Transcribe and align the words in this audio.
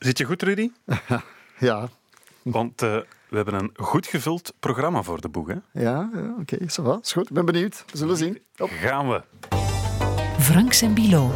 Zit 0.00 0.18
je 0.18 0.24
goed, 0.24 0.42
Rudy? 0.42 0.70
Ja, 1.58 1.88
Want 2.42 2.82
eh, 2.82 2.96
we 3.28 3.36
hebben 3.36 3.54
een 3.54 3.70
goed 3.76 4.06
gevuld 4.06 4.54
programma 4.60 5.02
voor 5.02 5.20
de 5.20 5.28
boeg. 5.28 5.48
Hè? 5.48 5.54
ja, 5.72 6.10
ja 6.12 6.34
oké, 6.40 6.56
va, 6.66 6.98
is 7.02 7.12
goed. 7.12 7.28
Ik 7.28 7.34
ben 7.34 7.44
benieuwd. 7.44 7.84
We 7.90 7.96
zullen 7.96 8.16
zien. 8.16 8.42
Op. 8.58 8.70
Gaan 8.70 9.08
we. 9.08 9.22
Franks 10.38 10.82
en 10.82 10.94
Bilo. 10.94 11.30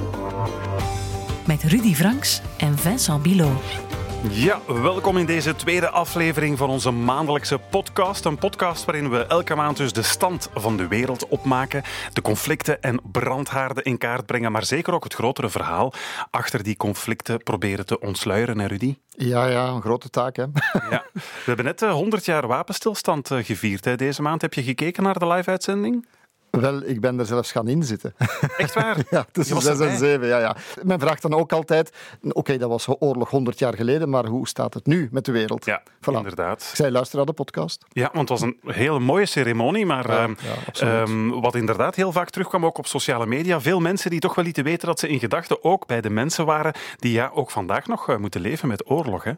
Met 1.47 1.63
Rudy 1.63 1.95
Franks 1.95 2.41
en 2.59 2.79
Vincent 2.79 3.23
Bilo. 3.23 3.53
Ja, 4.31 4.61
welkom 4.67 5.17
in 5.17 5.27
deze 5.27 5.57
tweede 5.57 5.89
aflevering 5.91 6.59
van 6.59 6.71
onze 6.71 6.91
maandelijkse 6.91 7.59
podcast. 7.71 8.25
Een 8.25 8.39
podcast 8.39 8.85
waarin 8.85 9.11
we 9.11 9.27
elke 9.27 9.55
maand 9.55 9.77
dus 9.77 9.93
de 9.93 10.03
stand 10.03 10.51
van 10.55 10.77
de 10.77 10.89
wereld 10.89 11.29
opmaken, 11.29 11.83
de 12.13 12.23
conflicten 12.23 12.83
en 12.83 13.01
brandhaarden 13.13 13.85
in 13.85 13.99
kaart 13.99 14.27
brengen, 14.27 14.53
maar 14.53 14.65
zeker 14.65 14.95
ook 14.95 15.05
het 15.05 15.15
grotere 15.15 15.49
verhaal 15.49 15.93
achter 16.31 16.63
die 16.63 16.77
conflicten 16.77 17.43
proberen 17.43 17.87
te 17.87 18.01
ontsluieren, 18.01 18.59
hè 18.59 18.67
Rudy? 18.67 18.97
Ja, 19.09 19.47
ja, 19.47 19.67
een 19.67 19.83
grote 19.83 20.11
taak, 20.11 20.37
hè. 20.37 20.45
Ja. 20.91 21.05
We 21.13 21.21
hebben 21.45 21.65
net 21.65 21.83
eh, 21.83 21.93
100 21.93 22.25
jaar 22.25 22.47
wapenstilstand 22.47 23.31
eh, 23.31 23.45
gevierd 23.45 23.85
hè, 23.85 23.97
deze 23.97 24.23
maand. 24.23 24.43
Heb 24.43 24.55
je 24.55 24.63
gekeken 24.63 25.03
naar 25.03 25.19
de 25.19 25.27
live-uitzending? 25.27 26.07
Wel, 26.61 26.83
ik 26.85 27.01
ben 27.01 27.19
er 27.19 27.27
zelfs 27.27 27.53
gaan 27.53 27.69
inzitten. 27.69 28.15
Echt 28.57 28.75
waar? 28.75 28.97
Ja, 29.11 29.27
tussen 29.33 29.57
Je 29.57 29.63
was 29.63 29.71
zes 29.77 29.79
en 29.87 29.93
erbij. 29.93 30.09
zeven, 30.09 30.27
ja, 30.27 30.39
ja. 30.39 30.57
Men 30.83 31.01
vraagt 31.01 31.23
dan 31.23 31.35
ook 31.35 31.53
altijd, 31.53 31.91
oké, 32.23 32.57
dat 32.59 32.69
was 32.69 32.87
oorlog 32.99 33.31
100 33.31 33.59
jaar 33.59 33.75
geleden, 33.75 34.09
maar 34.09 34.27
hoe 34.27 34.49
staat 34.49 34.75
het 34.75 34.87
nu 34.87 35.09
met 35.13 35.25
de 35.25 35.33
wereld? 35.33 35.65
Ja, 35.65 35.83
Voilà. 35.83 36.13
inderdaad. 36.17 36.67
Ik 36.71 36.77
zei, 36.77 36.91
luister 36.91 37.17
naar 37.17 37.27
de 37.27 37.33
podcast. 37.33 37.85
Ja, 37.89 38.11
want 38.13 38.29
het 38.29 38.41
was 38.41 38.41
een 38.41 38.59
hele 38.67 38.99
mooie 39.01 39.27
ceremonie, 39.27 39.87
maar 39.87 40.11
Ja, 40.11 40.23
ehm, 40.23 40.35
ja, 40.73 41.03
ehm, 41.03 41.29
wat 41.29 41.55
inderdaad 41.55 41.95
heel 41.95 42.13
vaak 42.13 42.31
terugkwam 42.31 42.65
ook 42.67 42.79
op 42.79 42.87
sociale 42.87 43.27
media, 43.27 43.61
veel 43.61 43.81
mensen 43.81 44.11
die 44.11 44.21
toch 44.21 44.35
wel 44.35 44.45
lieten 44.45 44.65
weten 44.65 44.87
dat 44.89 44.99
ze 45.01 45.09
in 45.09 45.19
gedachten 45.19 45.65
ook 45.65 45.87
bij 45.87 46.01
de 46.01 46.11
mensen 46.11 46.47
waren 46.47 46.73
die 46.99 47.13
ja, 47.13 47.31
ook 47.35 47.51
vandaag 47.51 47.87
nog 47.87 48.09
eh, 48.09 48.17
moeten 48.17 48.41
leven 48.41 48.69
met 48.69 48.91
oorlog. 48.91 49.25
Hè. 49.25 49.33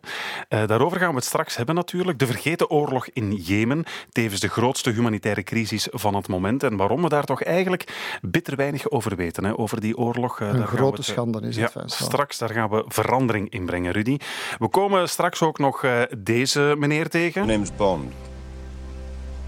Eh, 0.49 0.67
daarover 0.67 0.99
gaan 0.99 1.11
we 1.11 1.17
het 1.17 1.25
straks 1.25 1.57
hebben 1.57 1.75
natuurlijk. 1.75 2.19
De 2.19 2.27
vergeten 2.27 2.71
oorlog 2.71 3.07
in 3.13 3.33
Jemen, 3.35 3.85
tevens 4.13 4.41
de 4.41 4.49
grootste 4.49 4.91
humanitaire 4.91 5.43
crisis 5.43 5.89
van 5.91 6.15
het 6.15 6.29
moment 6.29 6.63
en 6.63 6.77
waarom 6.77 7.03
we 7.09 7.15
daar 7.15 7.25
toch 7.25 7.43
eigenlijk 7.43 8.19
bitter 8.23 8.57
weinig 8.57 8.91
over 8.91 9.17
weten, 9.17 9.45
hè, 9.45 9.59
over 9.59 9.81
die 9.81 9.97
oorlog. 9.97 10.41
eh, 10.41 10.49
Een 10.49 10.57
daar 10.57 10.67
grote 10.67 10.97
het, 10.97 11.07
eh, 11.07 11.13
schande 11.13 11.41
is 11.41 11.57
ja, 11.57 11.71
het, 11.73 11.93
straks 11.93 12.39
daar 12.39 12.51
gaan 12.51 12.71
we 12.71 12.85
verandering 12.89 13.51
in 13.51 13.67
brengen, 13.67 13.93
Rudy. 13.93 14.17
We 14.59 14.69
komen 14.69 15.09
straks 15.09 15.43
ook 15.43 15.59
nog 15.59 15.85
eh, 15.85 16.03
deze 16.19 16.75
meneer 16.79 17.09
tegen. 17.09 17.47
name's 17.47 17.77
Bond. 17.77 18.13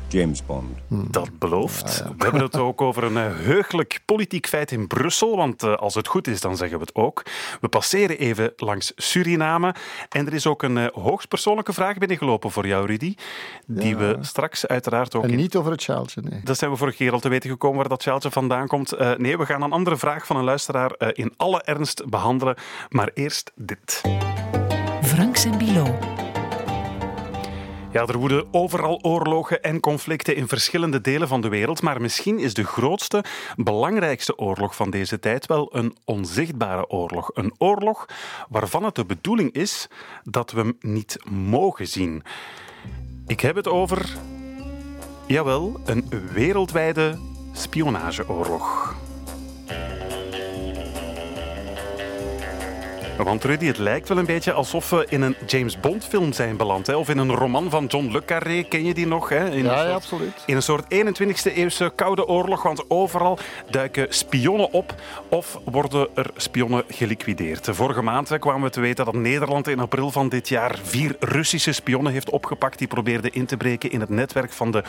James 0.09 0.47
Bond. 0.47 0.78
Dat 0.89 1.39
belooft. 1.39 2.05
We 2.19 2.25
hebben 2.25 2.42
het 2.42 2.56
ook 2.56 2.81
over 2.81 3.05
een 3.05 3.17
eh, 3.17 3.25
heugelijk 3.37 4.01
politiek 4.05 4.47
feit 4.48 4.70
in 4.73 4.87
Brussel, 4.87 5.37
want 5.37 5.62
eh, 5.62 5.75
als 5.75 5.95
het 5.95 6.06
goed 6.06 6.27
is, 6.27 6.41
dan 6.41 6.56
zeggen 6.56 6.78
we 6.78 6.84
het 6.84 6.95
ook. 6.95 7.23
We 7.61 7.69
passeren 7.69 8.19
even 8.19 8.53
langs 8.56 8.92
Suriname 8.97 9.75
en 10.09 10.27
er 10.27 10.34
is 10.34 10.47
ook 10.47 10.62
een 10.62 10.78
eh, 10.78 10.87
hoogstpersoonlijke 10.92 11.73
vraag 11.73 11.98
binnengelopen 11.98 12.50
voor 12.50 12.67
jou, 12.67 12.87
Rudy, 12.87 13.15
die 13.67 13.89
Ja. 13.89 13.97
we 13.97 14.17
straks 14.20 14.67
uiteraard 14.67 15.15
ook... 15.15 15.25
En 15.25 15.31
in- 15.31 15.37
niet 15.37 15.56
over 15.56 15.70
het 15.70 15.83
sjaaltje, 15.83 16.20
nee. 16.25 16.41
Dat 16.45 16.59
zijn 16.59 16.70
we 16.70 16.77
vorige 16.77 16.97
keer 16.97 17.12
al 17.12 17.20
te 17.20 17.28
weten 17.28 17.50
gekomen 17.50 17.78
waar 17.78 17.89
dat 17.89 18.03
sjaaltje 18.03 18.31
vandaan 18.31 18.67
komt. 18.67 18.93
Eh, 18.93 19.12
nee, 19.17 19.37
we 19.39 19.47
gaan 19.47 19.62
een 19.62 19.72
andere 19.72 19.97
vraag 19.97 20.27
van 20.27 20.37
een 20.37 20.45
luisteraar 20.45 20.91
eh, 20.91 21.09
in 21.12 21.33
alle 21.37 21.62
ernst 21.62 22.09
behandelen, 22.09 22.56
maar 22.89 23.11
eerst 23.15 23.53
dit. 23.55 24.03
Franks 25.03 25.45
en 25.45 25.59
Bilo. 25.59 25.98
Ja, 27.92 28.06
er 28.06 28.19
woeden 28.19 28.47
overal 28.50 28.98
oorlogen 29.03 29.62
en 29.62 29.81
conflicten 29.81 30.36
in 30.36 30.48
verschillende 30.48 31.00
delen 31.00 31.28
van 31.28 31.41
de 31.41 31.48
wereld, 31.48 31.83
maar 31.83 32.00
misschien 32.00 32.39
is 32.39 32.55
de 32.55 32.64
grootste, 32.64 33.25
belangrijkste 33.56 34.39
oorlog 34.39 34.77
van 34.77 34.91
deze 34.91 35.19
tijd 35.19 35.47
wel 35.47 35.77
een 35.77 35.97
onzichtbare 36.05 36.89
oorlog. 36.89 37.31
Een 37.34 37.53
oorlog 37.59 38.06
waarvan 38.48 38.84
het 38.84 38.94
de 38.94 39.05
bedoeling 39.05 39.53
is 39.53 39.89
dat 40.25 40.50
we 40.50 40.61
hem 40.61 40.77
niet 40.81 41.19
mogen 41.31 41.86
zien. 41.86 42.22
Ik 43.27 43.41
heb 43.41 43.56
het 43.56 43.69
over, 43.69 44.16
jawel, 45.27 45.81
een 45.84 46.11
wereldwijde 46.33 47.19
spionageoorlog. 47.53 48.97
Want 53.25 53.45
Rudy, 53.45 53.67
het 53.67 53.79
lijkt 53.79 54.09
wel 54.09 54.19
een 54.19 54.27
beetje 54.27 54.53
alsof 54.53 54.91
we 54.91 55.06
in 55.09 55.23
een 55.23 55.37
James 55.47 55.81
Bond 55.81 56.05
film 56.05 56.33
zijn 56.33 56.56
beland. 56.56 56.87
Hè? 56.87 56.95
Of 56.95 57.09
in 57.09 57.19
een 57.19 57.34
roman 57.34 57.71
van 57.71 57.87
John 57.87 58.11
le 58.12 58.25
Carré, 58.25 58.62
ken 58.62 58.84
je 58.84 58.95
die 58.95 59.06
nog? 59.06 59.29
Hè? 59.29 59.51
In 59.51 59.65
Ja, 59.65 59.83
ja, 59.83 59.93
absoluut. 59.93 60.43
In 60.47 60.56
een 60.56 60.62
soort 60.62 60.84
21e 60.84 61.55
eeuwse 61.55 61.93
koude 61.95 62.27
oorlog, 62.27 62.62
want 62.62 62.91
overal 62.91 63.39
duiken 63.71 64.07
spionnen 64.09 64.73
op 64.73 64.95
of 65.28 65.59
worden 65.65 66.09
er 66.15 66.31
spionnen 66.37 66.84
geliquideerd. 66.89 67.69
Vorige 67.71 68.03
maand 68.03 68.28
hè, 68.28 68.39
kwamen 68.39 68.62
we 68.62 68.71
te 68.71 68.81
weten 68.81 69.05
dat 69.05 69.15
Nederland 69.15 69.69
in 69.69 69.81
april 69.81 70.11
van 70.11 70.28
dit 70.28 70.49
jaar 70.49 70.78
vier 70.83 71.17
Russische 71.21 71.73
spionnen 71.73 72.12
heeft 72.12 72.31
opgepakt 72.31 72.78
die 72.78 72.89
probeerden 72.89 73.33
in 73.33 73.47
te 73.47 73.57
breken 73.57 73.91
in 73.91 74.01
het 74.01 74.09
netwerk 74.09 74.53
van 74.53 74.71
de 74.71 74.83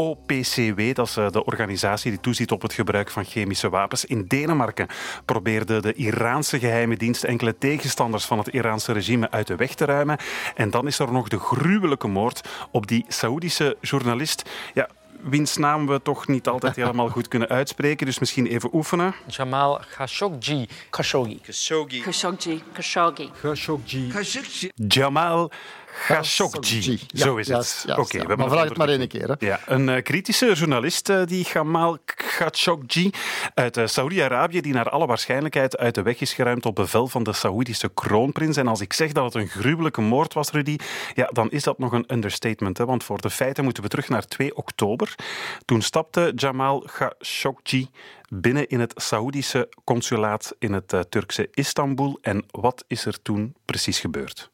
OPCW, 0.00 0.94
dat 0.94 1.06
is 1.06 1.16
eh, 1.16 1.30
de 1.30 1.44
organisatie 1.44 2.10
die 2.10 2.20
toeziet 2.20 2.50
op 2.50 2.62
het 2.62 2.72
gebruik 2.72 3.10
van 3.10 3.24
chemische 3.24 3.68
wapens. 3.68 4.04
In 4.04 4.24
Denemarken 4.26 4.86
probeerde 5.24 5.80
de 5.80 5.92
Iraanse 5.92 6.58
geheime 6.58 6.96
dienst 6.96 7.24
enkele 7.24 7.58
tegenstanders 7.58 8.24
van 8.24 8.38
het 8.38 8.48
Iraanse 8.48 8.92
regime 8.92 9.30
uit 9.30 9.46
de 9.46 9.56
weg 9.56 9.74
te 9.74 9.84
ruimen. 9.84 10.18
En 10.54 10.70
dan 10.70 10.86
is 10.86 10.98
er 10.98 11.12
nog 11.12 11.28
de 11.28 11.38
gruwelijke 11.38 12.08
moord 12.08 12.48
op 12.70 12.86
die 12.86 13.04
Saoedische 13.08 13.76
journalist. 13.80 14.50
Ja, 14.74 14.88
wiens 15.22 15.56
naam 15.56 15.86
we 15.86 16.02
toch 16.02 16.26
niet 16.26 16.48
altijd 16.48 16.76
helemaal 16.82 17.08
goed 17.08 17.28
kunnen 17.28 17.48
uitspreken, 17.48 18.06
dus 18.06 18.18
misschien 18.18 18.46
even 18.46 18.74
oefenen. 18.74 19.14
Jamal 19.26 19.80
Khashoggi. 19.90 20.68
Khashoggi. 20.90 21.40
Khashoggi. 21.92 22.62
Khashoggi. 22.72 24.70
Jamal 24.74 25.50
Khashoggi. 26.06 26.98
Ja, 27.06 27.24
Zo 27.24 27.36
is 27.36 27.48
het. 27.48 27.56
juist, 27.84 27.98
Oké, 27.98 28.16
ja. 28.16 28.26
we 28.26 28.36
Maar 28.36 28.44
het 28.44 28.54
vraag 28.54 28.68
het 28.68 28.76
maar 28.76 28.88
één 28.88 29.08
keer, 29.08 29.28
hè. 29.28 29.34
Ja, 29.46 29.60
een 29.66 29.88
eh, 29.88 30.02
kritische 30.02 30.52
journalist, 30.52 31.08
eh, 31.08 31.22
die 31.26 31.44
Gamal 31.44 31.98
Khashoggi 32.04 33.10
uit 33.54 33.76
eh, 33.76 33.86
Saoedi-Arabië, 33.86 34.60
die 34.60 34.72
naar 34.72 34.88
alle 34.88 35.06
waarschijnlijkheid 35.06 35.76
uit 35.76 35.94
de 35.94 36.02
weg 36.02 36.20
is 36.20 36.32
geruimd 36.32 36.66
op 36.66 36.74
bevel 36.74 37.06
van 37.08 37.22
de 37.22 37.32
Saoedische 37.32 37.90
kroonprins. 37.94 38.56
En 38.56 38.66
als 38.66 38.80
ik 38.80 38.92
zeg 38.92 39.12
dat 39.12 39.24
het 39.24 39.34
een 39.34 39.48
gruwelijke 39.48 40.00
moord 40.00 40.34
was, 40.34 40.50
Rudy, 40.50 40.76
ja, 41.14 41.30
dan 41.32 41.50
is 41.50 41.62
dat 41.62 41.78
nog 41.78 41.92
een 41.92 42.04
understatement. 42.06 42.78
Hè? 42.78 42.84
Want 42.84 43.04
voor 43.04 43.20
de 43.20 43.30
feiten 43.30 43.64
moeten 43.64 43.82
we 43.82 43.88
terug 43.88 44.08
naar 44.08 44.26
2 44.26 44.56
oktober. 44.56 45.14
Toen 45.64 45.82
stapte 45.82 46.32
Jamal 46.34 46.80
Khashoggi 46.80 47.88
binnen 48.28 48.68
in 48.68 48.80
het 48.80 48.92
Saoedische 48.96 49.68
consulaat 49.84 50.54
in 50.58 50.72
het 50.72 50.94
Turkse 51.08 51.48
Istanbul. 51.52 52.18
En 52.22 52.44
wat 52.50 52.84
is 52.86 53.04
er 53.04 53.22
toen 53.22 53.54
precies 53.64 54.00
gebeurd? 54.00 54.50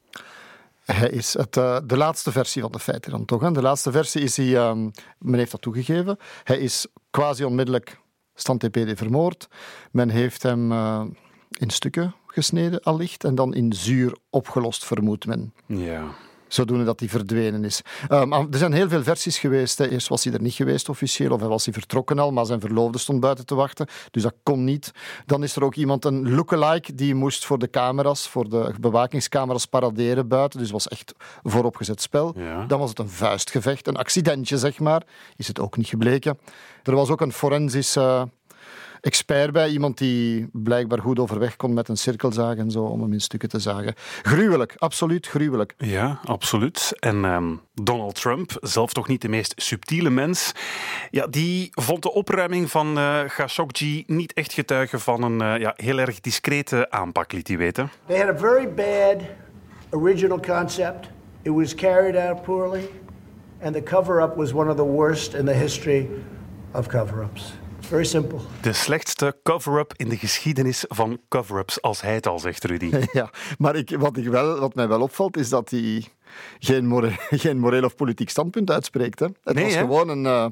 Hij 0.84 1.10
is 1.10 1.32
het, 1.32 1.56
eh, 1.56 1.78
de 1.84 1.96
laatste 1.96 2.32
versie 2.32 2.62
van 2.62 2.72
de 2.72 2.78
feiten 2.78 3.10
dan 3.10 3.24
toch. 3.24 3.52
De 3.52 3.62
laatste 3.62 3.92
versie 3.92 4.22
is 4.22 4.36
hij, 4.36 4.56
ehm, 4.56 4.90
men 5.18 5.38
heeft 5.38 5.50
dat 5.50 5.62
toegegeven, 5.62 6.18
hij 6.42 6.58
is 6.58 6.86
quasi 7.10 7.44
onmiddellijk 7.44 8.00
stand 8.34 8.64
vermoord. 8.70 9.48
Men 9.90 10.08
heeft 10.08 10.42
hem 10.42 10.72
eh, 10.72 11.04
in 11.50 11.70
stukken 11.70 12.14
gesneden 12.26 12.80
allicht 12.80 13.24
en 13.24 13.34
dan 13.34 13.54
in 13.54 13.72
zuur 13.72 14.16
opgelost, 14.30 14.84
vermoedt 14.84 15.26
men. 15.26 15.54
Ja. 15.66 16.04
Zodoende 16.54 16.84
dat 16.84 17.00
hij 17.00 17.08
verdwenen 17.08 17.64
is. 17.64 17.80
Ehm, 18.08 18.32
er 18.32 18.58
zijn 18.58 18.72
heel 18.72 18.88
veel 18.88 19.02
versies 19.02 19.38
geweest. 19.38 19.78
Hè. 19.78 19.88
Eerst 19.88 20.08
was 20.08 20.24
hij 20.24 20.32
er 20.32 20.40
niet 20.40 20.54
geweest 20.54 20.88
officieel, 20.88 21.30
of 21.30 21.40
hij 21.40 21.48
was 21.48 21.64
hij 21.64 21.74
vertrokken 21.74 22.18
al, 22.18 22.32
maar 22.32 22.46
zijn 22.46 22.60
verloofde 22.60 22.98
stond 22.98 23.20
buiten 23.20 23.46
te 23.46 23.54
wachten. 23.54 23.86
Dus 24.10 24.22
dat 24.22 24.34
kon 24.42 24.64
niet. 24.64 24.92
Dan 25.26 25.42
is 25.42 25.56
er 25.56 25.64
ook 25.64 25.74
iemand, 25.74 26.04
een 26.04 26.34
lookalike, 26.34 26.94
die 26.94 27.14
moest 27.14 27.44
voor 27.44 27.58
de 27.58 27.70
camera's, 27.70 28.28
voor 28.28 28.48
de 28.48 28.74
bewakingscamera's 28.80 29.66
paraderen 29.66 30.28
buiten. 30.28 30.58
Dus 30.58 30.68
het 30.68 30.84
was 30.84 30.88
echt 30.88 31.14
vooropgezet 31.42 32.02
spel. 32.02 32.34
Ja. 32.36 32.64
Dan 32.66 32.78
was 32.78 32.88
het 32.88 32.98
een 32.98 33.10
vuistgevecht, 33.10 33.86
een 33.86 33.96
accidentje 33.96 34.58
zeg 34.58 34.78
maar. 34.78 35.02
Is 35.36 35.48
het 35.48 35.60
ook 35.60 35.76
niet 35.76 35.88
gebleken. 35.88 36.38
Er 36.82 36.94
was 36.94 37.10
ook 37.10 37.20
een 37.20 37.32
forensisch 37.32 37.96
eh, 37.96 38.22
expert 39.04 39.52
bij, 39.52 39.68
iemand 39.68 39.98
die 39.98 40.48
blijkbaar 40.52 40.98
goed 40.98 41.18
overweg 41.18 41.56
kon 41.56 41.74
met 41.74 41.88
een 41.88 41.96
cirkelzaag 41.96 42.56
en 42.56 42.70
zo, 42.70 42.82
om 42.84 43.00
hem 43.00 43.12
in 43.12 43.20
stukken 43.20 43.48
te 43.48 43.58
zagen. 43.58 43.94
Gruwelijk, 44.22 44.74
absoluut 44.76 45.26
gruwelijk. 45.26 45.74
Ja, 45.78 46.20
absoluut. 46.24 46.92
En 46.98 47.24
ehm, 47.24 47.54
Donald 47.74 48.14
Trump, 48.14 48.56
zelf 48.60 48.92
toch 48.92 49.08
niet 49.08 49.22
de 49.22 49.28
meest 49.28 49.54
subtiele 49.56 50.10
mens, 50.10 50.52
ja, 51.10 51.26
die 51.26 51.70
vond 51.72 52.02
de 52.02 52.12
opruiming 52.12 52.70
van 52.70 52.98
eh 52.98 53.24
Khashoggi 53.24 54.04
niet 54.06 54.32
echt 54.32 54.52
getuigen 54.52 55.00
van 55.00 55.22
een 55.22 55.40
eh, 55.40 55.60
ja, 55.60 55.72
heel 55.76 55.98
erg 55.98 56.20
discrete 56.20 56.90
aanpak, 56.90 57.32
liet 57.32 57.48
hij 57.48 57.56
weten. 57.56 57.90
They 58.06 58.18
had 58.18 58.28
a 58.28 58.38
very 58.38 58.74
bad 58.74 59.22
original 59.90 60.40
concept. 60.40 61.08
It 61.42 61.52
was 61.52 61.74
carried 61.74 62.16
out 62.16 62.42
poorly, 62.42 62.88
and 63.62 63.74
the 63.74 63.82
cover 63.82 64.22
up 64.22 64.36
was 64.36 64.52
one 64.52 64.70
of 64.70 64.76
the 64.76 64.86
worst 64.86 65.34
in 65.34 65.44
the 65.44 65.52
history 65.52 66.08
of 66.72 66.86
cover 66.86 67.22
ups. 67.22 67.54
Very 67.88 68.04
simple. 68.04 68.38
De 68.60 68.72
slechtste 68.72 69.36
cover-up 69.42 69.92
in 69.96 70.08
de 70.08 70.16
geschiedenis 70.16 70.84
van 70.88 71.20
cover-ups, 71.28 71.82
als 71.82 72.00
hij 72.00 72.14
het 72.14 72.26
al 72.26 72.38
zegt, 72.38 72.64
Rudy. 72.64 72.90
Ja, 73.12 73.30
maar 73.58 73.76
ik, 73.76 73.96
wat, 73.98 74.16
ik 74.16 74.26
wel, 74.28 74.58
wat 74.58 74.74
mij 74.74 74.88
wel 74.88 75.00
opvalt 75.00 75.36
is 75.36 75.48
dat 75.48 75.70
hij 75.70 76.04
geen, 76.58 76.86
more, 76.86 77.10
geen 77.44 77.58
moreel 77.58 77.84
of 77.84 77.94
politiek 77.94 78.30
standpunt 78.30 78.70
uitspreekt. 78.70 79.18
Hè. 79.18 79.26
Het 79.44 79.54
Nee, 79.54 79.64
was 79.64 79.74
hè? 79.74 79.80
gewoon 79.80 80.08
een 80.08 80.26
eh, 80.26 80.46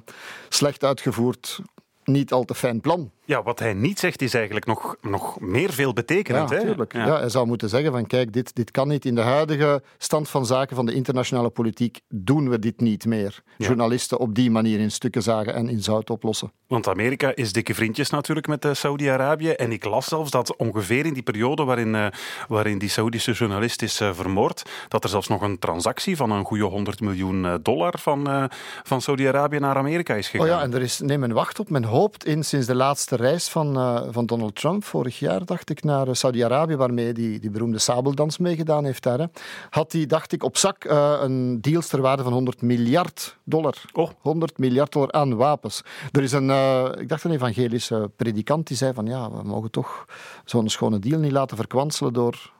slecht 0.48 0.84
uitgevoerd, 0.84 1.60
niet 2.04 2.32
al 2.32 2.44
te 2.44 2.54
fijn 2.54 2.80
plan. 2.80 3.10
Ja, 3.32 3.42
wat 3.42 3.58
hij 3.58 3.74
niet 3.74 3.98
zegt 3.98 4.22
is 4.22 4.34
eigenlijk 4.34 4.66
nog, 4.66 4.96
nog 5.00 5.40
meer 5.40 5.72
veelbetekenend. 5.72 6.48
Ja, 6.48 6.54
hè? 6.54 6.60
natuurlijk. 6.62 6.92
Ja. 6.92 7.18
hij 7.18 7.28
zou 7.28 7.46
moeten 7.46 7.68
zeggen 7.68 7.92
van 7.92 8.06
kijk, 8.06 8.32
dit, 8.32 8.54
dit 8.54 8.70
kan 8.70 8.88
niet. 8.88 9.04
In 9.04 9.14
de 9.14 9.20
huidige 9.20 9.82
stand 9.98 10.28
van 10.28 10.46
zaken 10.46 10.76
van 10.76 10.86
de 10.86 10.94
internationale 10.94 11.50
politiek 11.50 12.00
doen 12.08 12.48
we 12.48 12.58
dit 12.58 12.80
niet 12.80 13.06
meer. 13.06 13.42
Journalisten 13.58 14.18
op 14.18 14.34
die 14.34 14.50
manier 14.50 14.80
in 14.80 14.90
stukken 14.90 15.22
zagen 15.22 15.54
en 15.54 15.68
in 15.68 15.82
zout 15.82 16.10
oplossen. 16.10 16.52
Want 16.66 16.88
Amerika 16.88 17.34
is 17.34 17.52
dikke 17.52 17.74
vriendjes 17.74 18.10
natuurlijk 18.10 18.46
met 18.46 18.64
uh, 18.64 18.72
Saudi-Arabië. 18.74 19.50
En 19.50 19.72
ik 19.72 19.84
las 19.84 20.06
zelfs 20.06 20.30
dat 20.30 20.56
ongeveer 20.56 21.06
in 21.06 21.12
die 21.12 21.22
periode 21.22 21.64
waarin, 21.64 21.94
uh, 21.94 22.06
waarin 22.48 22.78
die 22.78 22.88
Saudische 22.88 23.32
journalist 23.32 23.82
is 23.82 24.00
uh, 24.00 24.12
vermoord, 24.12 24.62
dat 24.88 25.04
er 25.04 25.10
zelfs 25.10 25.28
nog 25.28 25.42
een 25.42 25.58
transactie 25.58 26.16
van 26.16 26.30
een 26.30 26.44
goede 26.44 26.64
100 26.64 27.00
miljoen 27.00 27.58
dollar 27.62 27.94
van, 27.98 28.50
van 28.82 29.00
Saudi-Arabië 29.00 29.58
naar 29.58 29.76
Amerika 29.76 30.14
is 30.14 30.28
gegaan. 30.28 30.46
Oh 30.46 30.52
ja, 30.52 30.62
en 30.62 30.74
er 30.74 30.82
is, 30.82 31.00
neem 31.00 31.22
een 31.22 31.32
wacht 31.32 31.58
op. 31.58 31.70
Men 31.70 31.84
hoopt 31.84 32.24
in 32.24 32.44
sinds 32.44 32.66
de 32.66 32.74
laatste 32.74 33.16
reis 33.22 33.48
van, 33.48 33.74
van 34.12 34.26
Donald 34.26 34.54
Trump, 34.54 34.84
vorig 34.84 35.18
jaar 35.18 35.44
dacht 35.44 35.70
ik, 35.70 35.84
naar 35.84 36.16
Saudi-Arabië, 36.16 36.76
waarmee 36.76 37.12
die, 37.12 37.40
die 37.40 37.50
beroemde 37.50 37.78
sabeldans 37.78 38.38
meegedaan 38.38 38.84
heeft 38.84 39.02
daar, 39.02 39.18
hè, 39.18 39.26
had 39.70 39.92
hij, 39.92 40.06
dacht 40.06 40.32
ik, 40.32 40.42
op 40.42 40.56
zak 40.56 40.84
een 40.84 41.60
deals 41.60 41.88
ter 41.88 42.00
waarde 42.00 42.22
van 42.22 42.32
100 42.32 42.62
miljard 42.62 43.36
dollar. 43.44 43.74
Oh. 43.92 44.10
100 44.20 44.58
miljard 44.58 44.92
dollar 44.92 45.12
aan 45.12 45.36
wapens. 45.36 45.82
Er 46.10 46.22
is 46.22 46.32
een 46.32 46.48
uh, 46.48 46.88
ik 46.98 47.08
dacht 47.08 47.24
een 47.24 47.30
evangelische 47.30 48.10
predikant 48.16 48.66
die 48.66 48.76
zei 48.76 48.92
van 48.92 49.06
ja, 49.06 49.30
we 49.30 49.42
mogen 49.42 49.70
toch 49.70 50.06
zo'n 50.44 50.68
schone 50.68 50.98
deal 50.98 51.20
niet 51.20 51.32
laten 51.32 51.56
verkwanselen 51.56 52.12
door 52.12 52.52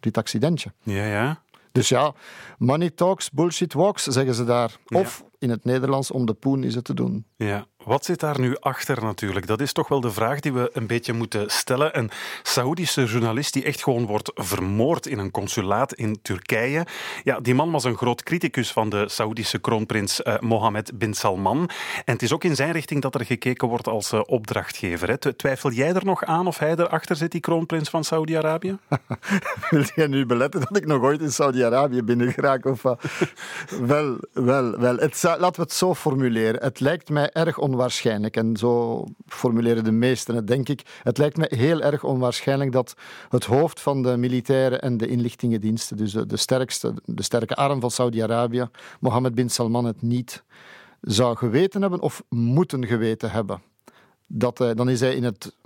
dit 0.00 0.18
accidentje. 0.18 0.72
Ja, 0.82 1.04
ja. 1.04 1.42
Dus 1.72 1.88
ja, 1.88 2.14
money 2.58 2.90
talks, 2.90 3.30
bullshit 3.30 3.72
walks, 3.72 4.04
zeggen 4.04 4.34
ze 4.34 4.44
daar. 4.44 4.76
Of 4.88 5.24
in 5.38 5.50
het 5.50 5.64
Nederlands, 5.64 6.10
om 6.10 6.26
de 6.26 6.34
poen 6.34 6.64
is 6.64 6.74
het 6.74 6.84
te 6.84 6.94
doen. 6.94 7.24
Ja, 7.36 7.66
wat 7.84 8.04
zit 8.04 8.20
daar 8.20 8.40
nu 8.40 8.56
achter 8.60 9.02
natuurlijk? 9.02 9.46
Dat 9.46 9.60
is 9.60 9.72
toch 9.72 9.88
wel 9.88 10.00
de 10.00 10.10
vraag 10.10 10.40
die 10.40 10.52
we 10.52 10.70
een 10.72 10.86
beetje 10.86 11.12
moeten 11.12 11.50
stellen. 11.50 11.98
Een 11.98 12.10
Saoedische 12.42 13.04
journalist 13.04 13.52
die 13.52 13.64
echt 13.64 13.82
gewoon 13.82 14.06
wordt 14.06 14.30
vermoord 14.34 15.06
in 15.06 15.18
een 15.18 15.30
consulaat 15.30 15.94
in 15.94 16.18
Turkije. 16.22 16.86
Ja, 17.24 17.40
die 17.40 17.54
man 17.54 17.70
was 17.70 17.84
een 17.84 17.96
groot 17.96 18.22
criticus 18.22 18.72
van 18.72 18.88
de 18.88 19.08
Saoedische 19.08 19.58
kroonprins 19.58 20.20
uh, 20.20 20.38
Mohammed 20.40 20.98
bin 20.98 21.14
Salman. 21.14 21.70
En 22.04 22.12
het 22.12 22.22
is 22.22 22.32
ook 22.32 22.44
in 22.44 22.56
zijn 22.56 22.72
richting 22.72 23.02
dat 23.02 23.14
er 23.14 23.24
gekeken 23.24 23.68
wordt 23.68 23.88
als 23.88 24.12
uh, 24.12 24.20
opdrachtgever. 24.26 25.08
Hè. 25.08 25.34
Twijfel 25.34 25.70
jij 25.70 25.94
er 25.94 26.04
nog 26.04 26.24
aan 26.24 26.46
of 26.46 26.58
hij 26.58 26.74
erachter 26.76 27.16
zit, 27.16 27.32
die 27.32 27.40
kroonprins 27.40 27.88
van 27.88 28.04
Saudi-Arabië? 28.04 28.78
Wil 29.70 29.84
jij 29.94 30.06
nu 30.06 30.26
beletten 30.26 30.60
dat 30.60 30.76
ik 30.76 30.86
nog 30.86 31.02
ooit 31.02 31.20
in 31.20 31.32
Saudi-Arabië 31.32 32.02
binnen 32.02 32.32
geraak? 32.32 32.64
Of, 32.64 32.84
uh, 32.84 32.92
wel, 33.92 34.18
wel, 34.32 34.78
wel. 34.78 34.96
Het, 34.96 35.22
laten 35.22 35.56
we 35.56 35.62
het 35.62 35.72
zo 35.72 35.94
formuleren. 35.94 36.62
Het 36.62 36.80
lijkt 36.80 37.08
mij 37.08 37.30
erg 37.32 37.58
onwaarschijnlijk. 37.74 38.36
En 38.36 38.56
zo 38.56 39.04
formuleren 39.26 39.84
de 39.84 39.92
meesten 39.92 40.34
het, 40.34 40.46
denk 40.46 40.68
ik. 40.68 40.82
Het 41.02 41.18
lijkt 41.18 41.36
me 41.36 41.46
heel 41.48 41.80
erg 41.80 42.04
onwaarschijnlijk 42.04 42.72
dat 42.72 42.94
het 43.28 43.44
hoofd 43.44 43.80
van 43.80 44.02
de 44.02 44.16
militaire 44.16 44.76
en 44.76 44.96
de 44.96 45.06
inlichtingendiensten, 45.06 45.96
dus 45.96 46.12
de, 46.12 46.36
sterkste, 46.36 46.94
de 47.04 47.22
sterke 47.22 47.54
arm 47.54 47.80
van 47.80 47.90
Saudi-Arabië, 47.90 48.68
Mohammed 49.00 49.34
bin 49.34 49.50
Salman, 49.50 49.84
het 49.84 50.02
niet 50.02 50.44
zou 51.00 51.36
geweten 51.36 51.80
hebben 51.80 52.00
of 52.00 52.22
moeten 52.28 52.86
geweten 52.86 53.30
hebben. 53.30 53.62
Dat, 54.26 54.56
dan 54.56 54.88
is 54.88 55.00
hij 55.00 55.14
in 55.14 55.24
het, 55.24 55.56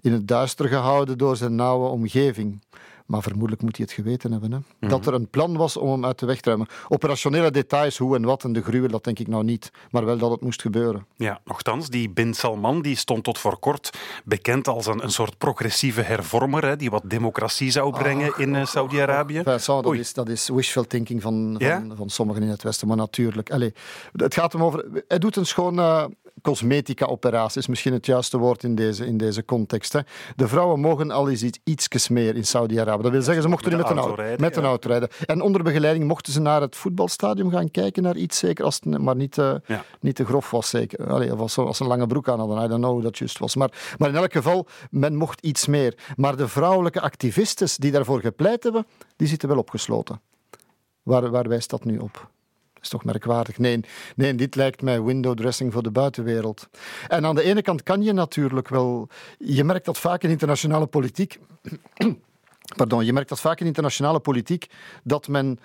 in 0.00 0.12
het 0.12 0.28
duister 0.28 0.68
gehouden 0.68 1.18
door 1.18 1.36
zijn 1.36 1.54
nauwe 1.54 1.88
omgeving. 1.88 2.62
Maar 3.08 3.22
vermoedelijk 3.22 3.62
moet 3.62 3.76
hij 3.76 3.86
het 3.88 3.94
geweten 3.94 4.30
hebben. 4.32 4.52
Hè? 4.52 4.58
Mhm. 4.80 4.90
Dat 4.90 5.06
er 5.06 5.14
een 5.14 5.28
plan 5.28 5.56
was 5.56 5.76
om 5.76 5.90
hem 5.90 6.04
uit 6.04 6.18
de 6.18 6.26
weg 6.26 6.40
te 6.40 6.48
ruimen. 6.48 6.68
Operationele 6.88 7.50
details, 7.50 7.98
hoe 7.98 8.16
en 8.16 8.24
wat 8.24 8.44
en 8.44 8.52
de 8.52 8.62
gruwel, 8.62 8.88
dat 8.88 9.04
denk 9.04 9.18
ik 9.18 9.28
nou 9.28 9.44
niet. 9.44 9.70
Maar 9.90 10.04
wel 10.04 10.18
dat 10.18 10.30
het 10.30 10.40
moest 10.40 10.60
gebeuren. 10.60 11.06
Ja, 11.16 11.40
nogthans, 11.44 11.88
die 11.88 12.10
Bin 12.10 12.34
Salman 12.34 12.82
die 12.82 12.96
stond 12.96 13.24
tot 13.24 13.38
voor 13.38 13.58
kort 13.58 13.98
bekend 14.24 14.68
als 14.68 14.86
een, 14.86 15.02
een 15.02 15.10
soort 15.10 15.38
progressieve 15.38 16.02
hervormer, 16.02 16.64
hè, 16.64 16.76
die 16.76 16.90
wat 16.90 17.02
democratie 17.04 17.70
zou 17.70 17.90
brengen 17.98 18.32
in 18.36 18.54
uh, 18.54 18.64
Saudi-Arabië. 18.66 19.42
Dat 19.42 19.94
is, 19.94 20.12
dat 20.12 20.28
is 20.28 20.48
wishful 20.48 20.84
thinking 20.86 21.22
van, 21.22 21.56
van, 21.58 21.68
ja? 21.68 21.84
van, 21.94 22.08
sommigen 22.08 22.42
in 22.42 22.48
het 22.48 22.62
Westen, 22.62 22.88
maar 22.88 22.96
natuurlijk. 22.96 23.50
Allez, 23.50 23.72
het 24.12 24.34
gaat 24.34 24.52
hem 24.52 24.62
over... 24.62 25.04
Hij 25.08 25.18
doet 25.18 25.36
een 25.36 25.46
schoon... 25.46 25.78
Uh, 25.78 26.04
cosmetica-operatie 26.42 27.60
is 27.60 27.66
misschien 27.66 27.92
het 27.92 28.06
juiste 28.06 28.38
woord 28.38 28.64
in 28.64 28.74
deze, 28.74 29.06
in 29.06 29.16
deze 29.16 29.44
context. 29.44 29.92
Hè. 29.92 30.00
De 30.36 30.48
vrouwen 30.48 30.80
mogen 30.80 31.10
al 31.10 31.30
eens 31.30 31.42
iets, 31.42 31.58
ietsjes 31.64 32.08
meer 32.08 32.36
in 32.36 32.44
Saudi-Arabië. 32.44 33.02
Dat 33.02 33.12
wil 33.12 33.22
zeggen, 33.22 33.42
ze 33.42 33.48
mochten 33.48 33.70
niet 33.70 33.80
met, 33.80 33.90
een 33.90 33.98
auto, 33.98 34.14
rijden, 34.14 34.40
met 34.40 34.54
ja. 34.54 34.60
een 34.60 34.66
auto 34.66 34.88
rijden. 34.88 35.08
En 35.26 35.40
onder 35.40 35.62
begeleiding 35.62 36.04
mochten 36.06 36.32
ze 36.32 36.40
naar 36.40 36.60
het 36.60 36.76
voetbalstadion 36.76 37.50
gaan 37.50 37.70
kijken, 37.70 38.02
naar 38.02 38.16
iets 38.16 38.38
zeker, 38.38 38.64
als 38.64 38.80
het 38.82 38.98
maar 38.98 39.16
niet, 39.16 39.36
uh, 39.36 39.54
ja. 39.66 39.84
niet 40.00 40.14
te 40.14 40.24
grof 40.24 40.50
was 40.50 40.68
zeker. 40.68 41.10
Allee, 41.10 41.32
of 41.32 41.38
als 41.38 41.52
ze, 41.52 41.60
als 41.60 41.76
ze 41.76 41.82
een 41.82 41.88
lange 41.88 42.06
broek 42.06 42.28
aan 42.28 42.38
hadden, 42.38 42.64
I 42.64 42.68
don't 42.68 42.80
know 42.80 42.92
hoe 42.92 43.02
dat 43.02 43.18
juist 43.18 43.38
was. 43.38 43.56
Maar, 43.56 43.94
maar 43.98 44.08
in 44.08 44.16
elk 44.16 44.32
geval, 44.32 44.66
men 44.90 45.16
mocht 45.16 45.40
iets 45.40 45.66
meer. 45.66 45.94
Maar 46.16 46.36
de 46.36 46.48
vrouwelijke 46.48 47.00
activistes 47.00 47.76
die 47.76 47.90
daarvoor 47.90 48.20
gepleit 48.20 48.62
hebben, 48.62 48.86
die 49.16 49.28
zitten 49.28 49.48
wel 49.48 49.58
opgesloten. 49.58 50.20
Waar, 51.02 51.30
waar 51.30 51.48
wijst 51.48 51.70
dat 51.70 51.84
nu 51.84 51.98
op? 51.98 52.30
Toch 52.88 53.04
merkwaardig. 53.04 53.58
Nee, 53.58 53.80
nee, 54.16 54.34
dit 54.34 54.54
lijkt 54.54 54.82
mij 54.82 55.02
window 55.02 55.36
dressing 55.36 55.72
voor 55.72 55.82
de 55.82 55.90
buitenwereld. 55.90 56.68
En 57.08 57.26
aan 57.26 57.34
de 57.34 57.42
ene 57.42 57.62
kant 57.62 57.82
kan 57.82 58.02
je 58.02 58.12
natuurlijk 58.12 58.68
wel... 58.68 59.08
Je 59.38 59.64
merkt 59.64 59.84
dat 59.84 59.98
vaak 59.98 60.22
in 60.22 60.30
internationale 60.30 60.86
politiek... 60.86 61.38
Pardon, 62.76 63.04
je 63.04 63.12
merkt 63.12 63.28
dat 63.28 63.40
vaak 63.40 63.60
in 63.60 63.66
internationale 63.66 64.20
politiek 64.20 64.66
dat 65.04 65.28
men 65.28 65.58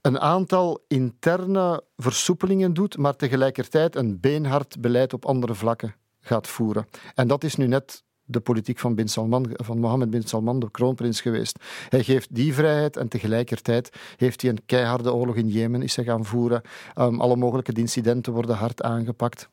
een 0.00 0.20
aantal 0.20 0.84
interne 0.88 1.82
versoepelingen 1.96 2.74
doet, 2.74 2.96
maar 2.96 3.16
tegelijkertijd 3.16 3.96
een 3.96 4.20
beenhard 4.20 4.80
beleid 4.80 5.12
op 5.12 5.24
andere 5.24 5.54
vlakken 5.54 5.94
gaat 6.20 6.48
voeren. 6.48 6.86
En 7.14 7.28
dat 7.28 7.44
is 7.44 7.56
nu 7.56 7.66
net 7.66 8.04
de 8.24 8.40
politiek 8.40 8.78
van, 8.78 8.94
bin 8.94 9.08
Salman, 9.08 9.46
van 9.52 9.78
Mohammed 9.78 10.10
bin 10.10 10.22
Salman, 10.22 10.58
de 10.58 10.70
kroonprins, 10.70 11.20
geweest. 11.20 11.58
Hij 11.88 12.02
geeft 12.02 12.34
die 12.34 12.54
vrijheid 12.54 12.96
en 12.96 13.08
tegelijkertijd 13.08 13.96
heeft 14.16 14.42
hij 14.42 14.50
een 14.50 14.64
keiharde 14.66 15.12
oorlog 15.12 15.36
in 15.36 15.48
Jemen 15.48 15.82
is 15.82 15.96
hij 15.96 16.04
gaan 16.04 16.24
voeren. 16.24 16.62
Um, 16.98 17.20
alle 17.20 17.36
mogelijke 17.36 17.72
incidenten 17.72 18.32
worden 18.32 18.56
hard 18.56 18.82
aangepakt. 18.82 19.48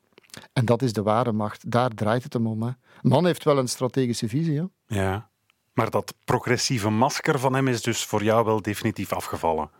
En 0.52 0.64
dat 0.64 0.82
is 0.82 0.92
de 0.92 1.02
ware 1.02 1.32
macht. 1.32 1.70
Daar 1.70 1.90
draait 1.90 2.22
het 2.22 2.32
hem 2.32 2.46
om. 2.46 2.76
Man 3.02 3.26
heeft 3.26 3.44
wel 3.44 3.58
een 3.58 3.68
strategische 3.68 4.28
visie. 4.28 4.62
Ja, 4.86 5.30
maar 5.72 5.90
dat 5.90 6.14
progressieve 6.24 6.90
masker 6.90 7.38
van 7.38 7.54
hem 7.54 7.68
is 7.68 7.82
dus 7.82 8.04
voor 8.04 8.22
jou 8.22 8.44
wel 8.44 8.62
definitief 8.62 9.12
afgevallen. 9.12 9.70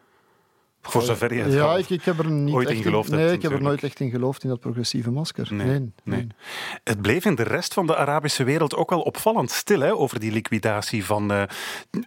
Voor 0.82 1.02
zover 1.02 1.34
je 1.34 1.42
het 1.42 1.52
ja, 1.52 1.76
ik, 1.76 1.90
ik 1.90 2.02
heb 2.02 2.18
er 2.18 2.30
niet 2.30 2.54
ooit 2.54 2.68
echt 2.68 2.76
in 2.76 2.82
geloofd 2.82 3.10
Nee, 3.10 3.20
hebt, 3.20 3.32
ik 3.32 3.42
heb 3.42 3.52
er 3.52 3.62
nooit 3.62 3.82
echt 3.82 4.00
in 4.00 4.10
geloofd 4.10 4.42
in 4.42 4.48
dat 4.48 4.60
progressieve 4.60 5.10
masker. 5.10 5.54
Nee, 5.54 5.66
Nee, 5.66 5.78
nee. 5.78 5.92
nee. 6.04 6.26
Het 6.84 7.02
bleef 7.02 7.24
in 7.24 7.34
de 7.34 7.42
rest 7.42 7.74
van 7.74 7.86
de 7.86 7.96
Arabische 7.96 8.44
wereld 8.44 8.74
ook 8.74 8.90
wel 8.90 9.00
opvallend 9.00 9.50
stil 9.50 9.80
hè, 9.80 9.94
over 9.94 10.20
die 10.20 10.32
liquidatie 10.32 11.04
van, 11.04 11.32
eh, 11.32 11.42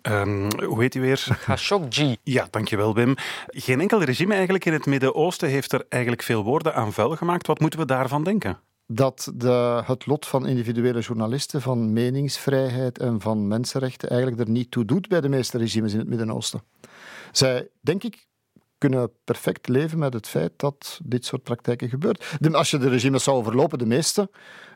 ehm, 0.02 0.64
hoe 0.66 0.82
heet 0.82 0.94
hij 0.94 1.02
weer? 1.02 1.28
Khashoggi. 1.44 2.18
Ja, 2.24 2.48
dankjewel 2.50 2.94
Wim. 2.94 3.16
Geen 3.48 3.82
enkel 3.82 4.04
regime 4.04 4.34
eigenlijk 4.34 4.66
in 4.66 4.74
het 4.74 4.86
Midden-Oosten 4.86 5.50
heeft 5.50 5.72
er 5.72 5.86
eigenlijk 5.90 6.24
veel 6.24 6.44
woorden 6.44 6.76
aan 6.76 6.94
vuil 6.94 7.16
gemaakt. 7.16 7.48
Wat 7.48 7.60
moeten 7.60 7.80
we 7.80 7.86
daarvan 7.86 8.24
denken? 8.24 8.60
dat 8.88 9.32
de, 9.36 9.84
het 9.86 10.06
lot 10.06 10.26
van 10.26 10.48
individuele 10.48 11.00
journalisten, 11.00 11.62
van 11.62 11.94
meningsvrijheid 11.94 13.00
en 13.00 13.22
van 13.22 13.48
mensenrechten 13.48 14.10
eigenlijk 14.10 14.42
er 14.42 14.50
niet 14.50 14.72
toe 14.72 14.86
doet 14.86 15.08
bij 15.08 15.22
de 15.22 15.30
meeste 15.30 15.58
regimes 15.58 15.94
in 15.94 16.00
het 16.00 16.08
Midden-Oosten. 16.08 16.62
Zij, 17.32 17.68
denk 17.82 18.04
ik, 18.04 18.28
kunnen 18.90 19.12
perfect 19.24 19.68
leven 19.68 20.00
met 20.00 20.14
het 20.14 20.28
feit 20.28 20.52
dat 20.56 21.00
dit 21.04 21.26
soort 21.26 21.44
praktijken 21.44 21.90
gebeurt. 21.90 22.38
De, 22.40 22.58
als 22.58 22.72
je 22.72 22.78
de 22.78 22.90
regimes 22.90 23.24
zou 23.24 23.38
overlopen, 23.38 23.78
de 23.78 23.86
meeste 23.86 24.30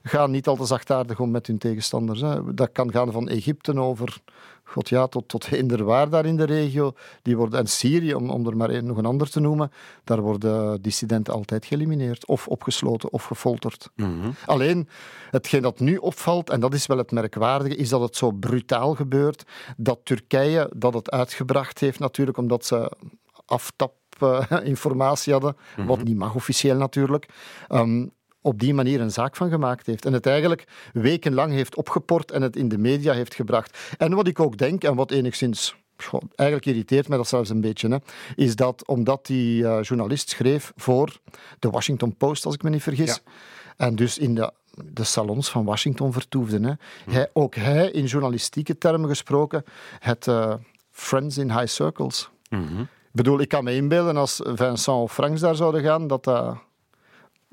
gaan 0.04 0.32
niet 0.32 0.48
al 0.48 0.56
te 0.56 0.66
zachtaardig 0.66 1.20
om 1.20 1.32
met 1.32 1.48
hun 1.48 1.58
tegenstanders. 1.58 2.22
Hè. 2.22 2.54
Dat 2.54 2.72
kan 2.72 2.92
gaan 2.92 3.12
van 3.12 3.30
Egypte 3.30 3.80
over, 3.80 4.18
god 4.64 4.90
ja, 4.90 5.08
tot, 5.08 5.28
tot 5.28 5.52
eender 5.52 6.10
daar 6.10 6.26
in 6.26 6.38
de 6.38 6.44
regio. 6.44 6.94
Die 7.22 7.38
worden, 7.38 7.60
en 7.60 7.68
Syrië, 7.68 8.14
om, 8.14 8.30
om 8.30 8.48
er 8.48 8.58
maar 8.58 8.70
een, 8.70 8.86
nog 8.86 8.98
een 8.98 9.06
ander 9.06 9.30
te 9.30 9.40
noemen, 9.40 9.72
daar 10.04 10.22
worden 10.22 10.82
dissidenten 10.82 11.34
altijd 11.34 11.66
geëlimineerd, 11.66 12.26
of 12.26 12.48
opgesloten, 12.48 13.12
of 13.14 13.24
gefolterd. 13.24 13.90
Alleen, 14.46 14.88
hetgeen 15.30 15.62
dat 15.62 15.80
nu 15.80 15.98
opvalt, 15.98 16.50
en 16.50 16.60
dat 16.60 16.74
is 16.74 16.86
wel 16.86 16.98
het 16.98 17.12
merkwaardige, 17.12 17.76
is 17.76 17.90
dat 17.90 18.02
het 18.02 18.16
zo 18.16 18.32
brutaal 18.32 18.96
gebeurt, 18.96 19.44
dat 19.78 20.00
Turkije 20.04 20.72
dat 20.76 20.94
het 20.94 21.12
uitgebracht 21.12 21.80
heeft 21.80 22.00
natuurlijk, 22.00 22.38
omdat 22.38 22.66
ze 22.66 22.92
aftap-informatie 24.22 25.34
hadden, 25.38 25.56
wat 25.78 26.04
niet 26.04 26.18
mag 26.18 26.36
officieel 26.36 26.78
natuurlijk, 26.78 27.26
um, 27.70 28.12
op 28.42 28.60
die 28.60 28.74
manier 28.74 29.02
een 29.02 29.12
zaak 29.12 29.36
van 29.36 29.50
gemaakt 29.50 29.86
heeft. 29.86 30.06
En 30.06 30.14
het 30.14 30.26
eigenlijk 30.26 30.68
wekenlang 30.94 31.52
heeft 31.52 31.76
opgeport 31.76 32.32
en 32.32 32.42
het 32.42 32.56
in 32.56 32.70
de 32.70 32.78
media 32.78 33.14
heeft 33.14 33.36
gebracht. 33.36 33.78
En 33.98 34.14
wat 34.14 34.28
ik 34.28 34.40
ook 34.40 34.58
denk, 34.58 34.84
en 34.84 34.96
wat 34.96 35.12
enigszins... 35.12 35.76
goh, 35.98 36.22
eigenlijk 36.36 36.70
irriteert 36.70 37.08
mij 37.08 37.18
dat 37.18 37.28
zelfs 37.28 37.50
een 37.50 37.62
beetje, 37.62 37.88
hè, 37.88 37.98
is 38.36 38.56
dat 38.56 38.88
omdat 38.88 39.26
die 39.26 39.62
uh, 39.62 39.82
journalist 39.82 40.30
schreef 40.30 40.72
voor 40.76 41.20
de 41.60 41.70
Washington 41.70 42.16
Post, 42.16 42.46
als 42.46 42.56
ik 42.56 42.64
me 42.64 42.70
niet 42.70 42.84
vergis, 42.84 43.22
en 43.78 43.96
dus 43.96 44.18
in 44.18 44.36
de 44.36 44.54
de 44.86 45.04
salons 45.04 45.50
van 45.50 45.66
Washington 45.66 46.14
vertoefde. 46.14 46.60
Hè. 46.60 46.74
Hij, 47.14 47.30
ook 47.34 47.56
hij, 47.56 47.92
in 47.92 48.06
journalistieke 48.06 48.78
termen 48.78 49.10
gesproken, 49.10 49.64
het 50.00 50.28
uh, 50.28 50.54
Friends 50.92 51.38
in 51.38 51.52
High 51.52 51.68
Circles. 51.68 52.30
Ik 52.50 52.60
bedoel, 53.12 53.40
ik 53.40 53.50
kan 53.50 53.64
me 53.64 53.76
inbeelden 53.76 54.18
als 54.18 54.42
Vincent 54.44 54.88
of 54.98 55.14
Franks 55.14 55.42
daar 55.42 55.56
zouden 55.56 55.82
gaan, 55.82 56.08
dat 56.08 56.24
dat 56.24 56.58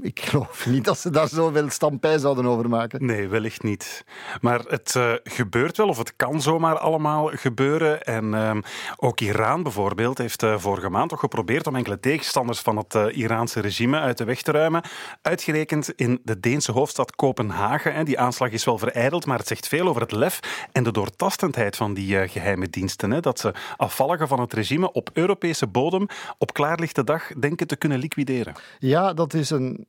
ik 0.03 0.21
geloof 0.21 0.67
niet 0.67 0.85
dat 0.85 0.99
ze 0.99 1.11
daar 1.11 1.29
zoveel 1.29 1.71
stampij 1.71 2.19
zouden 2.19 2.47
over 2.47 2.69
maken. 2.69 3.07
Nee, 3.07 3.29
wellicht 3.29 3.63
niet. 3.63 4.05
Maar 4.41 4.61
het 4.69 4.95
uh, 4.97 5.13
gebeurt 5.25 5.77
wel, 5.77 5.89
of 5.89 5.99
het 5.99 6.17
kan 6.17 6.43
zomaar 6.43 6.79
allemaal 6.79 7.31
gebeuren. 7.35 8.03
En 8.03 8.25
uh, 8.25 8.51
ook 8.97 9.21
Iran 9.21 9.63
bijvoorbeeld 9.63 10.19
heeft 10.19 10.43
uh, 10.43 10.59
vorige 10.59 10.89
maand 10.89 11.11
toch 11.11 11.21
geprobeerd 11.21 11.67
om 11.67 11.77
enkele 11.77 12.01
tegenstanders 12.01 12.61
van 12.61 12.77
het 12.77 12.95
uh, 12.95 13.17
Iraanse 13.17 13.61
regime 13.61 13.99
uit 13.99 14.19
de 14.19 14.25
weg 14.25 14.43
te 14.43 14.51
ruimen. 14.51 14.83
Uitgerekend 15.23 15.93
in 15.97 16.21
de 16.25 16.41
Deense 16.41 16.73
hoofdstad 16.73 17.17
Kopenhagen. 17.17 17.95
Hè. 17.95 18.05
Die 18.05 18.19
aanslag 18.19 18.51
is 18.51 18.65
wel 18.65 18.79
vereideld, 18.79 19.27
maar 19.27 19.39
het 19.39 19.49
zegt 19.49 19.69
veel 19.69 19.89
over 19.89 20.03
het 20.03 20.13
lef 20.13 20.41
en 20.73 20.83
de 20.83 20.93
doortastendheid 20.93 21.77
van 21.77 21.95
die 21.95 22.29
geheime 22.29 22.69
diensten. 22.69 23.11
Hè. 23.11 23.21
Dat 23.21 23.39
ze 23.39 23.55
afvalligen 23.77 24.29
van 24.29 24.41
het 24.41 24.53
regime 24.53 24.93
op 24.93 25.11
Europese 25.13 25.67
bodem 25.67 26.07
op 26.39 26.53
klaarlichte 26.53 27.05
dag 27.05 27.33
denken 27.39 27.67
te 27.67 27.77
kunnen 27.77 27.99
liquideren. 27.99 28.55
Ja, 28.79 29.13
dat 29.13 29.35
is 29.35 29.51
een 29.51 29.86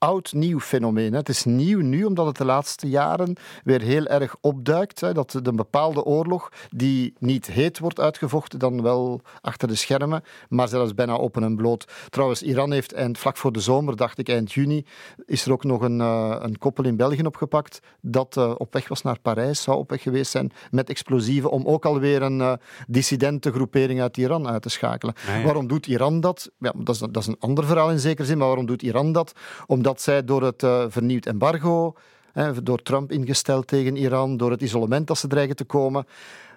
oud-nieuw 0.00 0.60
fenomeen. 0.60 1.12
Het 1.12 1.28
is 1.28 1.44
nieuw 1.44 1.80
nu 1.80 2.04
omdat 2.04 2.26
het 2.26 2.36
de 2.36 2.44
laatste 2.44 2.88
jaren 2.88 3.36
weer 3.64 3.80
heel 3.80 4.06
erg 4.06 4.36
opduikt. 4.40 5.00
Dat 5.00 5.40
een 5.42 5.56
bepaalde 5.56 6.04
oorlog, 6.04 6.52
die 6.70 7.14
niet 7.18 7.46
heet 7.46 7.78
wordt 7.78 8.00
uitgevochten, 8.00 8.58
dan 8.58 8.82
wel 8.82 9.20
achter 9.40 9.68
de 9.68 9.74
schermen, 9.74 10.22
maar 10.48 10.68
zelfs 10.68 10.94
bijna 10.94 11.16
open 11.16 11.42
en 11.42 11.56
bloot. 11.56 11.92
Trouwens, 12.08 12.42
Iran 12.42 12.72
heeft 12.72 12.92
eind, 12.92 13.18
vlak 13.18 13.36
voor 13.36 13.52
de 13.52 13.60
zomer, 13.60 13.96
dacht 13.96 14.18
ik 14.18 14.28
eind 14.28 14.52
juni, 14.52 14.84
is 15.26 15.44
er 15.44 15.52
ook 15.52 15.64
nog 15.64 15.82
een, 15.82 16.00
uh, 16.00 16.36
een 16.38 16.58
koppel 16.58 16.84
in 16.84 16.96
België 16.96 17.22
opgepakt 17.22 17.80
dat 18.00 18.36
uh, 18.38 18.54
op 18.56 18.72
weg 18.72 18.88
was 18.88 19.02
naar 19.02 19.18
Parijs, 19.22 19.62
zou 19.62 19.78
op 19.78 19.90
weg 19.90 20.02
geweest 20.02 20.30
zijn 20.30 20.52
met 20.70 20.90
explosieven, 20.90 21.50
om 21.50 21.66
ook 21.66 21.84
alweer 21.84 22.22
een 22.22 22.38
uh, 22.38 22.52
dissidentengroepering 22.86 24.00
uit 24.00 24.16
Iran 24.16 24.48
uit 24.48 24.62
te 24.62 24.68
schakelen. 24.68 25.14
Ah. 25.28 25.44
Waarom 25.44 25.66
doet 25.66 25.86
Iran 25.86 26.20
dat? 26.20 26.50
Ja, 26.58 26.72
dat, 26.76 26.94
is, 26.94 27.00
dat 27.00 27.16
is 27.16 27.26
een 27.26 27.36
ander 27.38 27.64
verhaal 27.64 27.90
in 27.90 27.98
zekere 27.98 28.26
zin, 28.26 28.38
maar 28.38 28.46
waarom 28.46 28.66
doet 28.66 28.82
Iran 28.82 29.12
dat? 29.12 29.32
Omdat 29.66 29.89
dat 29.90 30.00
zij 30.00 30.24
door 30.24 30.42
het 30.42 30.62
uh, 30.62 30.84
vernieuwd 30.88 31.26
embargo, 31.26 31.94
hè, 32.32 32.62
door 32.62 32.82
Trump 32.82 33.12
ingesteld 33.12 33.66
tegen 33.66 33.96
Iran, 33.96 34.36
door 34.36 34.50
het 34.50 34.62
isolement 34.62 35.06
dat 35.06 35.18
ze 35.18 35.26
dreigen 35.26 35.56
te 35.56 35.64
komen, 35.64 36.06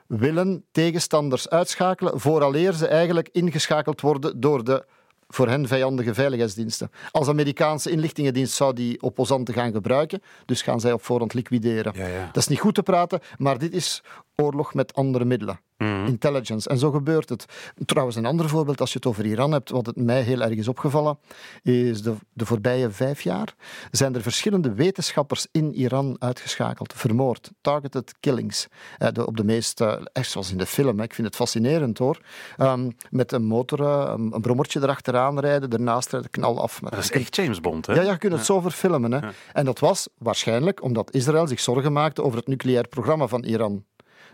willen 0.08 0.64
tegenstanders 0.72 1.50
uitschakelen 1.50 2.20
vooraleer 2.20 2.74
ze 2.74 2.88
eigenlijk 2.88 3.30
ingeschakeld 3.32 4.02
worden 4.02 4.40
door 4.40 4.64
de 4.64 4.86
voor 5.28 5.48
hen 5.48 5.68
vijandige 5.68 6.14
veiligheidsdiensten. 6.14 6.92
Als 7.12 7.28
Amerikaanse 7.28 7.92
inlichtingendienst 7.92 8.54
zou 8.54 8.74
die 8.74 9.02
opposanten 9.02 9.54
gaan 9.54 9.72
gebruiken, 9.72 10.22
dus 10.46 10.62
gaan 10.62 10.80
zij 10.80 10.94
op 10.94 11.04
voorhand 11.04 11.34
liquideren. 11.34 11.94
Ja, 11.96 12.08
ja. 12.08 12.26
Dat 12.26 12.44
is 12.44 12.48
niet 12.48 12.60
goed 12.60 12.76
te 12.76 12.84
praten, 12.84 13.20
maar 13.38 13.58
dit 13.58 13.74
is 13.74 14.04
oorlog 14.36 14.74
met 14.74 14.94
andere 14.94 15.26
middelen. 15.26 15.60
Mm. 15.84 16.06
Intelligence. 16.06 16.70
En 16.70 16.78
zo 16.78 16.92
gebeurt 16.92 17.30
het. 17.30 17.46
Trouwens, 17.86 18.18
een 18.18 18.26
ander 18.26 18.50
voorbeeld, 18.50 18.80
als 18.80 18.92
je 18.92 18.98
het 18.98 19.08
over 19.08 19.26
Iran 19.26 19.52
hebt, 19.52 19.70
wat 19.70 19.86
het 19.86 19.96
mij 19.96 20.22
heel 20.22 20.42
erg 20.42 20.56
is 20.56 20.68
opgevallen, 20.68 21.18
is 21.64 22.02
de, 22.02 22.14
de 22.34 22.46
voorbije 22.46 22.92
vijf 22.92 23.22
jaar 23.22 23.56
zijn 23.92 24.16
er 24.16 24.22
verschillende 24.22 24.74
wetenschappers 24.74 25.48
in 25.52 25.74
Iran 25.74 26.16
uitgeschakeld, 26.20 26.94
vermoord, 26.94 27.52
targeted 27.62 28.14
killings. 28.20 28.68
Eh, 28.98 29.08
de, 29.12 29.26
op 29.26 29.38
de 29.38 29.44
meest, 29.44 29.82
uh, 29.82 29.94
echt 30.14 30.30
zoals 30.30 30.52
in 30.52 30.58
de 30.58 30.66
film, 30.66 30.98
hè. 30.98 31.04
ik 31.04 31.14
vind 31.14 31.28
het 31.28 31.36
fascinerend 31.36 31.98
hoor. 31.98 32.20
Um, 32.58 32.96
met 33.10 33.32
een 33.32 33.44
motor, 33.44 33.80
uh, 33.80 34.14
een, 34.16 34.42
brommertje 34.42 34.82
erachteraan 34.82 35.40
rijden, 35.40 35.70
daarnaast 35.70 36.12
rijden, 36.12 36.30
knal 36.30 36.62
af. 36.62 36.80
dat 36.80 36.98
is 36.98 37.12
echt 37.12 37.36
James 37.36 37.60
Bond, 37.60 37.86
hè? 37.86 37.94
Ja, 37.94 38.02
ja 38.02 38.12
je 38.12 38.18
kunt 38.18 38.32
het 38.32 38.42
ja. 38.42 38.48
zo 38.48 38.60
verfilmen. 38.60 39.12
Hè. 39.12 39.18
Ja. 39.18 39.32
En 39.54 39.66
dat 39.66 39.80
was 39.80 40.08
waarschijnlijk 40.18 40.84
omdat 40.84 41.14
Israël 41.14 41.48
zich 41.48 41.60
zorgen 41.60 41.94
maakte 41.94 42.24
over 42.24 42.38
het 42.38 42.48
nucleair 42.48 42.88
programma 42.88 43.28
van 43.28 43.44
Iran. 43.44 43.84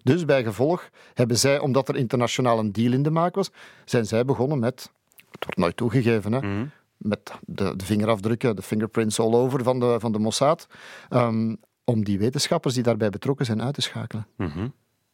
Dus 0.03 0.25
bij 0.25 0.43
gevolg 0.43 0.89
hebben 1.13 1.37
zij, 1.37 1.59
omdat 1.59 1.89
er 1.89 1.95
internationaal 1.95 2.59
een 2.59 2.71
deal 2.71 2.93
in 2.93 3.03
de 3.03 3.11
maak 3.11 3.35
was, 3.35 3.51
zijn 3.85 4.05
zij 4.05 4.25
begonnen 4.25 4.59
met, 4.59 4.91
het 5.31 5.43
wordt 5.43 5.59
nooit 5.59 5.77
toegegeven, 5.77 6.31
hè, 6.31 6.41
mm. 6.41 6.71
met 6.97 7.31
de, 7.45 7.75
de, 7.75 7.85
vingerafdrukken, 7.85 8.55
de 8.55 8.61
fingerprints 8.61 9.19
all 9.19 9.33
over 9.33 9.63
van 9.63 9.79
de, 9.79 9.99
van 9.99 10.11
de 10.11 10.19
Mossad, 10.19 10.67
um, 11.09 11.57
om 11.83 12.03
die 12.03 12.19
wetenschappers 12.19 12.73
die 12.73 12.83
daarbij 12.83 13.09
betrokken 13.09 13.45
zijn 13.45 13.61
uit 13.61 13.73
te 13.73 13.81
schakelen. 13.81 14.27
Mm 14.35 14.47
-hmm. 14.47 14.73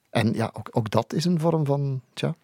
En 0.09 0.33
ja, 0.33 0.49
ook, 0.53 0.69
ook 0.71 0.89
dat 0.89 1.13
is 1.13 1.25
een 1.25 1.39
vorm 1.39 1.65
van, 1.65 2.01
tja, 2.13 2.27
ja, 2.27 2.35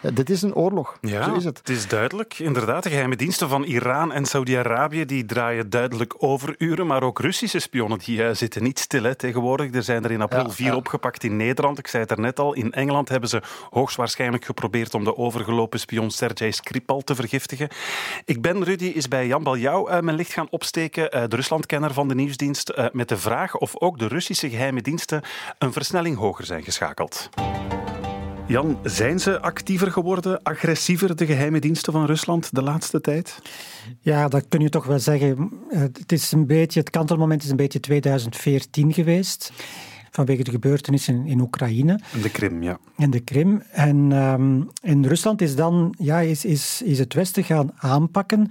dit 0.00 0.30
is 0.30 0.42
een 0.42 0.54
oorlog. 0.54 0.98
Ja, 1.00 1.24
Zo 1.24 1.34
is 1.34 1.44
het. 1.44 1.58
Het 1.58 1.68
is 1.68 1.88
duidelijk. 1.88 2.38
Inderdaad, 2.38 2.82
de 2.82 2.88
geheime 2.88 3.16
diensten 3.16 3.48
van 3.48 3.64
Iran 3.64 4.12
en 4.12 4.26
Saudi-Arabië 4.26 5.04
die 5.04 5.24
draaien 5.24 5.70
duidelijk 5.70 6.14
overuren. 6.18 6.86
Maar 6.86 7.02
ook 7.02 7.20
Russische 7.20 7.58
spionnen 7.58 7.98
die 7.98 8.18
uh, 8.18 8.30
zitten 8.32 8.62
niet 8.62 8.78
stil 8.78 9.02
hè, 9.02 9.14
tegenwoordig. 9.14 9.74
Er 9.74 9.82
zijn 9.82 10.04
er 10.04 10.10
in 10.10 10.20
april 10.20 10.44
ja, 10.44 10.50
vier 10.50 10.66
ja. 10.66 10.76
opgepakt 10.76 11.24
in 11.24 11.36
Nederland. 11.36 11.78
Ik 11.78 11.86
zei 11.86 12.02
het 12.02 12.12
er 12.12 12.20
net 12.20 12.38
al. 12.38 12.52
In 12.52 12.72
Engeland 12.72 13.08
hebben 13.08 13.28
ze 13.28 13.42
hoogstwaarschijnlijk 13.70 14.44
geprobeerd 14.44 14.94
om 14.94 15.04
de 15.04 15.16
overgelopen 15.16 15.80
spion 15.80 16.10
Sergei 16.10 16.52
Skripal 16.52 17.00
te 17.00 17.14
vergiftigen. 17.14 17.68
Ik 18.24 18.42
ben, 18.42 18.64
Rudy, 18.64 18.84
is 18.84 19.08
bij 19.08 19.26
Jan 19.26 19.42
Baljou 19.42 19.90
uh, 19.90 20.00
mijn 20.00 20.16
licht 20.16 20.32
gaan 20.32 20.50
opsteken, 20.50 21.16
uh, 21.16 21.22
de 21.28 21.36
Ruslandkenner 21.36 21.92
van 21.92 22.08
de 22.08 22.14
nieuwsdienst, 22.14 22.72
met 22.92 23.08
de 23.08 23.16
vraag 23.16 23.56
of 23.56 23.80
ook 23.80 23.98
de 23.98 24.06
Russische 24.06 24.50
geheime 24.50 24.82
diensten 24.82 25.22
een 25.58 25.72
versnelling 25.72 26.16
hoger 26.16 26.44
zijn 26.44 26.62
geschakeld. 26.62 27.28
Jan, 28.50 28.78
zijn 28.82 29.20
ze 29.20 29.40
actiever 29.40 29.92
geworden, 29.92 30.42
agressiever, 30.42 31.16
de 31.16 31.26
geheime 31.26 31.58
diensten 31.60 31.92
van 31.92 32.06
Rusland 32.06 32.54
de 32.54 32.62
laatste 32.62 33.00
tijd? 33.00 33.42
Ja, 34.00 34.28
dat 34.28 34.44
kun 34.48 34.60
je 34.60 34.68
toch 34.68 34.86
wel 34.86 34.98
zeggen. 34.98 35.50
Het, 35.68 36.12
is 36.12 36.32
een 36.32 36.46
beetje, 36.46 36.80
het 36.80 36.90
kantelmoment 36.90 37.42
is 37.42 37.50
een 37.50 37.56
beetje 37.56 37.80
2014 37.80 38.92
geweest 38.92 39.52
vanwege 40.10 40.42
de 40.42 40.50
gebeurtenissen 40.50 41.26
in 41.26 41.40
Oekraïne. 41.40 42.00
En 42.12 42.20
de 42.20 42.30
Krim, 42.30 42.62
ja. 42.62 42.78
En 42.96 43.10
de 43.10 43.20
Krim. 43.20 43.62
En 43.70 44.12
um, 44.12 44.68
in 44.82 45.04
Rusland 45.04 45.40
is 45.40 45.56
dan 45.56 45.94
ja, 45.98 46.20
is, 46.20 46.44
is, 46.44 46.82
is 46.84 46.98
het 46.98 47.14
Westen 47.14 47.44
gaan 47.44 47.70
aanpakken 47.76 48.50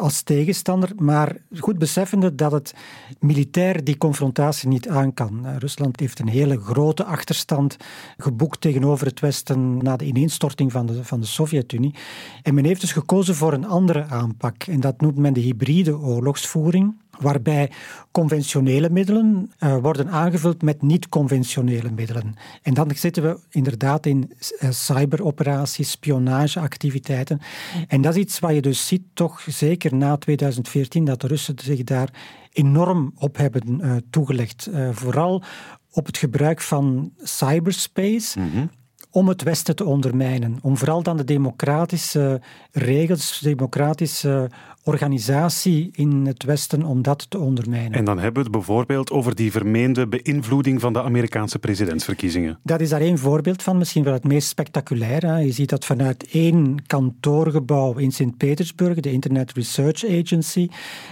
als 0.00 0.22
tegenstander, 0.22 0.90
maar 0.96 1.36
goed 1.58 1.78
beseffende 1.78 2.34
dat 2.34 2.52
het 2.52 2.74
militair 3.18 3.84
die 3.84 3.96
confrontatie 3.96 4.68
niet 4.68 4.88
aan 4.88 5.14
kan. 5.14 5.58
Rusland 5.58 6.00
heeft 6.00 6.18
een 6.18 6.28
hele 6.28 6.60
grote 6.60 7.04
achterstand 7.04 7.76
geboekt 8.16 8.60
tegenover 8.60 9.06
het 9.06 9.20
Westen 9.20 9.76
na 9.76 9.96
de 9.96 10.04
ineenstorting 10.04 10.72
van 10.72 10.86
de, 10.86 11.04
van 11.04 11.20
de 11.20 11.26
Sovjet-Unie. 11.26 11.94
En 12.42 12.54
men 12.54 12.64
heeft 12.64 12.80
dus 12.80 12.92
gekozen 12.92 13.34
voor 13.34 13.52
een 13.52 13.66
andere 13.66 14.04
aanpak. 14.04 14.62
En 14.62 14.80
dat 14.80 15.00
noemt 15.00 15.16
men 15.16 15.32
de 15.32 15.40
hybride 15.40 15.98
oorlogsvoering 15.98 16.94
waarbij 17.22 17.70
conventionele 18.10 18.90
middelen 18.90 19.52
uh, 19.60 19.76
worden 19.76 20.10
aangevuld 20.10 20.62
met 20.62 20.82
niet-conventionele 20.82 21.90
middelen. 21.90 22.34
En 22.62 22.74
dan 22.74 22.90
zitten 22.94 23.22
we 23.22 23.38
inderdaad 23.50 24.06
in 24.06 24.32
uh, 24.60 24.70
cyberoperaties, 24.70 25.90
spionageactiviteiten. 25.90 27.40
En 27.88 28.00
dat 28.00 28.14
is 28.14 28.20
iets 28.20 28.38
wat 28.38 28.54
je 28.54 28.62
dus 28.62 28.86
ziet, 28.86 29.02
toch 29.14 29.44
zeker 29.46 29.94
na 29.94 30.16
2014, 30.16 31.04
dat 31.04 31.20
de 31.20 31.26
Russen 31.26 31.54
zich 31.62 31.84
daar 31.84 32.08
enorm 32.52 33.12
op 33.16 33.36
hebben 33.36 33.80
uh, 33.80 33.96
toegelegd. 34.10 34.70
vooral 34.92 35.42
op 35.90 36.06
het 36.06 36.18
gebruik 36.18 36.60
van 36.60 37.12
cyberspace. 37.22 38.40
Mm 38.40 38.50
-hmm 38.50 38.70
om 39.12 39.28
het 39.28 39.42
Westen 39.42 39.76
te 39.76 39.84
ondermijnen. 39.84 40.58
Om 40.62 40.76
vooral 40.76 41.02
dan 41.02 41.16
de 41.16 41.24
democratische 41.24 42.40
regels, 42.72 43.38
democratische 43.38 44.50
organisatie 44.84 45.90
in 45.92 46.26
het 46.26 46.44
Westen, 46.44 46.82
om 46.82 47.02
dat 47.02 47.30
te 47.30 47.38
ondermijnen. 47.38 47.92
En 47.92 48.04
dan 48.04 48.18
hebben 48.18 48.34
we 48.34 48.48
het 48.48 48.50
bijvoorbeeld 48.50 49.10
over 49.10 49.34
die 49.34 49.50
vermeende 49.50 50.06
beïnvloeding 50.06 50.80
van 50.80 50.92
de 50.92 51.02
Amerikaanse 51.02 51.58
presidentsverkiezingen. 51.58 52.58
Dat 52.62 52.80
is 52.80 52.88
daar 52.88 53.00
één 53.00 53.18
voorbeeld 53.18 53.62
van, 53.62 53.78
misschien 53.78 54.04
wel 54.04 54.12
het 54.12 54.24
meest 54.24 54.48
spectaculair. 54.48 55.40
Je 55.44 55.52
ziet 55.52 55.68
dat 55.68 55.84
vanuit 55.84 56.28
één 56.30 56.86
kantoorgebouw 56.86 57.96
in 57.96 58.12
Sint-Petersburg, 58.12 59.00
de 59.00 59.12
Internet 59.12 59.52
Research 59.52 60.04
Agency, 60.04 60.68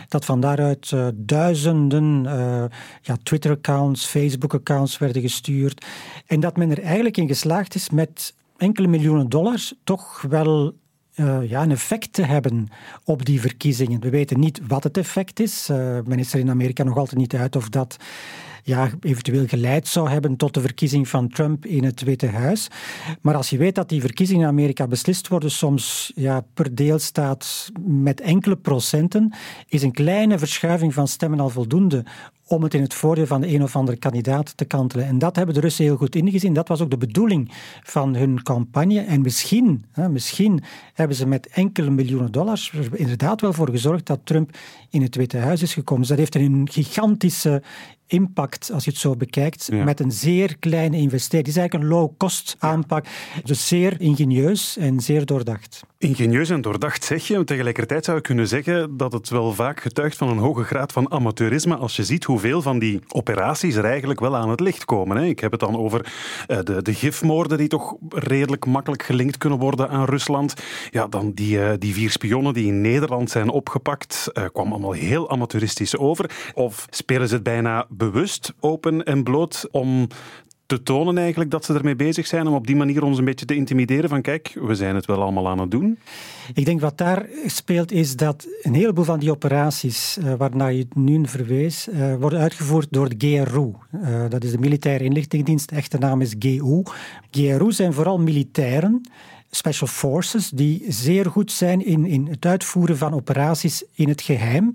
dat 0.08 0.24
van 0.24 0.40
daaruit 0.40 0.90
uh, 0.90 1.06
duizenden 1.14 2.24
uh, 2.24 2.64
ja, 3.02 3.16
Twitter-accounts, 3.22 4.06
Facebook-accounts 4.06 4.98
werden 4.98 5.22
gestuurd. 5.22 5.86
En 6.26 6.40
dat 6.40 6.56
men 6.56 6.70
er 6.70 6.82
eigenlijk 6.82 7.16
in 7.16 7.28
geslaagd 7.28 7.74
is 7.74 7.90
met 7.90 8.34
enkele 8.56 8.88
miljoenen 8.88 9.28
dollars 9.28 9.74
toch 9.84 10.24
wel 10.28 10.74
uh, 11.20 11.50
ja, 11.50 11.62
een 11.62 11.70
effect 11.70 12.12
te 12.12 12.22
hebben 12.22 12.68
op 13.04 13.24
die 13.24 13.40
verkiezingen. 13.40 14.00
We 14.00 14.10
weten 14.10 14.40
niet 14.40 14.60
wat 14.66 14.84
het 14.84 14.96
effect 14.96 15.40
is. 15.40 15.68
Uh, 15.70 15.76
men 16.04 16.18
is 16.18 16.32
er 16.32 16.38
in 16.38 16.50
Amerika 16.50 16.82
nog 16.82 16.96
altijd 16.96 17.20
niet 17.20 17.34
uit 17.34 17.56
of 17.56 17.68
dat 17.68 17.96
ja, 18.62 18.90
eventueel 19.00 19.46
geleid 19.46 19.88
zou 19.88 20.08
hebben 20.08 20.36
tot 20.36 20.54
de 20.54 20.60
verkiezing 20.60 21.08
van 21.08 21.28
Trump 21.28 21.66
in 21.66 21.84
het 21.84 22.02
Witte 22.02 22.26
Huis. 22.26 22.68
Maar 23.20 23.34
als 23.34 23.50
je 23.50 23.56
weet 23.56 23.74
dat 23.74 23.88
die 23.88 24.00
verkiezingen 24.00 24.42
in 24.42 24.48
Amerika 24.48 24.86
beslist 24.86 25.28
worden, 25.28 25.50
soms 25.50 26.12
ja, 26.14 26.44
per 26.54 26.74
deelstaat 26.74 27.70
met 27.86 28.20
enkele 28.20 28.56
procenten, 28.56 29.32
is 29.68 29.82
een 29.82 29.92
kleine 29.92 30.38
verschuiving 30.38 30.94
van 30.94 31.08
stemmen 31.08 31.40
al 31.40 31.50
voldoende 31.50 32.04
om 32.50 32.62
het 32.62 32.74
in 32.74 32.82
het 32.82 32.94
voordeel 32.94 33.26
van 33.26 33.40
de 33.40 33.54
een 33.54 33.62
of 33.62 33.76
andere 33.76 33.98
kandidaat 33.98 34.56
te 34.56 34.64
kantelen. 34.64 35.06
En 35.06 35.18
dat 35.18 35.36
hebben 35.36 35.54
de 35.54 35.60
Russen 35.60 35.84
heel 35.84 35.96
goed 35.96 36.14
ingezien. 36.14 36.52
Dat 36.52 36.68
was 36.68 36.80
ook 36.80 36.90
de 36.90 36.96
bedoeling 36.96 37.50
van 37.82 38.14
hun 38.14 38.42
campagne. 38.42 39.00
En 39.00 39.20
misschien, 39.20 39.84
hè, 39.92 40.08
misschien 40.08 40.62
hebben 40.94 41.16
ze 41.16 41.26
met 41.26 41.46
enkele 41.46 41.90
miljoenen 41.90 42.32
dollars 42.32 42.72
er 42.72 42.98
inderdaad 42.98 43.40
wel 43.40 43.52
voor 43.52 43.70
gezorgd 43.70 44.06
dat 44.06 44.20
Trump 44.24 44.56
in 44.90 45.02
het 45.02 45.16
Witte 45.16 45.36
Huis 45.36 45.62
is 45.62 45.74
gekomen. 45.74 46.00
Dus 46.00 46.16
dat 46.16 46.18
heeft 46.18 46.34
een 46.34 46.68
gigantische 46.70 47.62
impact 48.12 48.70
als 48.72 48.84
je 48.84 48.90
het 48.90 48.98
zo 48.98 49.16
bekijkt, 49.16 49.72
met 49.72 50.00
een 50.00 50.12
zeer 50.12 50.58
kleine 50.58 50.96
investering. 50.96 51.46
Het 51.46 51.56
is 51.56 51.60
eigenlijk 51.60 51.84
een 51.84 51.98
low-cost 51.98 52.56
aanpak, 52.58 53.06
dus 53.44 53.68
zeer 53.68 54.00
ingenieus 54.00 54.76
en 54.76 55.00
zeer 55.00 55.26
doordacht. 55.26 55.82
Ingenieus 55.98 56.50
en 56.50 56.60
doordacht 56.60 57.04
zeg 57.04 57.26
je. 57.26 57.44
Tegelijkertijd 57.44 58.04
zou 58.04 58.16
je 58.16 58.22
kunnen 58.22 58.48
zeggen 58.48 58.96
dat 58.96 59.12
het 59.12 59.28
wel 59.28 59.52
vaak 59.52 59.80
getuigt 59.80 60.16
van 60.16 60.28
een 60.28 60.38
hoge 60.38 60.62
graad 60.62 60.92
van 60.92 61.10
amateurisme 61.10 61.76
als 61.76 61.96
je 61.96 62.04
ziet 62.04 62.24
hoeveel 62.24 62.62
van 62.62 62.78
die 62.78 63.00
operaties 63.08 63.74
er 63.74 63.84
eigenlijk 63.84 64.20
wel 64.20 64.36
aan 64.36 64.50
het 64.50 64.60
licht 64.60 64.84
komen. 64.84 65.24
Ik 65.24 65.40
heb 65.40 65.50
het 65.50 65.60
dan 65.60 65.76
over 65.76 66.12
eh, 66.46 66.58
de, 66.62 66.82
de 66.82 66.94
gifmoorden 66.94 67.58
die 67.58 67.68
toch 67.68 67.96
redelijk 68.08 68.66
makkelijk 68.66 69.02
gelinkt 69.02 69.38
kunnen 69.38 69.58
worden 69.58 69.88
aan 69.88 70.04
Rusland. 70.04 70.54
Ja, 70.90 71.06
dan 71.06 71.32
die, 71.32 71.62
eh, 71.62 71.72
die 71.78 71.94
vier 71.94 72.10
spionnen 72.10 72.54
die 72.54 72.66
in 72.66 72.80
Nederland 72.80 73.30
zijn 73.30 73.48
opgepakt, 73.48 74.30
uh, 74.32 74.44
kwam 74.52 74.72
allemaal 74.72 74.92
heel 74.92 75.30
amateuristisch 75.30 75.96
over. 75.96 76.30
Of 76.54 76.86
spelen 76.90 77.28
ze 77.28 77.34
het 77.34 77.42
bijna 77.42 77.86
bewust 78.00 78.52
open 78.60 79.04
en 79.04 79.22
bloot 79.22 79.68
om 79.70 80.08
te 80.66 80.82
tonen 80.82 81.18
eigenlijk 81.18 81.50
dat 81.50 81.64
ze 81.64 81.74
ermee 81.74 81.96
bezig 81.96 82.26
zijn 82.26 82.46
om 82.46 82.54
op 82.54 82.66
die 82.66 82.76
manier 82.76 83.02
ons 83.02 83.18
een 83.18 83.24
beetje 83.24 83.46
te 83.46 83.54
intimideren 83.54 84.08
van 84.08 84.22
kijk, 84.22 84.56
we 84.60 84.74
zijn 84.74 84.94
het 84.94 85.06
wel 85.06 85.22
allemaal 85.22 85.48
aan 85.48 85.58
het 85.58 85.70
doen? 85.70 85.98
Ik 86.54 86.64
denk 86.64 86.80
wat 86.80 86.98
daar 86.98 87.26
speelt 87.46 87.92
is 87.92 88.16
dat 88.16 88.46
een 88.62 88.74
heleboel 88.74 89.04
van 89.04 89.18
die 89.18 89.30
operaties 89.30 90.18
uh, 90.18 90.34
waarnaar 90.34 90.72
je 90.72 90.86
nu 90.94 91.26
verwees, 91.26 91.88
uh, 91.88 92.14
worden 92.14 92.38
uitgevoerd 92.38 92.86
door 92.90 93.08
de 93.08 93.16
GRU. 93.18 93.72
Uh, 93.94 94.24
dat 94.28 94.44
is 94.44 94.50
de 94.50 94.58
Militaire 94.58 95.04
Inlichtingendienst, 95.04 95.70
echte 95.70 95.98
naam 95.98 96.20
is 96.20 96.34
GU. 96.38 96.82
GRU 97.30 97.72
zijn 97.72 97.92
vooral 97.92 98.18
militairen 98.18 99.00
special 99.50 99.88
forces 99.88 100.50
die 100.50 100.84
zeer 100.88 101.26
goed 101.26 101.52
zijn 101.52 101.86
in, 101.86 102.06
in 102.06 102.26
het 102.30 102.46
uitvoeren 102.46 102.96
van 102.96 103.14
operaties 103.14 103.84
in 103.94 104.08
het 104.08 104.22
geheim 104.22 104.74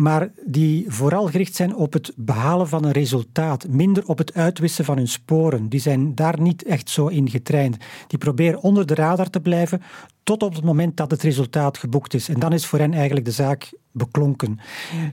maar 0.00 0.30
die 0.46 0.84
vooral 0.88 1.26
gericht 1.26 1.54
zijn 1.54 1.74
op 1.74 1.92
het 1.92 2.12
behalen 2.16 2.68
van 2.68 2.84
een 2.84 2.92
resultaat, 2.92 3.68
minder 3.68 4.06
op 4.06 4.18
het 4.18 4.34
uitwissen 4.34 4.84
van 4.84 4.96
hun 4.96 5.08
sporen. 5.08 5.68
Die 5.68 5.80
zijn 5.80 6.14
daar 6.14 6.40
niet 6.40 6.62
echt 6.64 6.90
zo 6.90 7.06
in 7.06 7.30
getraind. 7.30 7.76
Die 8.06 8.18
proberen 8.18 8.60
onder 8.60 8.86
de 8.86 8.94
radar 8.94 9.30
te 9.30 9.40
blijven 9.40 9.82
tot 10.22 10.42
op 10.42 10.54
het 10.54 10.64
moment 10.64 10.96
dat 10.96 11.10
het 11.10 11.22
resultaat 11.22 11.78
geboekt 11.78 12.14
is. 12.14 12.28
En 12.28 12.40
dan 12.40 12.52
is 12.52 12.66
voor 12.66 12.78
hen 12.78 12.94
eigenlijk 12.94 13.24
de 13.24 13.32
zaak 13.32 13.72
beklonken. 13.92 14.58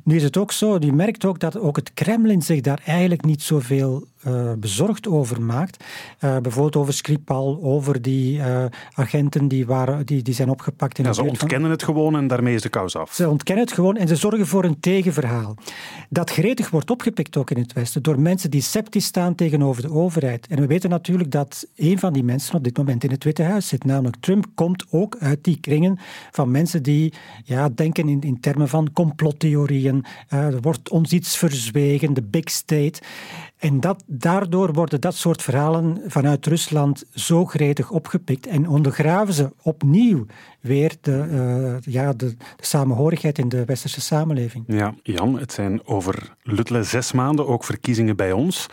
Nu 0.03 0.15
is 0.15 0.23
het 0.23 0.37
ook 0.37 0.51
zo, 0.51 0.77
je 0.79 0.93
merkt 0.93 1.25
ook 1.25 1.39
dat 1.39 1.57
ook 1.57 1.75
het 1.75 1.93
Kremlin 1.93 2.41
zich 2.41 2.61
daar 2.61 2.81
eigenlijk 2.85 3.25
niet 3.25 3.41
zoveel 3.41 4.07
uh, 4.27 4.51
bezorgd 4.58 5.08
over 5.08 5.41
maakt. 5.41 5.84
Uh, 6.20 6.38
bijvoorbeeld 6.38 6.75
over 6.75 6.94
Skripal, 6.94 7.60
over 7.62 8.01
die 8.01 8.38
uh, 8.38 8.65
agenten 8.94 9.48
die, 9.48 9.65
waren, 9.65 10.05
die, 10.05 10.22
die 10.22 10.34
zijn 10.34 10.50
opgepakt. 10.50 10.98
In 10.98 11.03
ja, 11.03 11.10
de 11.10 11.15
ze 11.15 11.24
ontkennen 11.24 11.72
het 11.72 11.84
gewoon 11.84 12.15
en 12.15 12.27
daarmee 12.27 12.55
is 12.55 12.62
de 12.62 12.70
kous 12.70 12.96
af. 12.96 13.13
Ze 13.13 13.29
ontkennen 13.29 13.65
het 13.65 13.74
gewoon 13.74 13.98
en 13.98 14.08
ze 14.08 14.15
zorgen 14.15 14.48
voor 14.48 14.63
een 14.63 14.79
tegenverhaal. 14.79 15.55
Dat 16.10 16.29
gretig 16.29 16.70
wordt 16.70 16.91
opgepikt 16.91 17.38
ook 17.38 17.51
in 17.51 17.62
het 17.62 17.74
Westen 17.74 18.03
door 18.03 18.20
mensen 18.20 18.51
die 18.51 18.62
sceptisch 18.62 19.05
staan 19.05 19.36
tegenover 19.36 19.82
de 19.82 19.91
overheid. 19.91 20.48
En 20.48 20.60
we 20.60 20.67
weten 20.67 20.89
natuurlijk 20.89 21.32
dat 21.32 21.67
een 21.75 22.00
van 22.00 22.13
die 22.13 22.24
mensen 22.24 22.55
op 22.55 22.63
dit 22.63 22.77
moment 22.77 23.03
in 23.03 23.12
het 23.12 23.24
Witte 23.24 23.44
Huis 23.44 23.67
zit, 23.67 23.84
namelijk 23.84 24.15
Trump, 24.20 24.46
komt 24.55 24.86
ook 24.89 25.17
uit 25.20 25.44
die 25.44 25.60
kringen 25.60 26.00
van 26.32 26.51
mensen 26.51 26.84
die 26.84 27.13
ja, 27.44 27.70
denken 27.70 28.10
in, 28.10 28.22
in 28.22 28.39
termen 28.39 28.70
van 28.70 28.94
complottheorieën. 28.94 30.05
er 30.27 30.62
wordt 30.62 30.89
ons 30.89 31.12
iets 31.12 31.38
verzwegen, 31.38 32.13
de 32.13 32.24
big 32.24 32.50
state. 32.50 33.01
En 33.65 33.79
dat, 33.79 34.03
daardoor 34.07 34.74
worden 34.74 35.01
dat 35.01 35.15
soort 35.15 35.41
verhalen 35.41 36.01
vanuit 36.07 36.45
Rusland 36.45 37.03
zo 37.13 37.45
gretig 37.45 37.91
opgepikt 37.91 38.48
en 38.48 38.69
ondergraven 38.69 39.34
ze 39.34 39.51
opnieuw 39.62 40.25
weer 40.62 40.95
de, 41.01 41.27
uh, 41.31 41.93
ja, 41.93 42.13
de, 42.13 42.36
de, 42.38 42.65
samenhorigheid 42.65 43.38
in 43.38 43.50
de 43.50 43.65
westerse 43.65 44.01
samenleving. 44.01 44.63
Ja, 44.67 44.93
Jan, 45.03 45.39
het 45.39 45.51
zijn 45.51 45.88
over 45.88 46.36
luttele 46.43 46.84
zes 46.84 47.12
maanden 47.12 47.48
ook 47.48 47.63
verkiezingen 47.63 48.15
bij 48.15 48.31
ons. 48.31 48.67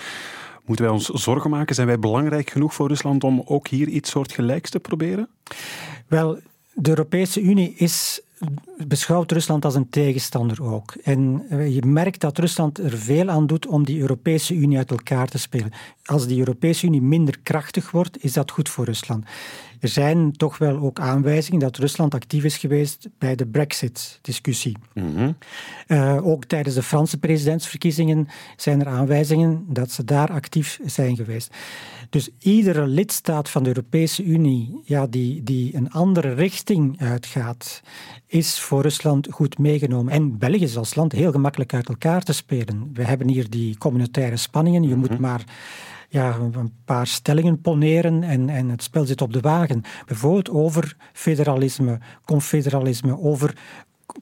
Moeten 0.65 0.85
wij 0.85 0.95
ons 0.95 1.07
zorgen 1.07 1.51
maken? 1.51 1.75
Zijn 1.75 1.87
wij 1.87 1.99
belangrijk 1.99 2.51
genoeg 2.51 2.75
voor 2.75 2.89
Rusland 2.89 3.25
om 3.25 3.43
ook 3.45 3.69
hier 3.69 3.89
iets 3.89 4.11
soortgelijks 4.11 4.71
te 4.71 4.81
proberen? 4.81 5.29
Wel, 6.07 6.39
de 6.75 6.89
Europese 6.89 7.41
Unie 7.41 7.75
is 7.77 8.21
beschouwt 8.87 9.33
Rusland 9.33 9.65
als 9.65 9.75
een 9.75 9.89
tegenstander 9.89 10.63
ook. 10.63 10.95
En 11.03 11.45
eh, 11.49 11.75
je 11.75 11.83
merkt 11.87 12.21
dat 12.21 12.39
Rusland 12.39 12.79
er 12.79 12.99
veel 12.99 13.29
aan 13.29 13.47
doet 13.47 13.67
om 13.67 13.85
die 13.85 14.01
Europese 14.01 14.55
Unie 14.55 14.79
uit 14.79 14.91
elkaar 14.91 15.29
te 15.29 15.39
spelen. 15.39 15.73
Als 16.05 16.27
die 16.27 16.39
Europese 16.39 16.87
Unie 16.87 17.03
minder 17.03 17.39
krachtig 17.43 17.91
wordt, 17.91 18.25
is 18.25 18.33
dat 18.33 18.51
goed 18.51 18.69
voor 18.69 18.85
Rusland. 18.85 19.25
Er 19.83 19.89
zijn 19.89 20.33
toch 20.33 20.59
wel 20.59 20.79
ook 20.79 21.01
aanwijzingen 21.01 21.61
dat 21.61 21.77
Rusland 21.77 22.15
actief 22.15 22.45
is 22.45 22.57
geweest 22.57 23.09
bij 23.19 23.35
de 23.35 23.47
Brexit-discussie. 23.47 24.77
Mhm. 24.95 25.33
uh, 25.89 26.27
ook 26.27 26.45
tijdens 26.45 26.75
de 26.75 26.83
Franse 26.83 27.19
presidentsverkiezingen 27.19 28.29
zijn 28.57 28.81
er 28.81 28.87
aanwijzingen 28.87 29.65
dat 29.69 29.91
ze 29.91 30.05
daar 30.05 30.31
actief 30.31 30.81
zijn 30.85 31.17
geweest. 31.17 31.55
Dus 32.11 32.31
iedere 32.39 32.87
lidstaat 32.87 33.49
van 33.49 33.63
de 33.63 33.69
Europese 33.69 34.25
Unie 34.25 34.81
ja, 34.85 35.07
die, 35.07 35.43
die 35.43 35.77
een 35.77 35.91
andere 35.91 36.35
richting 36.35 37.01
uitgaat, 37.01 37.83
is 38.27 38.61
voor 38.61 38.83
Rusland 38.83 39.29
goed 39.31 39.59
meegenomen. 39.59 40.13
En 40.13 40.39
België 40.39 40.63
is 40.63 40.77
als 40.77 40.95
land 40.95 41.13
heel 41.13 41.33
gemakkelijk 41.33 41.75
uit 41.75 41.89
elkaar 41.89 42.23
te 42.23 42.33
spelen. 42.33 42.91
We 42.93 43.05
hebben 43.05 43.29
hier 43.29 43.51
die 43.51 43.79
communautaire 43.79 44.37
spanningen. 44.37 44.83
Je 44.83 44.97
moet 44.97 45.11
mhm. 45.11 45.21
maar 45.21 45.45
ja, 46.13 46.37
een 46.53 46.73
paar 46.85 47.07
stellingen 47.07 47.61
poneren 47.61 48.23
en, 48.23 48.49
en 48.49 48.69
het 48.69 48.83
spel 48.83 49.05
zit 49.05 49.23
op 49.23 49.33
de 49.33 49.41
wagen. 49.41 49.83
Bijvoorbeeld 50.07 50.51
over 50.51 50.97
federalisme, 51.13 51.99
confederalisme, 52.25 53.19
over 53.21 53.57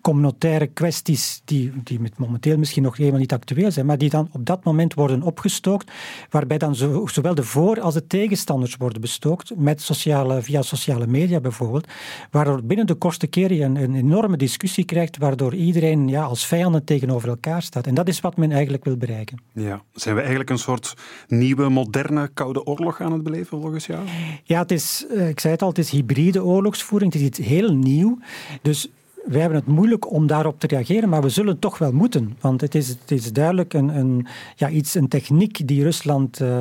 communautaire 0.01 0.67
kwesties 0.67 1.43
die, 1.45 1.73
die 1.85 2.01
met 2.01 2.19
momenteel 2.19 2.59
misschien 2.59 2.83
nog 2.83 2.97
helemaal 2.97 3.21
niet 3.21 3.33
actueel 3.33 3.71
zijn, 3.71 3.87
maar 3.87 3.99
die 3.99 4.11
dan 4.11 4.29
op 4.33 4.47
dat 4.47 4.65
moment 4.65 4.95
worden 4.95 5.23
opgestookt, 5.23 5.91
waarbij 6.31 6.59
dan 6.59 6.75
zo, 6.75 7.07
zowel 7.07 7.35
de 7.35 7.43
voor- 7.43 7.81
als 7.81 7.95
de 7.95 8.07
tegenstanders 8.07 8.77
worden 8.77 9.01
bestookt, 9.01 9.53
met 9.57 9.83
sociale, 9.83 10.43
via 10.43 10.63
sociale 10.63 11.07
media 11.07 11.41
bijvoorbeeld, 11.41 11.87
waardoor 12.31 12.63
binnen 12.63 12.87
de 12.87 12.95
kortste 12.95 13.27
keer 13.27 13.53
je 13.53 13.65
een, 13.65 13.77
een, 13.77 13.95
enorme 13.95 14.37
discussie 14.37 14.85
krijgt, 14.85 15.19
waardoor 15.19 15.55
iedereen 15.55 16.09
ja, 16.09 16.23
als 16.23 16.47
vijanden 16.47 16.85
tegenover 16.85 17.29
elkaar 17.29 17.63
staat. 17.63 17.87
En 17.87 17.95
dat 17.95 18.09
is 18.09 18.21
wat 18.21 18.37
men 18.37 18.53
eigenlijk 18.53 18.85
wil 18.85 18.97
bereiken. 18.97 19.39
Ja. 19.53 19.83
Zijn 19.93 20.15
we 20.15 20.21
eigenlijk 20.21 20.51
een 20.51 20.59
soort 20.59 20.95
nieuwe, 21.29 21.69
moderne 21.69 22.29
Koude 22.35 22.65
Oorlog 22.65 23.01
aan 23.01 23.13
het 23.13 23.23
beleven, 23.23 23.61
volgens 23.61 23.87
jou? 23.87 24.01
Ja, 24.45 24.61
het 24.61 24.71
is, 24.71 25.07
eh, 25.17 25.29
ik 25.29 25.41
zei 25.41 25.53
het 25.53 25.63
al, 25.63 25.69
het 25.69 25.79
is 25.79 25.91
hybride 25.91 26.45
oorlogsvoering, 26.45 27.13
het 27.13 27.21
is 27.21 27.27
iets 27.27 27.39
heel 27.39 27.75
nieuw. 27.75 28.19
Dus 28.63 28.89
wij 29.31 29.41
hebben 29.41 29.59
het 29.59 29.69
moeilijk 29.69 30.13
om 30.13 30.27
daarop 30.27 30.61
te 30.61 30.67
reageren, 30.67 31.09
maar 31.09 31.23
we 31.23 31.29
zullen 31.29 31.59
toch 31.59 31.79
wel 31.79 31.93
moeten. 31.93 32.37
Want 32.41 32.61
het 32.61 32.75
is, 32.75 32.89
het 32.89 33.11
is 33.11 33.33
duidelijk 33.33 33.75
een, 33.75 33.89
een, 33.89 34.27
ja, 34.57 34.69
iets, 34.69 34.95
een 34.95 35.09
techniek 35.09 35.69
die 35.69 35.83
Rusland 35.83 36.41
uh, 36.41 36.61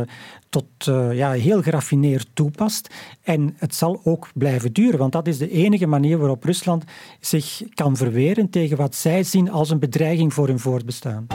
tot 0.49 0.65
uh, 0.89 1.13
ja, 1.13 1.32
heel 1.32 1.62
geraffineerd 1.62 2.29
toepast. 2.34 2.89
En 3.21 3.55
het 3.58 3.75
zal 3.75 4.01
ook 4.03 4.27
blijven 4.34 4.73
duren, 4.73 4.99
want 4.99 5.12
dat 5.12 5.27
is 5.27 5.38
de 5.38 5.51
enige 5.51 5.88
manier 5.88 6.17
waarop 6.17 6.43
Rusland 6.43 6.84
zich 7.19 7.62
kan 7.73 7.97
verweren 7.97 8.49
tegen 8.49 8.77
wat 8.77 8.95
zij 8.95 9.23
zien 9.23 9.51
als 9.51 9.69
een 9.69 9.79
bedreiging 9.79 10.34
voor 10.34 10.47
hun 10.47 10.60
voortbestaan. 10.60 11.27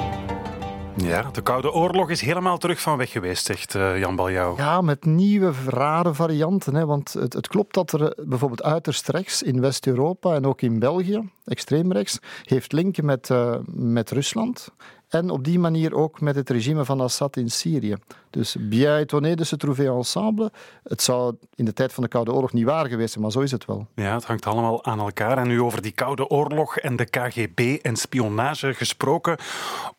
Ja, 0.97 1.31
de 1.33 1.43
Koude 1.43 1.73
Oorlog 1.73 2.11
is 2.11 2.21
helemaal 2.21 2.59
terug 2.59 2.81
van 2.81 2.97
weg 2.97 3.11
geweest, 3.11 3.47
zegt 3.47 3.75
uh, 3.75 3.99
Jan 3.99 4.17
Baljouw. 4.17 4.57
Ja, 4.57 4.81
met 4.81 5.05
nieuwe 5.05 5.53
rare 5.67 6.15
varianten. 6.15 6.75
Hè, 6.75 6.87
want 6.87 7.13
het, 7.13 7.33
het 7.33 7.49
klopt 7.49 7.75
dat 7.75 7.93
er 7.93 8.03
eh, 8.03 8.25
bijvoorbeeld 8.27 8.63
uiterst 8.63 9.09
rechts 9.09 9.43
in 9.43 9.61
West-Europa 9.61 10.35
en 10.35 10.47
ook 10.47 10.61
in 10.61 10.79
België, 10.79 11.29
extreem 11.45 11.93
rechts, 11.93 12.19
heeft 12.45 12.73
linken 12.73 13.05
met, 13.05 13.29
uh, 13.29 13.55
met 13.67 14.11
Rusland. 14.11 14.69
En 15.15 15.31
op 15.31 15.45
die 15.45 15.59
manier 15.59 15.95
ook 15.95 16.21
met 16.21 16.35
het 16.35 16.51
regime 16.51 16.85
van 16.85 17.01
Assad 17.01 17.37
in 17.37 17.51
Syrië. 17.51 17.95
Dus 18.31 18.57
bien 18.59 18.97
étonné 18.97 19.35
de 19.35 19.45
se 19.45 19.57
trouver 19.57 19.97
ensemble. 19.97 20.53
Het 20.83 21.03
zou 21.03 21.35
in 21.55 21.65
de 21.65 21.73
tijd 21.73 21.93
van 21.93 22.03
de 22.03 22.09
Koude 22.09 22.33
Oorlog 22.33 22.53
niet 22.53 22.65
waar 22.65 22.89
geweest 22.89 23.11
zijn, 23.11 23.23
maar 23.23 23.33
zo 23.33 23.41
is 23.41 23.51
het 23.51 23.65
wel. 23.65 23.87
Ja, 23.95 24.15
het 24.15 24.25
hangt 24.25 24.47
allemaal 24.47 24.85
aan 24.85 24.99
elkaar. 24.99 25.39
En 25.39 25.49
nu 25.49 25.63
over 25.63 25.83
die 25.83 25.93
Koude 25.93 26.29
Oorlog 26.29 26.77
en 26.77 26.97
de 26.97 27.05
KGB 27.05 27.79
en 27.83 27.97
spionage 27.97 28.75
gesproken. 28.75 29.37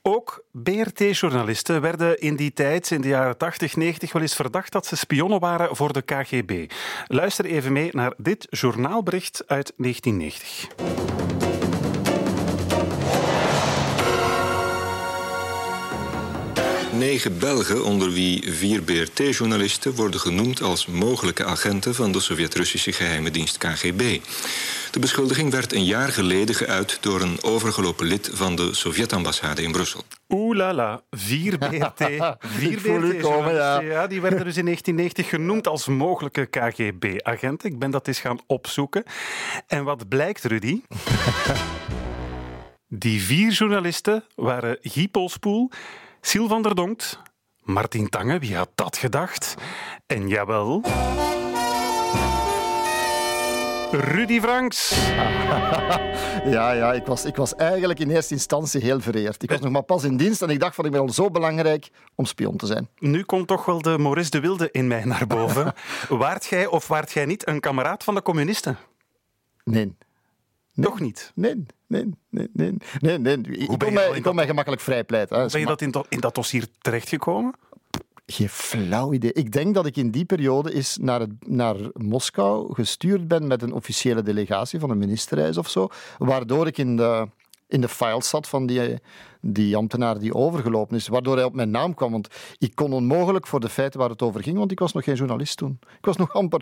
Ook 0.02 0.44
BRT-journalisten 0.52 1.82
werden 1.82 2.20
in 2.20 2.36
die 2.36 2.54
tijd, 2.54 2.92
in 2.92 3.02
de 3.02 3.08
jaren 3.08 3.38
80, 3.38 3.76
90, 3.76 4.14
wel 4.14 4.22
eens 4.22 4.36
verdacht 4.36 4.72
dat 4.72 4.86
ze 4.86 4.96
spionnen 4.96 5.40
waren 5.40 5.76
voor 5.76 5.94
de 5.94 6.02
KGB. 6.02 6.72
Luister 7.08 7.46
even 7.46 7.74
mee 7.74 7.90
naar 7.92 8.14
dit 8.18 8.48
journaalbericht 8.50 9.44
uit 9.48 9.74
1990. 9.78 11.15
Negen 16.98 17.40
Belgen, 17.40 17.84
onder 17.84 18.12
wie 18.12 18.52
vier 18.52 18.82
BRT-journalisten, 18.82 19.96
worden 19.96 20.20
genoemd 20.20 20.62
als 20.62 20.86
mogelijke 20.86 21.46
agenten 21.46 21.96
van 21.96 22.12
de 22.12 22.20
Sovjet-Russische 22.20 22.92
geheime 22.92 23.32
dienst 23.32 23.58
KGB. 23.58 24.20
De 24.92 25.00
beschuldiging 25.00 25.52
werd 25.52 25.74
een 25.74 25.84
jaar 25.86 26.10
geleden 26.10 26.56
geuit 26.56 26.98
door 27.02 27.22
een 27.22 27.44
overgelopen 27.44 28.06
lid 28.06 28.30
van 28.34 28.56
de 28.56 28.74
Sovjet-ambassade 28.74 29.62
in 29.62 29.72
Brussel. 29.72 30.02
Oeh 30.30 30.58
la 30.58 30.74
la, 30.74 31.02
vier 31.12 31.58
BRT. 31.58 32.04
Vier 32.60 32.82
BRT 32.82 33.22
komen, 33.22 33.54
ja. 33.54 33.82
ja. 33.82 34.08
Die 34.08 34.22
werden 34.22 34.44
dus 34.44 34.58
in 34.58 34.66
1990 34.66 35.30
genoemd 35.30 35.68
als 35.68 35.88
mogelijke 35.88 36.46
KGB-agenten. 36.46 37.72
Ik 37.72 37.80
ben 37.80 37.92
dat 37.92 38.08
eens 38.08 38.20
gaan 38.20 38.40
opzoeken. 38.48 39.04
En 39.68 39.84
wat 39.84 40.08
blijkt, 40.08 40.44
Rudy? 40.44 40.82
Die 42.88 43.22
vier 43.22 43.52
journalisten 43.52 44.24
waren 44.36 44.78
Guy 44.82 45.08
Polspoel, 45.08 45.72
Siel 46.26 46.48
van 46.48 46.62
der 46.62 46.76
Donkt, 46.76 47.20
Martin 47.64 48.10
Tange, 48.10 48.40
wie 48.40 48.56
had 48.56 48.70
dat 48.76 48.98
gedacht? 48.98 49.56
En 50.06 50.28
jawel... 50.28 50.82
Rudy 53.92 54.42
Franks. 54.42 54.90
ja, 56.56 56.72
ja 56.72 56.94
ik, 56.94 57.06
was, 57.06 57.26
ik 57.26 57.36
was 57.36 57.56
eigenlijk 57.56 58.00
in 58.00 58.10
eerste 58.10 58.34
instantie 58.34 58.82
heel 58.82 59.02
vereerd. 59.02 59.44
Ik 59.44 59.50
was 59.50 59.60
nog 59.60 59.72
maar 59.72 59.84
pas 59.84 60.04
in 60.04 60.18
dienst 60.18 60.42
en 60.42 60.50
ik 60.50 60.60
dacht 60.60 60.76
van 60.76 60.86
ik 60.86 60.92
ben 60.92 61.02
al 61.02 61.10
zo 61.10 61.30
belangrijk 61.30 61.90
om 62.16 62.26
spion 62.26 62.58
te 62.58 62.66
zijn. 62.66 62.90
Nu 63.00 63.24
komt 63.24 63.48
toch 63.48 63.66
wel 63.66 63.82
de 63.82 63.98
Maurice 63.98 64.30
de 64.30 64.40
Wilde 64.40 64.70
in 64.72 64.88
mij 64.88 65.04
naar 65.04 65.28
boven. 65.28 65.74
waart 66.10 66.46
jij 66.46 66.68
of 66.68 66.88
waart 66.88 67.12
jij 67.12 67.26
niet 67.26 67.48
een 67.48 67.60
kameraad 67.60 68.04
van 68.04 68.16
de 68.16 68.22
communisten? 68.22 68.78
Nee. 69.64 69.96
Nee. 70.76 70.90
Toch 70.90 71.00
niet? 71.00 71.32
Nee, 71.36 71.66
nee, 71.88 72.10
nee, 72.30 72.50
nee. 72.54 72.78
nee, 73.00 73.18
nee. 73.18 73.58
Ik, 73.58 73.80
kon 73.80 73.94
mij, 73.94 74.10
ik 74.14 74.24
kon 74.24 74.36
mij 74.36 74.46
gemakkelijk 74.46 74.82
vrijpleiten. 74.82 75.48
Ben 75.52 75.60
je 75.60 75.66
dat 75.66 75.82
in, 75.82 75.92
dat 75.92 76.06
in 76.10 76.20
dat 76.20 76.36
dossier 76.36 76.68
terechtgekomen? 76.82 77.54
Geen 78.26 78.50
flauw 78.50 79.14
idee. 79.14 79.34
Ik 79.34 79.52
denk 79.52 79.74
dat 79.74 79.86
ik 79.86 79.98
in 79.98 80.12
die 80.12 80.26
periode 80.26 80.74
is 80.74 80.98
naar, 81.02 81.20
het, 81.20 81.48
naar 81.48 81.76
Moskou 81.94 82.74
gestuurd 82.74 83.28
ben 83.28 83.48
met 83.48 83.62
een 83.62 83.74
officiële 83.74 84.24
delegatie 84.24 84.80
van 84.80 84.90
een 84.90 84.98
ministerreis 84.98 85.58
of 85.58 85.70
zo, 85.70 85.88
waardoor 86.18 86.68
ik 86.68 86.78
in 86.78 86.98
de, 86.98 87.28
in 87.68 87.82
de 87.82 87.88
files 87.88 88.30
zat 88.30 88.48
van 88.48 88.66
die, 88.66 89.00
die 89.42 89.76
ambtenaar 89.76 90.20
die 90.20 90.34
overgelopen 90.34 90.96
is, 90.96 91.08
waardoor 91.08 91.36
hij 91.36 91.46
op 91.46 91.54
mijn 91.54 91.72
naam 91.72 91.94
kwam. 91.94 92.12
Want 92.12 92.28
ik 92.58 92.76
kon 92.76 92.94
onmogelijk 92.94 93.48
voor 93.48 93.60
de 93.60 93.70
feiten 93.70 94.00
waar 94.00 94.10
het 94.10 94.22
over 94.22 94.44
ging, 94.44 94.58
want 94.58 94.72
ik 94.72 94.80
was 94.80 94.94
nog 94.94 95.04
geen 95.04 95.16
journalist 95.16 95.58
toen. 95.58 95.80
Ik 95.98 96.06
was 96.06 96.18
nog 96.18 96.34
amper... 96.34 96.62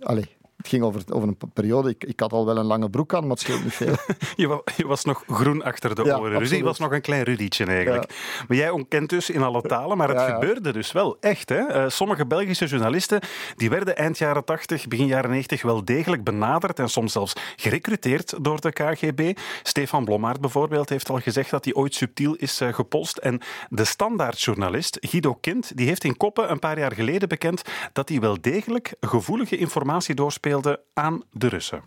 Allez, 0.00 0.26
het 0.58 0.68
ging 0.68 0.82
over, 0.82 1.02
over 1.08 1.28
een 1.28 1.36
periode. 1.52 1.90
Ik, 1.90 2.04
ik 2.04 2.20
had 2.20 2.32
al 2.32 2.46
wel 2.46 2.56
een 2.56 2.64
lange 2.64 2.90
broek 2.90 3.14
aan, 3.14 3.20
maar 3.20 3.30
het 3.30 3.40
scheelt 3.40 3.64
niet 3.64 3.74
veel. 3.74 3.96
je, 4.36 4.46
was, 4.46 4.60
je 4.76 4.86
was 4.86 5.04
nog 5.04 5.24
groen 5.26 5.62
achter 5.62 5.94
de 5.94 6.18
oren. 6.18 6.38
Dus 6.38 6.50
je 6.50 6.62
was 6.62 6.78
nog 6.78 6.92
een 6.92 7.00
klein 7.00 7.22
Rudietje 7.22 7.64
eigenlijk. 7.64 8.14
Maar 8.48 8.56
jij 8.56 8.70
ontkent 8.70 9.08
dus 9.08 9.30
in 9.30 9.42
alle 9.42 9.62
talen, 9.62 9.96
maar 9.96 10.08
het 10.08 10.32
gebeurde 10.32 10.72
dus 10.72 10.92
wel 10.92 11.16
echt. 11.20 11.48
Hè? 11.48 11.56
Eh, 11.56 11.88
sommige 11.88 12.26
Belgische 12.26 12.66
journalisten 12.66 13.20
die 13.56 13.70
werden 13.70 13.96
eind 13.96 14.18
jaren 14.18 14.44
80, 14.44 14.88
begin 14.88 15.06
jaren 15.06 15.30
90 15.30 15.62
wel 15.62 15.84
degelijk 15.84 16.24
benaderd 16.24 16.78
en 16.78 16.88
soms 16.88 17.12
zelfs 17.12 17.32
gerecruiteerd 17.56 18.34
door 18.44 18.60
de 18.60 18.72
KGB. 18.72 19.38
Stefan 19.62 20.04
Blommaert 20.04 20.40
bijvoorbeeld 20.40 20.88
heeft 20.88 21.10
al 21.10 21.18
gezegd 21.18 21.50
dat 21.50 21.64
hij 21.64 21.74
ooit 21.74 21.94
subtiel 21.94 22.34
is 22.34 22.60
uh, 22.60 22.72
gepolst. 22.72 23.16
En 23.16 23.40
de 23.68 23.84
standaardjournalist 23.84 24.96
Guido 25.00 25.34
Kind 25.34 25.76
die 25.76 25.86
heeft 25.86 26.04
in 26.04 26.16
Koppen 26.16 26.50
een 26.50 26.58
paar 26.58 26.78
jaar 26.78 26.92
geleden 26.92 27.28
bekend 27.28 27.62
dat 27.92 28.08
hij 28.08 28.20
wel 28.20 28.40
degelijk 28.40 28.92
gevoelige 29.00 29.56
informatie 29.56 30.14
doorspeelt 30.14 30.46
aan 30.94 31.22
de 31.32 31.48
Russen. 31.48 31.82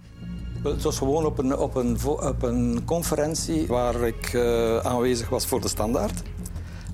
Het 0.64 0.84
was 0.84 0.98
gewoon 0.98 1.26
op 1.26 1.38
een, 1.38 1.58
op 1.58 1.76
een, 1.76 1.98
op 2.06 2.44
een 2.44 2.82
conferentie 2.86 3.68
waar 3.68 3.96
ik 3.96 4.34
uh, 4.34 4.78
aanwezig 4.78 5.30
was 5.30 5.46
voor 5.46 5.62
de 5.62 5.68
standaard. 5.68 6.22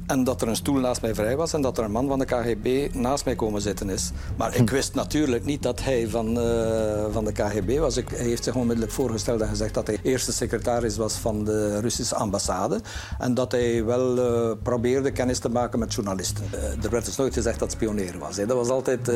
En 0.08 0.24
dat 0.24 0.42
er 0.42 0.48
een 0.48 0.56
stoel 0.56 0.80
naast 0.80 1.02
mij 1.02 1.16
vrij 1.16 1.36
was 1.36 1.54
en 1.54 1.62
dat 1.62 1.78
er 1.78 1.84
een 1.84 1.92
man 1.92 2.08
van 2.08 2.20
de 2.20 2.26
KGB 2.26 2.94
naast 2.94 3.26
mij 3.26 3.36
komen 3.36 3.62
zitten 3.62 3.90
is. 3.90 4.12
Maar 4.36 4.56
ik 4.56 4.70
wist 4.70 4.94
natuurlijk 4.94 5.46
niet 5.46 5.64
dat 5.64 5.84
hij 5.84 6.08
van, 6.08 6.38
uh, 6.38 7.06
van 7.12 7.26
de 7.26 7.32
KGB 7.32 7.78
was. 7.78 7.98
Ik, 7.98 8.10
hij 8.10 8.26
heeft 8.26 8.44
zich 8.44 8.56
onmiddellijk 8.56 8.92
voorgesteld 8.92 9.42
en 9.42 9.48
gezegd 9.48 9.74
dat 9.74 9.88
hij 9.88 10.00
eerste 10.04 10.32
secretaris 10.32 10.98
was 10.98 11.14
van 11.14 11.44
de 11.44 11.80
Russische 11.80 12.16
ambassade. 12.16 12.82
En 13.20 13.34
dat 13.34 13.52
hij 13.52 13.86
wel 13.86 14.18
uh, 14.18 14.56
probeerde 14.64 15.12
kennis 15.12 15.40
te 15.40 15.50
maken 15.50 15.80
met 15.80 15.94
journalisten. 15.94 16.44
Uh, 16.54 16.84
er 16.84 16.90
werd 16.90 17.06
dus 17.06 17.16
nooit 17.16 17.34
gezegd 17.34 17.60
dat 17.60 17.68
het 17.68 17.78
spioneren 17.78 18.20
was. 18.20 18.38
Hè. 18.38 18.46
Dat 18.46 18.58
was 18.58 18.70
altijd 18.70 19.12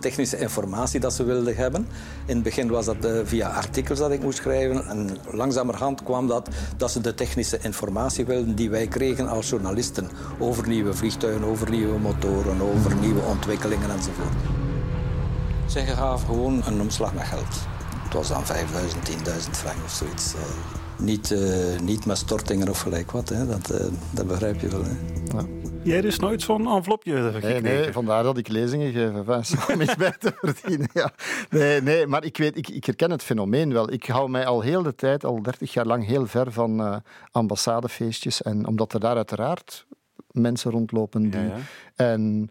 technische 0.00 0.38
informatie 0.38 1.00
dat 1.00 1.12
ze 1.12 1.24
wilden 1.24 1.56
hebben. 1.56 1.88
In 2.26 2.34
het 2.34 2.44
begin 2.44 2.68
was 2.68 2.84
dat 2.84 2.96
via 3.24 3.48
artikels 3.48 3.98
dat 3.98 4.10
ik 4.10 4.22
moest 4.22 4.38
schrijven. 4.38 4.86
En 4.86 5.16
langzamerhand 5.30 6.02
kwam 6.02 6.26
dat 6.26 6.48
dat 6.76 6.90
ze 6.90 7.00
de 7.00 7.14
technische 7.14 7.58
informatie 7.62 8.24
wilden 8.24 8.54
die 8.54 8.70
wij 8.70 8.86
kregen 8.86 9.28
als 9.28 9.48
journalisten 9.48 10.10
over 10.38 10.68
nieuwe 10.68 10.94
vliegtuigen, 10.94 11.44
over 11.44 11.70
nieuwe 11.70 11.98
motoren, 11.98 12.60
over 12.60 12.96
nieuwe 12.96 13.20
ontwikkelingen 13.20 13.90
enzovoort. 13.90 14.34
Ze 15.66 15.80
gaven 15.80 16.26
gewoon 16.26 16.62
een 16.66 16.80
omslag 16.80 17.14
met 17.14 17.24
geld. 17.24 17.66
Het 18.04 18.14
was 18.14 18.28
dan 18.28 18.46
5000, 18.46 19.10
10.000 19.10 19.14
frank 19.50 19.84
of 19.84 19.90
zoiets. 19.90 20.34
Uh, 20.34 20.40
niet, 20.98 21.30
uh, 21.30 21.78
niet 21.80 22.06
met 22.06 22.18
stortingen 22.18 22.68
of 22.68 22.80
gelijk 22.80 23.10
wat, 23.10 23.28
hè. 23.28 23.46
Dat, 23.46 23.72
uh, 23.72 23.86
dat 24.10 24.26
begrijp 24.26 24.60
je 24.60 24.68
wel. 24.68 24.84
Hè. 24.84 24.90
Ja. 25.36 25.44
Jij 25.82 26.00
dus 26.00 26.18
nooit 26.18 26.42
zo'n 26.42 26.66
envelopje 26.66 27.30
gekregen? 27.32 27.62
Nee, 27.62 27.78
nee, 27.80 27.92
vandaar 27.92 28.22
dat 28.22 28.38
ik 28.38 28.48
lezingen 28.48 28.92
geef, 28.92 29.68
om 29.68 29.80
iets 29.80 29.96
bij 30.04 30.14
te 30.18 30.32
verdienen. 30.42 30.88
Ja. 30.92 31.10
Nee, 31.50 31.82
nee, 31.82 32.06
maar 32.06 32.24
ik, 32.24 32.36
weet, 32.36 32.56
ik, 32.56 32.68
ik 32.68 32.84
herken 32.84 33.10
het 33.10 33.22
fenomeen 33.22 33.72
wel. 33.72 33.92
Ik 33.92 34.06
hou 34.06 34.30
mij 34.30 34.46
al 34.46 34.60
heel 34.60 34.82
de 34.82 34.94
tijd, 34.94 35.24
al 35.24 35.42
30 35.42 35.72
jaar 35.72 35.86
lang, 35.86 36.06
heel 36.06 36.26
ver 36.26 36.52
van 36.52 37.02
ambassadefeestjes. 37.30 38.42
En 38.42 38.66
omdat 38.66 38.92
er 38.92 39.00
daar 39.00 39.16
uiteraard 39.16 39.85
mensen 40.36 40.70
rondlopen. 40.70 41.30
Die... 41.30 41.50
En 41.96 42.50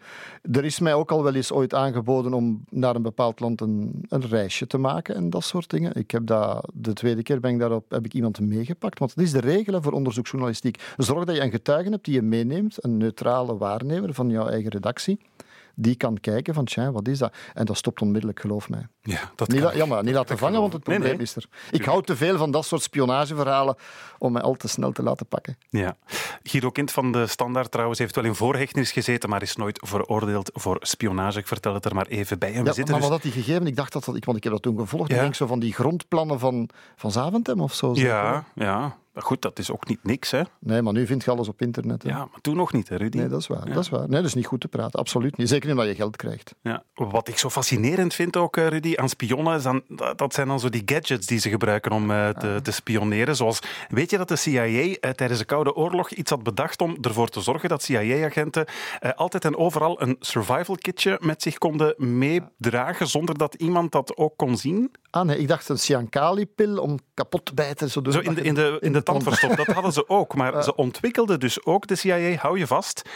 er 0.52 0.66
is 0.66 0.80
mij 0.80 0.94
ook 0.94 1.12
al 1.12 1.24
wel 1.24 1.34
eens 1.34 1.52
ooit 1.52 1.74
aangeboden 1.74 2.34
om 2.34 2.64
naar 2.70 2.96
een 2.96 3.02
bepaald 3.02 3.40
land 3.40 3.62
een, 3.62 4.06
een 4.10 4.28
reisje 4.28 4.68
te 4.68 4.78
maken 4.78 5.16
en 5.16 5.30
dat 5.30 5.44
soort 5.44 5.70
dingen. 5.70 5.96
Ik 5.96 6.12
heb 6.12 6.26
dat, 6.26 6.70
de 6.74 6.94
tweede 6.94 7.24
keer 7.24 7.40
ben 7.40 7.52
ik 7.52 7.60
daarop, 7.60 7.92
heb 7.92 8.06
ik 8.06 8.14
iemand 8.14 8.40
meegepakt. 8.40 9.00
Want 9.00 9.16
dat 9.16 9.24
is 9.24 9.32
de 9.32 9.40
regel 9.40 9.82
voor 9.82 9.92
onderzoeksjournalistiek. 9.92 10.94
Zorg 10.98 11.26
dat 11.26 11.36
je 11.36 11.42
een 11.42 11.52
getuige 11.52 11.90
hebt 11.90 12.06
die 12.06 12.14
je 12.14 12.22
meeneemt, 12.22 12.84
een 12.84 12.98
neutrale 12.98 13.58
waarnemer 13.58 14.14
van 14.14 14.30
jouw 14.30 14.48
eigen 14.48 14.72
redactie 14.72 15.20
die 15.76 15.96
kan 15.96 16.20
kijken 16.20 16.54
van, 16.54 16.66
tja, 16.66 16.92
wat 16.92 17.08
is 17.08 17.18
dat? 17.18 17.34
En 17.54 17.66
dat 17.66 17.78
stopt 17.78 18.02
onmiddellijk, 18.02 18.40
geloof 18.40 18.70
mij. 18.70 18.88
Ja, 19.02 19.32
dat 19.36 19.48
niet, 19.48 19.72
ja, 19.74 19.86
maar 19.86 20.04
niet 20.04 20.14
laten 20.14 20.38
vangen, 20.38 20.62
want 20.62 20.74
het 20.74 20.84
probleem 20.84 21.20
is 21.20 21.36
er. 21.36 21.46
Ik 21.72 21.86
hou 21.86 22.04
te 22.04 22.16
veel 22.16 22.38
van 22.38 22.52
dat 22.52 22.66
soort 22.66 22.82
spionageverhalen 22.82 23.76
om 24.18 24.32
mij 24.32 24.42
al 24.42 24.54
te 24.54 24.68
snel 24.68 24.92
te 24.92 25.04
laten 25.04 25.26
pakken. 25.26 25.58
Ja. 25.70 25.98
Guido 26.44 26.70
Kind 26.70 26.92
van 26.92 27.12
de 27.12 27.28
Standaard 27.28 27.72
trouwens 27.72 28.00
heeft 28.00 28.16
wel 28.16 28.26
in 28.26 28.36
voorhechtenis 28.36 28.92
gezeten, 28.92 29.30
maar 29.30 29.42
is 29.42 29.56
nooit 29.56 29.80
veroordeeld 29.86 30.50
voor 30.54 30.78
spionage. 30.80 31.40
Ik 31.40 31.48
vertel 31.48 31.74
het 31.74 31.86
er 31.86 31.96
maar 31.96 32.08
even 32.08 32.40
bij. 32.40 32.54
En 32.54 32.64
we 32.64 32.72
ja, 32.76 32.76
maar 32.76 32.86
dus... 32.86 33.00
wat 33.00 33.10
had 33.10 33.22
hij 33.22 33.32
gegeven? 33.32 33.68
Ik 33.68 33.76
dacht 33.76 33.94
dat 33.94 34.06
dat... 34.06 34.26
Want 34.26 34.38
ik 34.38 34.44
heb 34.44 34.54
dat 34.54 34.62
toen 34.62 34.78
gevolgd. 34.78 35.10
Ja. 35.10 35.16
Ik 35.16 35.22
denk 35.22 35.36
zo 35.36 35.46
van 35.46 35.60
die 35.60 35.74
grondplannen 35.74 36.40
van, 36.40 36.70
van 36.96 37.12
Zaventem 37.12 37.62
of 37.62 37.74
zo. 37.74 37.92
Ja, 37.94 38.46
ja. 38.56 38.98
Maar 39.16 39.24
goed, 39.24 39.42
dat 39.42 39.60
is 39.60 39.72
ook 39.72 39.88
niet 39.88 40.04
niks, 40.04 40.32
hè? 40.32 40.42
Nee, 40.60 40.82
maar 40.82 40.94
nu 40.94 41.06
vind 41.06 41.24
je 41.24 41.32
alles 41.32 41.48
op 41.48 41.62
internet. 41.62 42.04
Hè? 42.04 42.10
Ja, 42.10 42.18
maar 42.18 42.42
toen 42.42 42.56
nog 42.56 42.74
niet, 42.74 42.90
hè, 42.90 42.96
Rudy? 42.96 43.18
Nee, 43.18 43.28
dat 43.28 43.40
is 43.40 43.48
waar. 43.48 43.66
Dat 43.66 43.84
is 43.84 43.90
waar. 43.90 44.10
Nee, 44.10 44.20
dat 44.20 44.26
is 44.26 44.34
niet 44.34 44.46
goed 44.46 44.62
te 44.62 44.68
praten. 44.68 45.00
Absoluut 45.00 45.38
niet. 45.38 45.50
Zeker 45.50 45.70
niet 45.70 45.78
omdat 45.78 45.92
je 45.92 45.96
geld 45.96 46.16
krijgt. 46.16 46.56
Ja. 46.62 46.84
Wat 46.94 47.28
ik 47.28 47.38
zo 47.38 47.50
fascinerend 47.50 48.14
vind 48.14 48.38
ook, 48.38 48.58
eh, 48.58 48.68
Rudy, 48.68 48.94
aan 48.96 49.10
spionnen, 49.10 49.56
is 49.56 49.64
dan, 49.64 49.84
dat 50.16 50.34
zijn 50.34 50.48
dan 50.48 50.60
zo 50.60 50.70
die 50.70 50.82
gadgets 50.86 51.28
die 51.28 51.40
ze 51.40 51.50
gebruiken 51.50 51.92
om 51.92 52.12
uh, 52.12 52.30
te, 52.30 52.48
ah. 52.48 52.56
te, 52.56 52.72
spioneren. 52.72 53.36
Zoals, 53.36 53.60
weet 53.90 54.10
je 54.10 54.18
dat 54.18 54.28
de 54.28 54.36
CIA 54.36 54.66
uh, 54.66 54.96
eh, 55.00 55.12
tijdens 55.12 55.40
de 55.40 55.46
Koude 55.46 55.76
Oorlog 55.76 56.10
iets 56.10 56.30
had 56.30 56.44
bedacht 56.44 56.82
om 56.82 56.98
ervoor 57.02 57.30
te 57.30 57.42
zorgen 57.42 57.70
dat 57.70 57.84
CIA-agenten 57.84 58.66
altijd 59.16 59.46
en 59.46 59.58
overal 59.58 60.02
een 60.02 60.16
survival 60.20 60.76
kitje 60.76 61.18
met 61.22 61.42
zich 61.42 61.58
konden 61.58 61.94
meedragen, 61.98 63.08
zonder 63.08 63.38
dat 63.38 63.54
iemand 63.54 63.92
dat 63.92 64.18
ook 64.18 64.38
kon 64.38 64.58
zien? 64.58 64.92
Ah 65.10 65.26
nee, 65.26 65.38
ik 65.38 65.48
dacht 65.48 65.70
een 65.70 65.80
Siankali-pil 65.80 66.78
om 66.78 67.00
kapot 67.14 67.46
te 67.46 67.54
bijten. 67.54 67.90
Zo, 67.90 68.02
zo 68.10 68.20
in 68.20 68.34
de, 68.34 68.42
in 68.42 68.54
de, 68.54 68.78
in 68.82 68.94
de 68.94 69.04
tandverstop, 69.06 69.56
dat 69.56 69.68
hadden 69.68 69.94
ze 69.94 70.10
ook. 70.10 70.36
Maar 70.36 70.64
ze 70.64 70.76
ontwikkelden 70.76 71.40
dus 71.40 71.66
ook, 71.66 71.88
de 71.88 71.96
CIA, 71.96 72.36
hou 72.36 72.60
je 72.60 72.68
vast, 72.68 73.10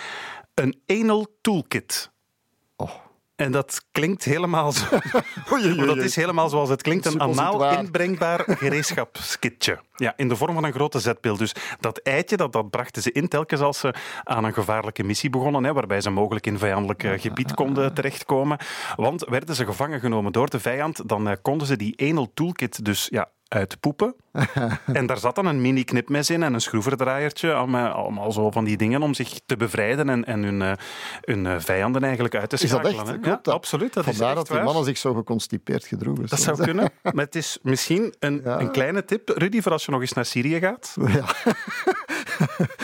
een 0.54 0.82
anal 0.86 1.28
toolkit. 1.41 2.12
Oh. 2.75 2.91
En 3.39 3.52
dat 3.52 3.86
klinkt 3.91 4.23
helemaal 4.23 4.71
zo. 4.71 4.86
dat 5.86 5.97
is 5.97 6.15
helemaal 6.15 6.49
zoals 6.49 6.69
het 6.69 6.82
klinkt: 6.82 7.06
een 7.06 7.21
anaal 7.21 7.78
inbrengbaar 7.78 8.43
gereedschapskitje. 8.60 9.80
Ja, 9.95 10.13
in 10.15 10.28
de 10.28 10.36
vorm 10.36 10.54
van 10.54 10.63
een 10.63 10.73
grote 10.73 10.99
zetpil. 10.99 11.38
Dus 11.38 11.54
dat 11.80 12.02
eitje, 12.02 12.38
dat, 12.38 12.54
dat 12.54 12.69
brachten 12.69 13.02
ze 13.02 13.12
in 13.12 13.28
telkens 13.28 13.62
als 13.62 13.80
ze 13.80 13.93
aan 14.23 14.43
een 14.43 14.54
gevaarlijke 14.54 15.04
missie 15.04 15.30
begonnen, 15.30 15.63
hè, 15.63 15.73
waarbij 15.73 16.02
ze 16.02 16.10
mogelijk 16.10 16.45
in 16.45 16.58
vijandelijk 16.58 17.04
eh, 17.04 17.19
gebied 17.19 17.54
konden 17.54 17.93
terechtkomen. 17.93 18.58
Want 18.95 19.25
werden 19.30 19.56
ze 19.56 19.65
gevangen 19.65 19.99
genomen 19.99 20.32
door 20.32 20.49
de 20.49 20.60
vijand, 20.60 21.10
dan 21.10 21.30
eh, 21.30 21.36
konden 21.41 21.67
ze 21.67 21.75
die 21.75 22.10
anal 22.10 22.32
toolkit 22.34 22.86
dus 22.86 23.08
ja, 23.10 23.30
uitpoepen. 23.49 24.15
en 24.93 25.05
daar 25.05 25.17
zat 25.17 25.35
dan 25.35 25.45
een 25.45 25.62
mini-knipmes 25.62 26.29
in 26.29 26.43
en 26.43 26.53
een 26.53 26.62
schroevendraaiertje. 26.62 27.53
Allemaal 27.53 28.31
zo 28.31 28.51
van 28.51 28.63
die 28.63 28.77
dingen 28.77 29.01
om 29.01 29.13
zich 29.13 29.39
te 29.45 29.57
bevrijden 29.57 30.09
en, 30.09 30.25
en 30.25 30.43
hun, 30.43 30.62
eh, 30.62 30.71
hun 31.21 31.45
eh, 31.45 31.55
vijanden 31.59 32.03
eigenlijk 32.03 32.35
uit 32.35 32.49
te 32.49 32.57
schakelen. 32.57 32.91
Is 32.91 32.97
dat 32.97 33.07
echt? 33.07 33.25
Ja, 33.25 33.53
absoluut. 33.53 33.93
Dat 33.93 34.03
Vandaar 34.03 34.29
is 34.29 34.35
dat 34.35 34.47
die 34.47 34.62
mannen 34.62 34.83
zich 34.83 34.97
zo 34.97 35.13
geconstipeerd 35.13 35.85
gedroegen. 35.85 36.27
Dat 36.27 36.39
zou 36.39 36.63
kunnen. 36.63 36.91
Maar 37.13 37.25
het 37.25 37.35
is 37.35 37.59
misschien 37.62 38.13
een, 38.19 38.62
een 38.62 38.71
kleine 38.71 39.05
tip, 39.05 39.29
Rudy, 39.29 39.62
voor 39.62 39.71
als 39.71 39.85
je 39.85 39.91
nog 39.91 40.01
eens 40.01 40.13
naar 40.13 40.25
Syrië 40.25 40.59
gaat. 40.59 40.95
Ja. 41.09 41.25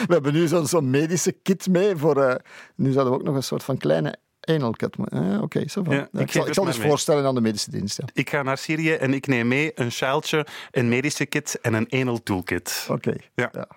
We 0.08 0.14
hebben 0.14 0.34
nu 0.34 0.48
zo'n 0.48 0.90
medische 0.90 1.32
kit 1.32 1.68
mee. 1.68 1.96
Voor, 1.96 2.18
uh, 2.18 2.36
nu 2.76 2.92
zouden 2.92 3.14
we 3.14 3.20
ook 3.20 3.26
nog 3.26 3.36
een 3.36 3.44
soort 3.44 3.64
van 3.64 3.78
kleine 3.78 4.16
Enelket. 4.46 4.96
Eh, 5.10 5.42
Oké, 5.42 5.68
zo 5.68 5.84
van. 5.84 5.96
Ja, 5.96 6.08
ik, 6.12 6.32
zal, 6.32 6.48
ik 6.48 6.54
zal 6.54 6.68
eens 6.68 6.80
voorstellen 6.80 7.26
aan 7.26 7.36
de 7.36 7.42
medische 7.42 7.72
dienst. 7.72 7.98
Ja. 7.98 8.08
Ik 8.14 8.30
ga 8.30 8.44
naar 8.44 8.58
Syrië 8.58 8.94
en 8.94 9.14
ik 9.14 9.28
neem 9.28 9.48
mee 9.48 9.72
een 9.76 9.92
sjaaltje, 9.92 10.46
een 10.72 10.90
medische 10.90 11.26
kit 11.26 11.60
en 11.62 11.74
een 11.74 11.86
enel 11.90 12.24
toolkit. 12.24 12.88
Oké. 12.92 13.16
Ja. 13.36 13.50
ja. 13.52 13.68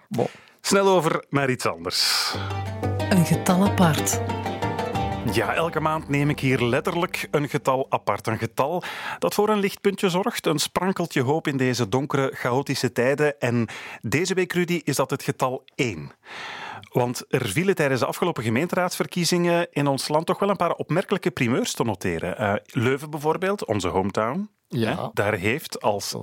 Snel 0.61 0.89
over 0.89 1.25
naar 1.31 1.51
iets 1.51 1.67
anders. 1.67 2.33
Een 3.09 3.25
getal 3.25 3.65
apart. 3.65 4.21
Ja, 5.33 5.55
elke 5.55 5.81
maand 5.81 6.09
neem 6.09 6.31
ik 6.31 6.41
hier 6.41 6.63
letterlijk 6.63 7.29
een 7.31 7.49
getal 7.49 7.87
apart. 7.89 8.27
Een 8.27 8.39
getal 8.39 8.83
dat 9.19 9.35
voor 9.35 9.49
een 9.49 9.59
lichtpuntje 9.59 10.09
zorgt, 10.09 10.47
een 10.47 10.59
sprankeltje 10.59 11.23
hoop 11.23 11.47
in 11.47 11.57
deze 11.57 11.89
donkere, 11.89 12.31
chaotische 12.35 12.93
tijden. 12.93 13.41
En 13.41 13.67
deze 14.01 14.35
week, 14.35 14.53
Rudy, 14.53 14.81
is 14.85 14.97
dat 14.97 15.11
het 15.11 15.23
getal 15.23 15.65
1. 15.75 16.11
Want 16.89 17.25
er 17.29 17.49
vielen 17.49 17.75
tijdens 17.75 18.01
de 18.01 18.07
afgelopen 18.07 18.43
gemeenteraadsverkiezingen 18.43 19.67
in 19.71 19.87
ons 19.87 20.09
land 20.09 20.27
toch 20.27 20.39
wel 20.39 20.49
een 20.51 20.57
paar 20.57 20.73
opmerkelijke 20.73 21.31
primeurs 21.31 21.73
te 21.73 21.85
noteren. 21.85 22.43
Uh, 22.43 22.55
Leuven 22.65 23.11
bijvoorbeeld, 23.11 23.65
onze 23.65 23.89
hometown. 23.89 24.51
Ja. 24.69 25.11
Daar 25.13 25.35
heeft 25.35 25.81
als 25.81 26.17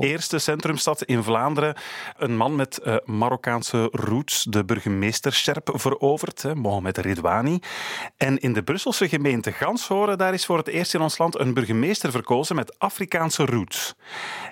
eerste 0.00 0.38
centrumstad 0.38 1.02
in 1.02 1.22
Vlaanderen 1.22 1.74
een 2.16 2.36
man 2.36 2.56
met 2.56 2.80
uh, 2.84 2.96
Marokkaanse 3.04 3.88
roots 3.92 4.44
de 4.44 4.64
burgemeesterscherp 4.64 5.70
veroverd, 5.72 6.42
hè, 6.42 6.54
Mohamed 6.54 6.98
Ridwani. 6.98 7.58
En 8.16 8.38
in 8.38 8.52
de 8.52 8.62
Brusselse 8.62 9.08
gemeente 9.08 9.52
Ganshoren, 9.52 10.18
daar 10.18 10.34
is 10.34 10.46
voor 10.46 10.56
het 10.56 10.68
eerst 10.68 10.94
in 10.94 11.00
ons 11.00 11.18
land 11.18 11.38
een 11.38 11.54
burgemeester 11.54 12.10
verkozen 12.10 12.56
met 12.56 12.78
Afrikaanse 12.78 13.44
roots. 13.44 13.94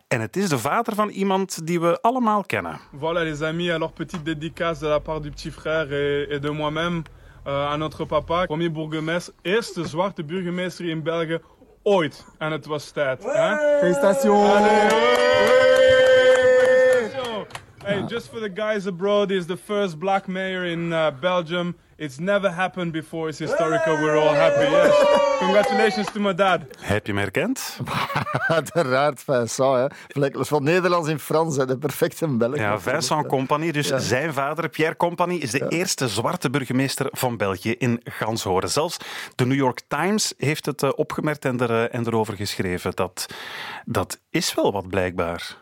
En 0.09 0.21
het 0.21 0.37
is 0.37 0.49
de 0.49 0.59
vader 0.59 0.95
van 0.95 1.09
iemand 1.09 1.67
die 1.67 1.81
we 1.81 2.01
allemaal 2.01 2.45
kennen. 2.45 2.81
Voilà 2.97 3.23
les 3.23 3.43
amis, 3.43 3.71
alors 3.71 3.93
petite 3.93 4.23
dédicace 4.23 4.81
de 4.81 4.87
la 4.87 4.99
part 4.99 5.21
du 5.21 5.31
petit 5.31 5.53
frère 5.53 5.93
et, 5.93 6.31
et 6.31 6.43
de 6.43 6.51
moi-même 6.51 7.03
uh, 7.47 7.73
à 7.73 7.77
notre 7.77 8.05
papa. 8.05 8.45
Premier 8.45 8.73
bourgmestre, 8.73 9.33
eerste 9.43 9.89
zwarte 9.89 10.25
burgemeester 10.25 10.89
in 10.89 11.03
België 11.03 11.41
ooit. 11.89 12.25
En 12.39 12.53
het 12.53 12.67
was 12.67 12.91
tijd. 12.91 13.23
Felicitations! 13.81 14.87
Hey, 17.85 18.05
just 18.09 18.29
for 18.29 18.41
the 18.41 18.51
guys 18.55 18.87
abroad, 18.87 19.31
he's 19.31 19.47
the 19.47 19.57
first 19.57 19.99
black 19.99 20.29
mayor 20.29 20.65
in 20.65 20.93
uh, 20.93 21.11
Belgium. 21.21 21.75
It's 21.99 22.19
never 22.19 22.51
happened 22.51 22.93
before. 22.93 23.29
It's 23.29 23.39
historical. 23.39 23.97
We're 23.99 24.17
all 24.17 24.35
happy. 24.35 24.71
Yes. 24.71 24.95
Congratulations 25.39 26.13
to 26.13 26.21
my 26.21 26.35
dad. 26.35 26.61
Heb 26.81 27.07
je 27.07 27.13
hem 27.13 27.21
herkend? 27.21 27.79
Uiteraard, 28.59 29.23
Vincent. 29.23 29.93
Hè. 30.09 30.45
van 30.45 30.63
Nederlands 30.63 31.09
in 31.09 31.19
Frans. 31.19 31.57
Hè. 31.57 31.67
De 31.67 31.79
perfecte 31.79 32.29
Belg. 32.29 32.57
Ja, 32.57 32.81
Vincent 32.81 33.27
Compagnie. 33.27 33.73
Dus 33.73 33.87
zijn 33.97 34.33
vader, 34.33 34.69
Pierre 34.69 34.97
Compagnie, 34.97 35.41
is 35.41 35.51
de 35.51 35.69
eerste 35.69 36.09
zwarte 36.09 36.51
burgemeester 36.51 37.07
van 37.11 37.37
België 37.37 37.73
in 37.73 38.01
Ganshoren. 38.05 38.71
Zelfs 38.71 38.97
de 39.35 39.47
New 39.47 39.59
York 39.59 39.81
Times 39.89 40.35
heeft 40.37 40.67
het 40.67 40.83
uh, 40.83 40.91
opgemerkt 40.95 41.45
en, 41.45 41.61
er, 41.61 41.71
uh, 41.71 41.95
en 41.95 42.07
erover 42.07 42.35
geschreven. 42.35 42.93
Dat, 42.95 43.27
dat 43.85 44.21
is 44.31 44.55
wel 44.55 44.73
wat, 44.73 44.89
blijkbaar. 44.89 45.57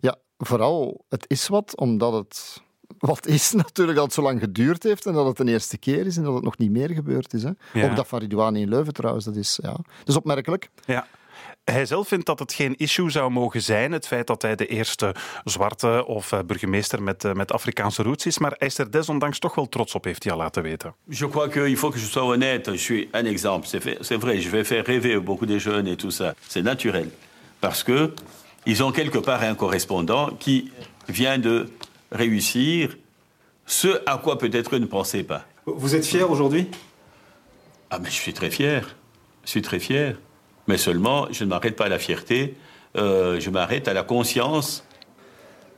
Ja, 0.00 0.16
vooral 0.38 1.04
het 1.08 1.24
is 1.28 1.48
wat, 1.48 1.76
omdat 1.76 2.12
het 2.12 2.62
wat 3.00 3.26
is 3.26 3.52
natuurlijk 3.52 3.96
dat 3.96 4.06
het 4.06 4.14
zo 4.14 4.22
lang 4.22 4.40
geduurd 4.40 4.82
heeft 4.82 5.06
en 5.06 5.12
dat 5.12 5.26
het 5.26 5.36
de 5.36 5.52
eerste 5.52 5.78
keer 5.78 6.06
is 6.06 6.16
en 6.16 6.22
dat 6.22 6.34
het 6.34 6.44
nog 6.44 6.58
niet 6.58 6.70
meer 6.70 6.90
gebeurd 6.90 7.34
is. 7.34 7.42
Hè. 7.42 7.50
Ook 7.84 7.96
dat 7.96 8.08
van 8.08 8.18
Ridouane 8.18 8.60
in 8.60 8.68
Leuven 8.68 8.92
trouwens, 8.92 9.24
dat 9.24 9.36
is, 9.36 9.58
ja, 9.62 9.72
dat 9.72 10.08
is 10.08 10.16
opmerkelijk. 10.16 10.70
Ja. 10.86 11.06
Hij 11.64 11.86
zelf 11.86 12.08
vindt 12.08 12.26
dat 12.26 12.38
het 12.38 12.52
geen 12.52 12.76
issue 12.76 13.10
zou 13.10 13.30
mogen 13.30 13.62
zijn, 13.62 13.92
het 13.92 14.06
feit 14.06 14.26
dat 14.26 14.42
hij 14.42 14.56
de 14.56 14.66
eerste 14.66 15.14
zwarte 15.44 16.04
of 16.06 16.32
uh, 16.32 16.38
burgemeester 16.46 17.02
met, 17.02 17.24
uh, 17.24 17.32
met 17.32 17.52
Afrikaanse 17.52 18.02
roots 18.02 18.26
is, 18.26 18.38
maar 18.38 18.54
hij 18.58 18.68
is 18.68 18.78
er 18.78 18.90
desondanks 18.90 19.38
toch 19.38 19.54
wel 19.54 19.68
trots 19.68 19.94
op, 19.94 20.04
heeft 20.04 20.24
hij 20.24 20.32
al 20.32 20.38
laten 20.38 20.62
weten. 20.62 20.94
Je 21.08 21.28
crois 21.28 21.52
qu'il 21.52 21.76
faut 21.76 21.92
que 21.92 22.00
je 22.00 22.06
sois 22.06 22.26
honnête. 22.26 22.70
Je 22.70 22.78
suis 22.78 23.08
un 23.12 23.24
exemple. 23.24 23.66
C'est 24.00 24.20
vrai, 24.20 24.40
je 24.40 24.48
vais 24.48 24.66
faire 24.66 24.84
rêver 24.84 25.24
beaucoup 25.24 25.48
de 25.48 25.58
jeunes 25.58 25.88
et 25.88 25.96
tout 25.96 26.14
ça. 26.14 26.34
C'est 26.48 26.64
naturel. 26.64 27.08
Parce 27.58 27.84
que 27.84 28.12
ils 28.64 28.82
ont 28.82 28.92
quelque 28.92 29.20
part 29.20 29.42
un 29.42 29.54
correspondant 29.54 30.36
qui 30.38 30.70
vient 31.08 31.38
de 31.38 31.66
réussir 32.12 32.96
ce 33.66 34.02
à 34.06 34.18
quoi 34.18 34.38
peut-être 34.38 34.74
eux 34.74 34.78
ne 34.78 34.86
pensaient 34.86 35.22
pas. 35.22 35.44
Vous 35.66 35.94
êtes 35.94 36.04
fier 36.04 36.30
aujourd'hui? 36.30 36.68
Ah, 37.90 37.98
mais 37.98 38.08
je 38.08 38.14
suis 38.14 38.32
très 38.32 38.50
fier. 38.50 38.96
Je 39.44 39.50
suis 39.50 39.62
très 39.62 39.78
fier. 39.78 40.18
Mais 40.66 40.76
seulement, 40.76 41.26
je 41.30 41.44
ne 41.44 41.50
m'arrête 41.50 41.76
pas 41.76 41.86
à 41.86 41.88
la 41.88 41.98
fierté, 41.98 42.56
euh, 42.96 43.40
je 43.40 43.50
m'arrête 43.50 43.88
à 43.88 43.92
la 43.92 44.02
conscience 44.02 44.84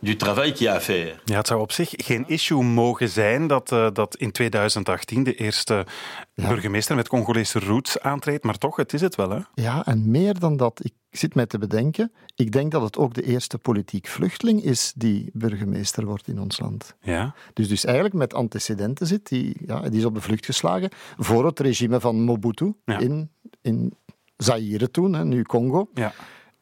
du 0.02 0.16
travail 0.16 0.52
qu'il 0.52 0.66
y 0.66 0.68
a 0.68 0.74
à 0.74 0.80
faire. 0.80 1.14
Ja, 1.24 1.36
het 1.36 1.46
zou 1.46 1.60
op 1.60 1.72
zich 1.72 1.92
geen 1.96 2.24
issue 2.26 2.62
mogen 2.62 3.08
zijn 3.08 3.46
dat, 3.46 3.72
uh, 3.72 3.88
dat 3.92 4.16
in 4.16 4.30
2018 4.32 5.22
de 5.22 5.34
eerste 5.34 5.86
ja. 6.34 6.48
burgemeester 6.48 6.96
met 6.96 7.08
Congolese 7.08 7.58
roots 7.58 8.00
aantreedt, 8.00 8.44
maar 8.44 8.58
toch, 8.58 8.76
het 8.76 8.92
is 8.92 9.00
het 9.00 9.14
wel, 9.14 9.30
hè? 9.30 9.38
Ja, 9.54 9.86
en 9.86 10.10
meer 10.10 10.38
dan 10.38 10.56
dat. 10.56 10.84
Ik 10.84 10.92
zit 11.10 11.34
mij 11.34 11.46
te 11.46 11.58
bedenken, 11.58 12.12
ik 12.34 12.52
denk 12.52 12.72
dat 12.72 12.82
het 12.82 12.98
ook 12.98 13.14
de 13.14 13.22
eerste 13.22 13.58
politiek 13.58 14.06
vluchteling 14.06 14.62
is 14.62 14.92
die 14.96 15.30
burgemeester 15.32 16.04
wordt 16.04 16.28
in 16.28 16.40
ons 16.40 16.60
land. 16.60 16.96
Ja. 17.00 17.34
Dus, 17.52 17.68
dus 17.68 17.84
eigenlijk 17.84 18.14
met 18.14 18.34
antecedenten 18.34 19.06
zit, 19.06 19.28
die, 19.28 19.56
ja, 19.66 19.80
die 19.80 19.98
is 19.98 20.04
op 20.04 20.14
de 20.14 20.20
vlucht 20.20 20.44
geslagen 20.44 20.90
voor 21.18 21.46
het 21.46 21.60
regime 21.60 22.00
van 22.00 22.20
Mobutu 22.20 22.74
ja. 22.84 22.98
in, 22.98 23.30
in 23.60 23.94
Zaire 24.36 24.90
toen, 24.90 25.12
hè, 25.12 25.24
nu 25.24 25.42
Congo. 25.42 25.88
Ja. 25.94 26.12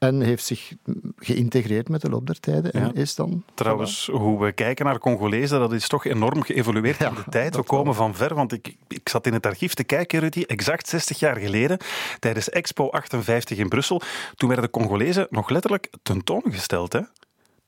En 0.00 0.20
heeft 0.20 0.44
zich 0.44 0.72
geïntegreerd 1.16 1.88
met 1.88 2.00
de 2.00 2.08
loop 2.08 2.26
der 2.26 2.40
tijden. 2.40 2.72
En 2.72 2.94
is 2.94 3.14
dan. 3.14 3.44
Trouwens, 3.54 4.08
hoe 4.12 4.44
we 4.44 4.52
kijken 4.52 4.84
naar 4.84 4.98
Congolezen, 4.98 5.58
dat 5.58 5.72
is 5.72 5.88
toch 5.88 6.04
enorm 6.04 6.42
geëvolueerd 6.42 6.98
ja, 6.98 7.08
in 7.08 7.14
de 7.14 7.24
tijd. 7.30 7.56
We 7.56 7.62
komen 7.62 7.94
van 7.94 8.14
ver, 8.14 8.34
want 8.34 8.52
ik, 8.52 8.76
ik 8.88 9.08
zat 9.08 9.26
in 9.26 9.32
het 9.32 9.46
archief 9.46 9.74
te 9.74 9.84
kijken, 9.84 10.20
Rudy, 10.20 10.42
exact 10.46 10.88
60 10.88 11.18
jaar 11.18 11.36
geleden, 11.36 11.78
tijdens 12.18 12.48
Expo 12.48 12.90
58 12.90 13.58
in 13.58 13.68
Brussel. 13.68 14.02
Toen 14.36 14.48
werden 14.48 14.66
de 14.66 14.78
Congolezen 14.78 15.26
nog 15.30 15.48
letterlijk 15.48 15.90
tentoongesteld. 16.02 16.92
Hè? 16.92 17.00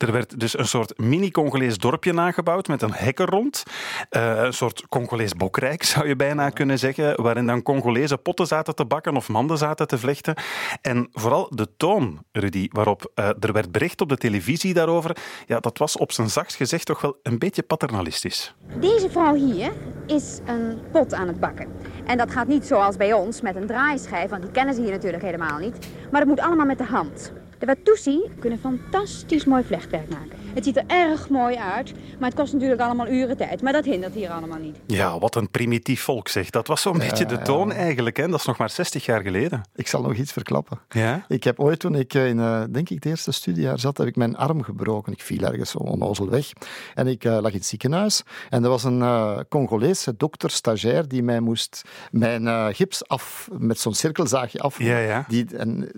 Er 0.02 0.12
werd 0.12 0.40
dus 0.40 0.58
een 0.58 0.66
soort 0.66 0.98
mini-Congolees 0.98 1.78
dorpje 1.78 2.12
nagebouwd 2.12 2.68
met 2.68 2.82
een 2.82 2.92
hek 2.92 3.18
rond. 3.18 3.62
Uh, 4.10 4.42
een 4.42 4.52
soort 4.52 4.88
Congolees 4.88 5.34
bokrijk, 5.34 5.82
zou 5.92 6.08
je 6.08 6.16
bijna 6.16 6.50
kunnen 6.50 6.78
zeggen, 6.78 7.22
waarin 7.22 7.46
dan 7.46 7.62
Congolese 7.62 8.16
potten 8.16 8.46
zaten 8.46 8.74
te 8.74 8.84
bakken 8.84 9.16
of 9.16 9.28
manden 9.28 9.58
zaten 9.58 9.86
te 9.86 9.98
vlechten. 9.98 10.34
En 10.80 11.08
vooral 11.12 11.46
de 11.50 11.68
toon, 11.76 12.24
Rudy, 12.32 12.68
waarop 12.70 13.12
uh, 13.14 13.28
er 13.40 13.52
werd 13.52 13.72
bericht 13.72 14.00
op 14.00 14.08
de 14.08 14.16
televisie 14.16 14.74
daarover, 14.74 15.16
ja, 15.46 15.60
dat 15.60 15.78
was 15.78 15.96
op 15.96 16.12
zijn 16.12 16.30
zachtst 16.30 16.56
gezegd 16.56 16.86
toch 16.86 17.00
wel 17.00 17.16
een 17.22 17.38
beetje 17.38 17.62
paternalistisch. 17.62 18.54
Deze 18.80 19.10
vrouw 19.10 19.34
hier 19.34 19.72
is 20.06 20.40
een 20.46 20.80
pot 20.92 21.14
aan 21.14 21.26
het 21.26 21.40
bakken. 21.40 21.68
En 22.04 22.18
dat 22.18 22.30
gaat 22.30 22.46
niet 22.46 22.66
zoals 22.66 22.96
bij 22.96 23.12
ons 23.12 23.40
met 23.40 23.56
een 23.56 23.66
draaischijf, 23.66 24.30
want 24.30 24.42
die 24.42 24.50
kennen 24.50 24.74
ze 24.74 24.80
hier 24.80 24.90
natuurlijk 24.90 25.22
helemaal 25.22 25.58
niet. 25.58 25.88
Maar 26.10 26.20
het 26.20 26.28
moet 26.28 26.40
allemaal 26.40 26.66
met 26.66 26.78
de 26.78 26.84
hand. 26.84 27.32
De 27.62 27.68
Watusi 27.68 28.20
kunnen 28.38 28.58
fantastisch 28.58 29.44
mooi 29.44 29.64
vlechtwerk 29.64 30.08
maken. 30.08 30.38
Het 30.54 30.64
ziet 30.64 30.76
er 30.76 30.84
erg 30.86 31.28
mooi 31.28 31.56
uit, 31.56 31.92
maar 32.18 32.28
het 32.28 32.38
kost 32.38 32.52
natuurlijk 32.52 32.80
allemaal 32.80 33.08
uren 33.08 33.36
tijd. 33.36 33.62
Maar 33.62 33.72
dat 33.72 33.84
hindert 33.84 34.14
hier 34.14 34.30
allemaal 34.30 34.58
niet. 34.58 34.76
Ja, 34.86 35.18
wat 35.18 35.34
een 35.34 35.50
primitief 35.50 36.02
volk 36.02 36.28
zeg. 36.28 36.50
Dat 36.50 36.66
was 36.66 36.82
zo'n 36.82 36.92
ja, 36.92 36.98
beetje 36.98 37.26
de 37.26 37.42
toon 37.42 37.68
ja. 37.68 37.74
eigenlijk. 37.74 38.16
Hè? 38.16 38.28
Dat 38.28 38.38
is 38.38 38.46
nog 38.46 38.58
maar 38.58 38.70
60 38.70 39.04
jaar 39.04 39.22
geleden. 39.22 39.62
Ik 39.74 39.88
zal 39.88 40.02
nog 40.02 40.14
iets 40.14 40.32
verklappen. 40.32 40.78
Ja? 40.88 41.24
Ik 41.28 41.44
heb 41.44 41.60
ooit, 41.60 41.78
toen 41.78 41.94
ik 41.94 42.14
in, 42.14 42.38
uh, 42.38 42.62
denk 42.70 42.88
ik, 42.88 42.94
het 42.94 43.04
eerste 43.04 43.32
studiejaar 43.32 43.78
zat, 43.78 43.98
heb 43.98 44.06
ik 44.06 44.16
mijn 44.16 44.36
arm 44.36 44.62
gebroken. 44.62 45.12
Ik 45.12 45.22
viel 45.22 45.40
ergens 45.40 45.76
onnozel 45.76 46.28
weg. 46.28 46.52
En 46.94 47.06
ik 47.06 47.24
uh, 47.24 47.32
lag 47.32 47.50
in 47.50 47.56
het 47.56 47.66
ziekenhuis. 47.66 48.22
En 48.50 48.62
er 48.64 48.70
was 48.70 48.84
een 48.84 48.98
uh, 48.98 49.38
Congolese 49.48 50.16
dokter, 50.16 50.50
stagiair, 50.50 51.08
die 51.08 51.22
mij 51.22 51.40
moest 51.40 51.82
mijn 52.10 52.74
gips 52.74 53.08
af, 53.08 53.48
met 53.58 53.78
zo'n 53.78 53.94
cirkelzaagje 53.94 54.58
af. 54.58 54.78
Ja, 54.78 54.98
ja. 54.98 55.24
Die, 55.28 55.46
en, 55.56 55.90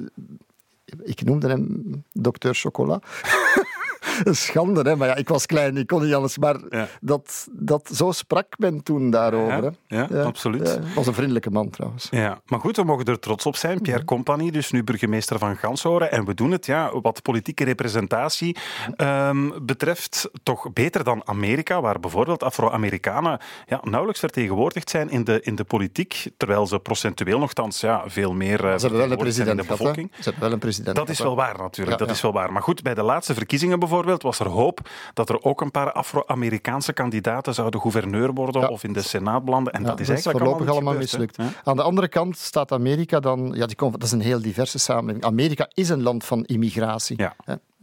Ikke 1.08 1.26
noe 1.26 1.38
om 1.38 1.42
denne 1.44 2.02
Dr. 2.14 2.52
Chocola. 2.56 3.00
Een 4.22 4.36
schande, 4.46 4.82
hè? 4.82 4.96
maar 4.96 5.08
ja, 5.08 5.14
ik 5.14 5.28
was 5.28 5.46
klein, 5.46 5.76
ik 5.76 5.86
kon 5.86 6.02
niet 6.02 6.14
alles. 6.14 6.38
Maar 6.38 6.56
ja. 6.70 6.88
dat, 7.00 7.48
dat, 7.52 7.90
zo 7.92 8.12
sprak 8.12 8.58
men 8.58 8.82
toen 8.82 9.10
daarover. 9.10 9.62
Ja, 9.62 9.70
ja, 9.86 10.06
ja 10.10 10.22
absoluut. 10.22 10.78
Was 10.94 11.06
een 11.06 11.14
vriendelijke 11.14 11.50
man 11.50 11.70
trouwens. 11.70 12.08
Ja, 12.10 12.40
maar 12.46 12.60
goed, 12.60 12.76
we 12.76 12.84
mogen 12.84 13.04
er 13.04 13.18
trots 13.18 13.46
op 13.46 13.56
zijn. 13.56 13.80
Pierre 13.80 14.04
Compagnie, 14.04 14.52
dus 14.52 14.70
nu 14.70 14.84
burgemeester 14.84 15.38
van 15.38 15.56
Ganshoren. 15.56 16.10
En 16.10 16.24
we 16.24 16.34
doen 16.34 16.50
het, 16.50 16.66
ja, 16.66 17.00
wat 17.00 17.22
politieke 17.22 17.64
representatie 17.64 18.56
um, 18.96 19.52
betreft, 19.66 20.30
toch 20.42 20.72
beter 20.72 21.04
dan 21.04 21.22
Amerika, 21.24 21.80
waar 21.80 22.00
bijvoorbeeld 22.00 22.42
Afro-Amerikanen 22.42 23.40
ja, 23.66 23.80
nauwelijks 23.82 24.20
vertegenwoordigd 24.20 24.90
zijn 24.90 25.10
in 25.10 25.24
de, 25.24 25.40
in 25.40 25.54
de 25.54 25.64
politiek, 25.64 26.30
terwijl 26.36 26.66
ze 26.66 26.78
procentueel 26.78 27.38
nogthans 27.38 27.80
ja, 27.80 28.02
veel 28.06 28.32
meer 28.32 28.64
uh, 28.64 28.74
ze 28.74 28.80
hebben 28.80 28.98
wel 28.98 29.10
een 29.10 29.16
president 29.16 29.50
in 29.50 29.56
de 29.56 29.68
bevolking. 29.68 30.10
Ze 30.14 30.22
hebben 30.22 30.42
wel 30.42 30.52
een 30.52 30.58
president 30.58 30.96
Dat 30.96 31.08
is 31.08 31.18
wel 31.18 31.36
waar 31.36 31.58
natuurlijk, 31.58 31.98
dat 31.98 32.10
is 32.10 32.20
wel 32.20 32.32
waar. 32.32 32.52
Maar 32.52 32.62
goed, 32.62 32.82
bij 32.82 32.94
de 32.94 33.02
laatste 33.02 33.34
verkiezingen 33.34 33.78
bijvoorbeeld 33.78 34.03
was 34.22 34.38
er 34.38 34.48
hoop 34.48 34.80
dat 35.14 35.28
er 35.28 35.42
ook 35.42 35.60
een 35.60 35.70
paar 35.70 35.92
Afro-Amerikaanse 35.92 36.92
kandidaten 36.92 37.54
zouden 37.54 37.80
gouverneur 37.80 38.32
worden 38.32 38.60
ja. 38.60 38.68
of 38.68 38.84
in 38.84 38.92
de 38.92 39.02
Senaat 39.02 39.44
belanden. 39.44 39.72
En 39.72 39.82
ja, 39.82 39.86
dat 39.86 40.00
is 40.00 40.06
dat 40.06 40.14
eigenlijk 40.14 40.44
voorlopig 40.44 40.68
allemaal, 40.68 40.92
allemaal 40.92 41.02
mislukt. 41.02 41.38
Aan 41.64 41.76
de 41.76 41.82
andere 41.82 42.08
kant 42.08 42.38
staat 42.38 42.72
Amerika 42.72 43.20
dan... 43.20 43.52
Ja, 43.54 43.66
die, 43.66 43.76
dat 43.76 44.02
is 44.02 44.12
een 44.12 44.20
heel 44.20 44.40
diverse 44.40 44.78
samenleving. 44.78 45.24
Amerika 45.24 45.68
is 45.74 45.88
een 45.88 46.02
land 46.02 46.24
van 46.24 46.44
immigratie. 46.44 47.16
Ja. 47.18 47.36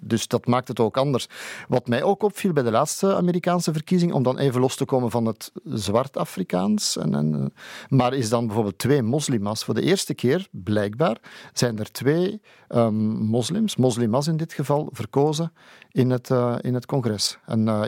Dus 0.03 0.27
dat 0.27 0.45
maakt 0.45 0.67
het 0.67 0.79
ook 0.79 0.97
anders. 0.97 1.27
Wat 1.67 1.87
mij 1.87 2.03
ook 2.03 2.23
opviel 2.23 2.53
bij 2.53 2.63
de 2.63 2.71
laatste 2.71 3.15
Amerikaanse 3.15 3.73
verkiezing, 3.73 4.13
om 4.13 4.23
dan 4.23 4.37
even 4.37 4.61
los 4.61 4.75
te 4.75 4.85
komen 4.85 5.11
van 5.11 5.25
het 5.25 5.51
zwart-Afrikaans, 5.63 6.97
en, 6.97 7.15
en, 7.15 7.53
maar 7.89 8.13
is 8.13 8.29
dan 8.29 8.45
bijvoorbeeld 8.45 8.77
twee 8.77 9.01
moslima's. 9.01 9.63
Voor 9.63 9.73
de 9.73 9.81
eerste 9.81 10.13
keer, 10.13 10.47
blijkbaar, 10.51 11.17
zijn 11.53 11.79
er 11.79 11.91
twee 11.91 12.41
um, 12.69 12.95
moslims, 13.25 13.75
moslimas 13.75 14.27
in 14.27 14.37
dit 14.37 14.53
geval, 14.53 14.89
verkozen 14.91 15.53
in 15.91 16.09
het, 16.09 16.29
uh, 16.29 16.55
in 16.61 16.73
het 16.73 16.85
congres. 16.85 17.37
En, 17.45 17.67
uh, 17.67 17.81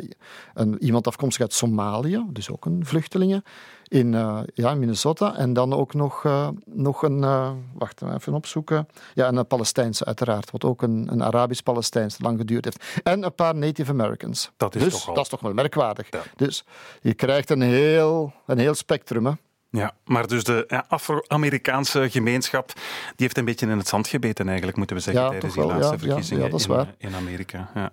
een, 0.54 0.84
iemand 0.84 1.08
afkomstig 1.08 1.41
uit 1.41 1.54
Somalië, 1.54 2.26
dus 2.30 2.49
ook 2.49 2.65
een 2.65 2.86
vluchtelingen, 2.86 3.43
in 3.87 4.13
uh, 4.13 4.39
ja, 4.53 4.75
Minnesota. 4.75 5.35
En 5.35 5.53
dan 5.53 5.73
ook 5.73 5.93
nog, 5.93 6.23
uh, 6.23 6.47
nog 6.65 7.03
een, 7.03 7.17
uh, 7.17 7.51
wacht 7.73 8.01
even 8.01 8.33
opzoeken, 8.33 8.87
ja, 9.13 9.27
een 9.27 9.47
Palestijnse 9.47 10.05
uiteraard, 10.05 10.51
wat 10.51 10.63
ook 10.63 10.81
een, 10.81 11.07
een 11.11 11.23
Arabisch-Palestijns 11.23 12.17
lang 12.19 12.37
geduurd 12.37 12.65
heeft. 12.65 12.83
En 13.03 13.23
een 13.23 13.35
paar 13.35 13.55
Native 13.55 13.91
Americans. 13.91 14.51
Dat 14.57 14.75
is, 14.75 14.83
dus, 14.83 14.93
toch, 14.93 15.07
al... 15.07 15.13
dat 15.13 15.23
is 15.23 15.29
toch 15.29 15.39
wel 15.39 15.53
merkwaardig. 15.53 16.07
Ja. 16.09 16.21
Dus 16.35 16.65
je 17.01 17.13
krijgt 17.13 17.49
een 17.49 17.61
heel, 17.61 18.33
een 18.45 18.57
heel 18.57 18.73
spectrum. 18.73 19.25
Hè. 19.25 19.31
Ja, 19.77 19.93
maar 20.05 20.27
dus 20.27 20.43
de 20.43 20.83
Afro-Amerikaanse 20.88 22.09
gemeenschap 22.09 22.67
die 22.75 22.83
heeft 23.15 23.38
een 23.38 23.45
beetje 23.45 23.65
in 23.67 23.77
het 23.77 23.88
zand 23.88 24.07
gebeten, 24.07 24.47
eigenlijk, 24.47 24.77
moeten 24.77 24.95
we 24.95 25.01
zeggen, 25.01 25.23
ja, 25.23 25.29
tijdens 25.29 25.53
die 25.53 25.63
laatste 25.63 25.93
ja, 25.93 25.99
verkiezingen 25.99 26.51
ja, 26.67 26.88
in, 26.97 27.09
in, 27.09 27.15
Amerika. 27.15 27.69
Ja. 27.75 27.91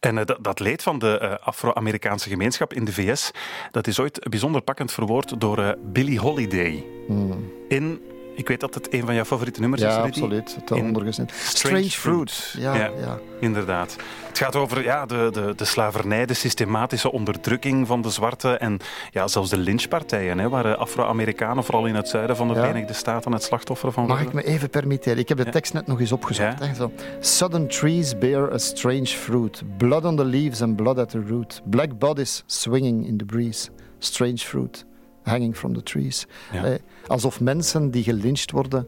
En 0.00 0.16
uh, 0.16 0.24
dat, 0.24 0.44
dat, 0.44 0.60
leed 0.60 0.82
van 0.82 0.98
de 0.98 1.18
uh, 1.22 1.46
Afro-Amerikaanse 1.46 2.28
gemeenschap 2.28 2.72
in 2.72 2.84
de 2.84 2.92
VS, 2.92 3.30
dat 3.70 3.86
is 3.86 4.00
ooit 4.00 4.28
bijzonder 4.30 4.60
pakkend 4.60 4.92
verwoord 4.92 5.40
door 5.40 5.58
uh, 5.58 5.70
Billie 5.82 6.20
Holiday. 6.20 6.84
Hmm. 7.06 7.52
In 7.68 8.00
ik 8.34 8.48
weet 8.48 8.60
dat 8.60 8.74
het 8.74 8.92
een 8.92 9.04
van 9.04 9.14
jouw 9.14 9.24
favoriete 9.24 9.60
nummers 9.60 9.82
ja, 9.82 9.88
is. 9.88 9.94
Ja, 9.94 10.02
absoluut. 10.02 10.54
Het 10.54 10.70
ondergezet. 10.70 11.32
Strange, 11.32 11.54
Strange 11.54 11.90
Fruit. 11.90 12.32
Fruit. 12.32 12.64
Ja, 12.64 12.74
ja, 12.74 12.90
ja, 13.00 13.18
inderdaad. 13.40 13.96
Het 14.28 14.38
gaat 14.38 14.56
over 14.56 14.82
ja, 14.82 15.06
de, 15.06 15.28
de, 15.32 15.52
de 15.56 15.64
slavernij, 15.64 16.26
de 16.26 16.34
systematische 16.34 17.12
onderdrukking 17.12 17.86
van 17.86 18.02
de 18.02 18.10
zwarte 18.10 18.56
en 18.56 18.78
ja, 19.10 19.28
zelfs 19.28 19.50
de 19.50 19.56
lynchpartijen, 19.56 20.38
hè, 20.38 20.48
waar 20.48 20.76
Afro-Amerikanen, 20.76 21.64
vooral 21.64 21.86
in 21.86 21.94
het 21.94 22.08
zuiden 22.08 22.36
van 22.36 22.48
de 22.48 22.54
Verenigde 22.54 22.92
Staten, 22.92 23.32
het 23.32 23.42
slachtoffer 23.42 23.92
van 23.92 24.06
Mag 24.06 24.22
worden. 24.22 24.38
ik 24.38 24.44
me 24.44 24.52
even 24.52 24.70
permitteren? 24.70 25.18
Ik 25.18 25.28
heb 25.28 25.38
de 25.38 25.48
tekst 25.48 25.72
net 25.72 25.86
nog 25.86 26.00
eens 26.00 26.12
opgezocht. 26.12 26.58
Hè, 26.58 26.74
zo. 26.74 26.92
Southern 27.20 27.68
trees 27.68 28.18
bear 28.18 28.52
a 28.52 28.58
strange 28.58 29.06
fruit. 29.06 29.62
Blood 29.76 30.04
on 30.04 30.16
the 30.16 30.24
leaves 30.24 30.62
and 30.62 30.76
blood 30.76 30.98
at 30.98 31.08
the 31.08 31.22
root. 31.28 31.62
Black 31.64 31.98
bodies 31.98 32.42
swinging 32.46 33.06
in 33.06 33.16
the 33.16 33.24
breeze. 33.24 33.68
Strange 33.98 34.38
fruit 34.38 34.84
hanging 35.24 35.56
from 35.56 35.74
the 35.74 35.82
trees. 35.82 36.26
Ja. 36.52 36.64
Eh, 36.64 36.74
alsof 37.06 37.40
mensen 37.40 37.90
die 37.90 38.02
gelyncht 38.02 38.50
worden 38.50 38.86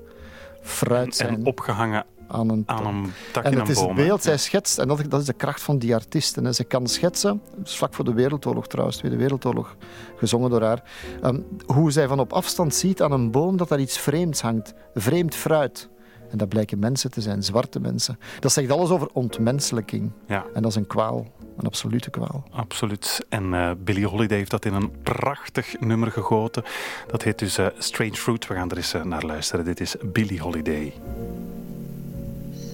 fruit 0.62 1.16
zijn. 1.16 1.34
En 1.34 1.46
opgehangen 1.46 2.04
aan 2.28 2.50
een, 2.50 2.62
aan 2.66 2.86
een 2.86 3.12
tak 3.32 3.44
en 3.44 3.52
in 3.52 3.58
het 3.58 3.68
een 3.68 3.74
is 3.74 3.80
boom. 3.80 3.96
het 3.96 4.06
beeld, 4.06 4.22
zij 4.22 4.36
schetst, 4.36 4.78
en 4.78 4.88
dat, 4.88 5.10
dat 5.10 5.20
is 5.20 5.26
de 5.26 5.32
kracht 5.32 5.62
van 5.62 5.78
die 5.78 5.94
artiesten. 5.94 6.54
Ze 6.54 6.64
kan 6.64 6.86
schetsen, 6.86 7.42
vlak 7.62 7.94
voor 7.94 8.04
de 8.04 8.12
Wereldoorlog 8.12 8.66
trouwens, 8.66 8.96
Tweede 8.96 9.16
Wereldoorlog, 9.16 9.76
gezongen 10.16 10.50
door 10.50 10.62
haar, 10.62 10.82
um, 11.24 11.46
hoe 11.66 11.90
zij 11.90 12.08
van 12.08 12.20
op 12.20 12.32
afstand 12.32 12.74
ziet 12.74 13.02
aan 13.02 13.12
een 13.12 13.30
boom 13.30 13.56
dat 13.56 13.68
daar 13.68 13.80
iets 13.80 13.98
vreemds 13.98 14.40
hangt, 14.40 14.74
vreemd 14.94 15.34
fruit. 15.34 15.88
En 16.30 16.38
dat 16.38 16.48
blijken 16.48 16.78
mensen 16.78 17.10
te 17.10 17.20
zijn, 17.20 17.42
zwarte 17.42 17.80
mensen. 17.80 18.18
Dat 18.40 18.52
zegt 18.52 18.70
alles 18.70 18.90
over 18.90 19.08
ontmenselijking. 19.12 20.10
Ja. 20.26 20.44
En 20.54 20.62
dat 20.62 20.70
is 20.70 20.76
een 20.76 20.86
kwaal, 20.86 21.26
een 21.56 21.66
absolute 21.66 22.10
kwaal. 22.10 22.44
Absoluut. 22.50 23.26
En 23.28 23.52
uh, 23.52 23.70
Billie 23.78 24.06
Holiday 24.06 24.36
heeft 24.36 24.50
dat 24.50 24.64
in 24.64 24.74
een 24.74 24.90
prachtig 25.02 25.80
nummer 25.80 26.12
gegoten. 26.12 26.62
Dat 27.06 27.22
heet 27.22 27.38
dus 27.38 27.58
uh, 27.58 27.66
Strange 27.78 28.14
Fruit. 28.14 28.46
We 28.46 28.54
gaan 28.54 28.70
er 28.70 28.76
eens 28.76 28.94
uh, 28.94 29.02
naar 29.04 29.22
luisteren. 29.24 29.64
Dit 29.64 29.80
is 29.80 29.96
Billie 30.02 30.40
Holiday. 30.40 30.92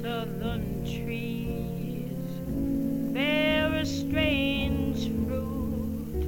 Southern 0.02 0.82
trees 0.84 1.42
bear 3.12 3.72
a 3.74 3.84
strange 3.84 5.10
fruit, 5.26 6.24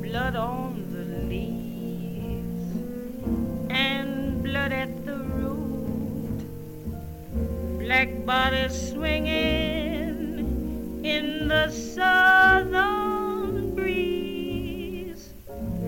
blood 0.00 0.36
on 0.36 0.84
the 0.92 1.04
leaves 1.28 2.72
and 3.70 4.42
blood 4.42 4.72
at 4.72 5.04
the 5.04 5.16
root, 5.16 6.38
black 7.78 8.08
bodies 8.24 8.90
swinging 8.90 9.69
in 11.04 11.48
the 11.48 11.70
southern 11.70 12.64
breeze, 13.74 15.32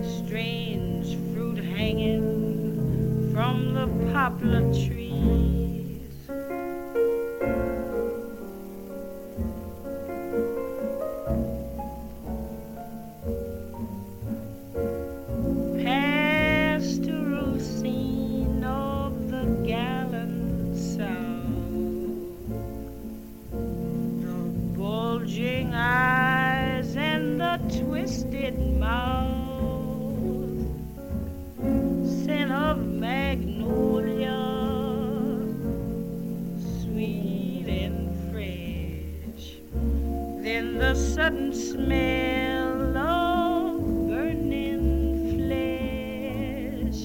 strange 0.02 1.16
fruit 1.34 1.58
hanging 1.58 3.30
from 3.34 3.74
the 3.74 3.86
poplar 4.12 4.62
trees. 4.72 5.61
Sudden 41.14 41.52
smell 41.52 42.96
of 42.96 44.08
burning 44.08 45.36
flesh. 45.36 47.00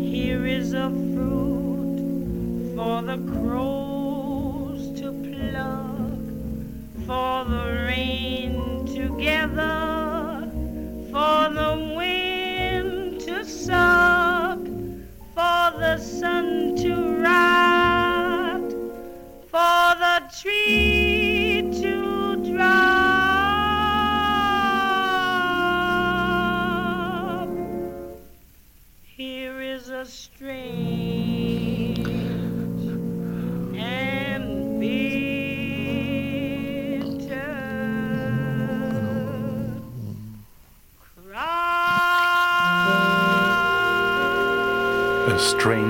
Here 0.00 0.44
is 0.44 0.72
a 0.72 0.90
fruit 0.90 2.74
for 2.74 3.02
the 3.02 3.18
crows 3.30 3.81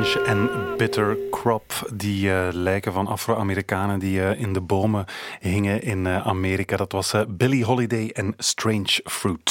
strange 0.02 0.28
and 0.28 0.76
bitter 0.76 1.16
crop. 1.30 1.72
Die 1.94 2.28
uh, 2.28 2.48
lijken 2.52 2.92
van 2.92 3.06
Afro-Amerikanen 3.06 3.98
die 3.98 4.18
uh, 4.18 4.40
in 4.40 4.52
de 4.52 4.60
bomen 4.60 5.04
hingen 5.40 5.82
in 5.82 6.04
uh, 6.04 6.26
Amerika. 6.26 6.76
Dat 6.76 6.92
was 6.92 7.14
Billie 7.28 7.64
Holiday 7.64 8.10
en 8.12 8.34
Strange 8.38 9.00
Fruit. 9.04 9.50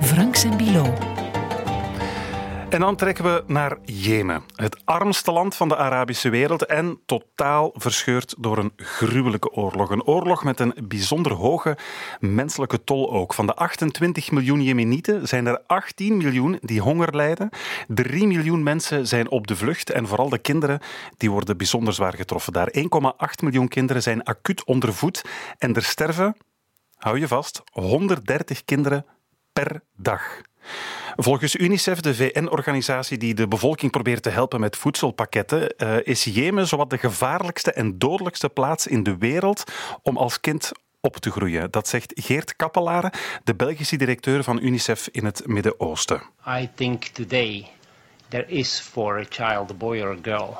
Franks 0.00 0.44
en 0.44 0.56
Bilo. 0.56 0.92
En 2.74 2.80
dan 2.80 2.96
trekken 2.96 3.24
we 3.24 3.44
naar 3.46 3.78
Jemen, 3.84 4.42
het 4.54 4.82
armste 4.84 5.32
land 5.32 5.56
van 5.56 5.68
de 5.68 5.76
Arabische 5.76 6.28
wereld 6.28 6.66
en 6.66 7.00
totaal 7.06 7.70
verscheurd 7.74 8.34
door 8.38 8.58
een 8.58 8.72
gruwelijke 8.76 9.50
oorlog. 9.50 9.90
Een 9.90 10.04
oorlog 10.04 10.44
met 10.44 10.60
een 10.60 10.74
bijzonder 10.84 11.32
hoge 11.32 11.76
menselijke 12.20 12.84
tol 12.84 13.12
ook. 13.12 13.34
Van 13.34 13.46
de 13.46 13.54
28 13.54 14.30
miljoen 14.30 14.62
Jemenieten 14.62 15.28
zijn 15.28 15.46
er 15.46 15.62
18 15.66 16.16
miljoen 16.16 16.58
die 16.60 16.80
honger 16.80 17.16
lijden. 17.16 17.48
3 17.88 18.26
miljoen 18.26 18.62
mensen 18.62 19.06
zijn 19.06 19.30
op 19.30 19.46
de 19.46 19.56
vlucht 19.56 19.90
en 19.90 20.06
vooral 20.06 20.28
de 20.28 20.38
kinderen 20.38 20.80
die 21.16 21.30
worden 21.30 21.56
bijzonder 21.56 21.94
zwaar 21.94 22.14
getroffen 22.14 22.52
daar. 22.52 22.72
1,8 22.78 22.82
miljoen 23.42 23.68
kinderen 23.68 24.02
zijn 24.02 24.22
acuut 24.22 24.64
ondervoed 24.64 25.24
en 25.58 25.74
er 25.74 25.84
sterven, 25.84 26.36
hou 26.96 27.18
je 27.18 27.28
vast, 27.28 27.62
130 27.72 28.64
kinderen 28.64 29.06
per 29.52 29.82
dag. 29.96 30.42
Volgens 31.16 31.54
UNICEF, 31.54 32.00
de 32.00 32.14
VN-organisatie 32.14 33.18
die 33.18 33.34
de 33.34 33.48
bevolking 33.48 33.90
probeert 33.90 34.22
te 34.22 34.30
helpen 34.30 34.60
met 34.60 34.76
voedselpakketten, 34.76 35.74
uh, 35.78 35.96
is 36.02 36.24
Jemen 36.24 36.66
zowat 36.66 36.90
de 36.90 36.98
gevaarlijkste 36.98 37.72
en 37.72 37.98
dodelijkste 37.98 38.48
plaats 38.48 38.86
in 38.86 39.02
de 39.02 39.16
wereld 39.16 39.64
om 40.02 40.16
als 40.16 40.40
kind 40.40 40.72
op 41.00 41.16
te 41.16 41.30
groeien. 41.30 41.70
Dat 41.70 41.88
zegt 41.88 42.12
Geert 42.14 42.56
Kappelaren, 42.56 43.10
de 43.44 43.54
Belgische 43.54 43.96
directeur 43.96 44.42
van 44.42 44.58
UNICEF 44.62 45.08
in 45.12 45.24
het 45.24 45.42
Midden-Oosten. 45.46 46.22
I 46.48 46.70
think 46.74 47.04
today 47.04 47.68
there 48.28 48.46
is 48.46 48.80
for 48.80 49.18
a 49.18 49.24
child, 49.28 49.70
a 49.70 49.74
boy 49.74 50.00
or 50.00 50.10
a 50.10 50.18
girl, 50.22 50.56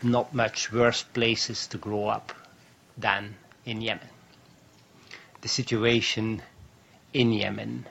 not 0.00 0.32
much 0.32 0.68
worse 0.70 1.04
places 1.12 1.66
to 1.66 1.78
grow 1.80 2.08
up 2.14 2.36
than 3.00 3.36
in 3.62 3.80
Yemen. 3.80 4.10
The 5.40 5.48
situation 5.48 6.40
in 7.10 7.32
Yemen 7.32 7.86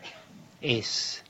is 0.60 1.23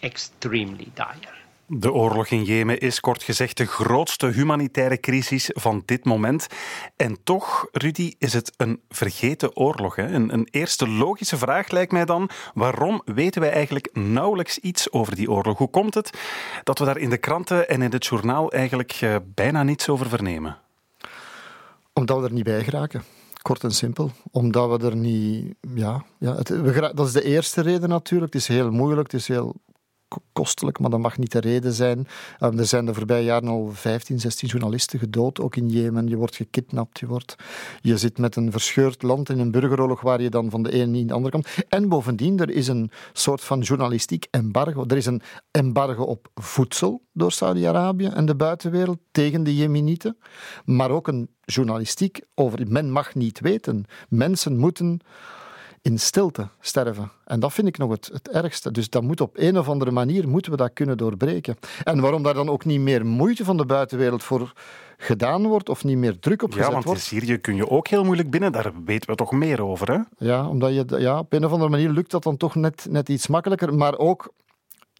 extremely 0.00 0.88
dire. 0.94 1.38
De 1.72 1.92
oorlog 1.92 2.26
in 2.26 2.44
Jemen 2.44 2.78
is 2.78 3.00
kort 3.00 3.22
gezegd 3.22 3.56
de 3.56 3.66
grootste 3.66 4.26
humanitaire 4.26 5.00
crisis 5.00 5.50
van 5.52 5.82
dit 5.84 6.04
moment. 6.04 6.46
En 6.96 7.16
toch, 7.24 7.66
Rudy, 7.72 8.14
is 8.18 8.32
het 8.32 8.52
een 8.56 8.80
vergeten 8.88 9.56
oorlog. 9.56 9.96
Hè? 9.96 10.06
Een, 10.06 10.32
een 10.32 10.48
eerste 10.50 10.88
logische 10.88 11.36
vraag 11.36 11.70
lijkt 11.70 11.92
mij 11.92 12.04
dan: 12.04 12.30
waarom 12.54 13.02
weten 13.04 13.40
wij 13.40 13.50
eigenlijk 13.50 13.88
nauwelijks 13.92 14.58
iets 14.58 14.92
over 14.92 15.16
die 15.16 15.30
oorlog? 15.30 15.58
Hoe 15.58 15.70
komt 15.70 15.94
het 15.94 16.10
dat 16.64 16.78
we 16.78 16.84
daar 16.84 16.98
in 16.98 17.10
de 17.10 17.18
kranten 17.18 17.68
en 17.68 17.82
in 17.82 17.92
het 17.92 18.06
journaal 18.06 18.52
eigenlijk 18.52 18.98
eh, 19.00 19.16
bijna 19.24 19.62
niets 19.62 19.88
over 19.88 20.08
vernemen? 20.08 20.58
Omdat 21.92 22.20
we 22.20 22.26
er 22.26 22.32
niet 22.32 22.44
bij 22.44 22.64
geraken. 22.64 23.02
Kort 23.42 23.64
en 23.64 23.72
simpel. 23.72 24.10
Omdat 24.30 24.80
we 24.80 24.86
er 24.86 24.96
niet. 24.96 25.54
Ja, 25.74 26.04
ja 26.18 26.36
het, 26.36 26.48
we, 26.48 26.72
gera- 26.72 26.92
dat 26.92 27.06
is 27.06 27.12
de 27.12 27.24
eerste 27.24 27.60
reden 27.60 27.88
natuurlijk. 27.88 28.32
Het 28.32 28.42
is 28.42 28.48
heel 28.48 28.70
moeilijk, 28.70 29.12
het 29.12 29.20
is 29.20 29.28
heel 29.28 29.54
kostelijk, 30.32 30.78
maar 30.78 30.90
dat 30.90 31.00
mag 31.00 31.18
niet 31.18 31.32
de 31.32 31.40
reden 31.40 31.72
zijn. 31.72 32.06
Um, 32.40 32.58
er 32.58 32.66
zijn 32.66 32.86
de 32.86 32.94
voorbije 32.94 33.24
jaren 33.24 33.48
al 33.48 33.70
15, 33.72 34.20
16 34.20 34.48
journalisten 34.48 34.98
gedood, 34.98 35.40
ook 35.40 35.56
in 35.56 35.68
Jemen. 35.68 36.08
Je 36.08 36.16
wordt 36.16 36.36
gekidnapt, 36.36 36.98
je, 36.98 37.06
wordt, 37.06 37.36
je 37.80 37.98
zit 37.98 38.18
met 38.18 38.36
een 38.36 38.52
verscheurd 38.52 39.02
land 39.02 39.28
in 39.28 39.38
een 39.38 39.50
burgeroorlog 39.50 40.00
waar 40.00 40.22
je 40.22 40.30
dan 40.30 40.50
van 40.50 40.62
de 40.62 40.72
ene 40.72 40.98
in 40.98 41.06
de 41.06 41.14
andere 41.14 41.32
komt. 41.32 41.48
En 41.68 41.88
bovendien, 41.88 42.38
er 42.38 42.50
is 42.50 42.68
een 42.68 42.90
soort 43.12 43.40
van 43.40 43.60
journalistiek 43.60 44.26
embargo. 44.30 44.84
Er 44.86 44.96
is 44.96 45.06
een 45.06 45.22
embargo 45.50 46.02
op 46.02 46.30
voedsel 46.34 47.02
door 47.12 47.32
Saudi-Arabië 47.32 48.06
en 48.06 48.26
de 48.26 48.34
buitenwereld 48.34 48.98
tegen 49.10 49.42
de 49.42 49.56
Jemenieten, 49.56 50.16
maar 50.64 50.90
ook 50.90 51.08
een 51.08 51.28
journalistiek 51.44 52.20
over 52.34 52.58
men 52.68 52.90
mag 52.90 53.14
niet 53.14 53.40
weten. 53.40 53.84
Mensen 54.08 54.56
moeten 54.56 55.00
in 55.82 55.98
stilte 55.98 56.48
sterven. 56.60 57.10
En 57.24 57.40
dat 57.40 57.52
vind 57.52 57.68
ik 57.68 57.78
nog 57.78 57.90
het, 57.90 58.10
het 58.12 58.28
ergste. 58.28 58.70
Dus 58.70 58.90
dat 58.90 59.02
moet 59.02 59.20
op 59.20 59.38
een 59.38 59.58
of 59.58 59.68
andere 59.68 59.90
manier 59.90 60.28
moeten 60.28 60.50
we 60.50 60.56
dat 60.56 60.72
kunnen 60.72 60.96
doorbreken. 60.96 61.56
En 61.84 62.00
waarom 62.00 62.22
daar 62.22 62.34
dan 62.34 62.48
ook 62.48 62.64
niet 62.64 62.80
meer 62.80 63.06
moeite 63.06 63.44
van 63.44 63.56
de 63.56 63.66
buitenwereld 63.66 64.22
voor 64.22 64.52
gedaan 64.96 65.46
wordt 65.46 65.68
of 65.68 65.84
niet 65.84 65.96
meer 65.96 66.18
druk 66.18 66.42
op 66.42 66.50
Ja, 66.50 66.56
gezet 66.56 66.72
want 66.72 66.84
in 66.84 66.90
wordt. 66.90 67.04
Syrië 67.04 67.38
kun 67.38 67.56
je 67.56 67.70
ook 67.70 67.88
heel 67.88 68.04
moeilijk 68.04 68.30
binnen. 68.30 68.52
Daar 68.52 68.72
weten 68.84 69.10
we 69.10 69.16
toch 69.16 69.32
meer 69.32 69.62
over, 69.62 69.92
hè? 69.92 69.98
Ja, 70.26 70.48
omdat 70.48 70.74
je, 70.74 70.84
ja, 70.98 71.18
op 71.18 71.32
een 71.32 71.44
of 71.44 71.52
andere 71.52 71.70
manier 71.70 71.90
lukt 71.90 72.10
dat 72.10 72.22
dan 72.22 72.36
toch 72.36 72.54
net, 72.54 72.86
net 72.90 73.08
iets 73.08 73.26
makkelijker. 73.26 73.74
Maar 73.74 73.98
ook 73.98 74.32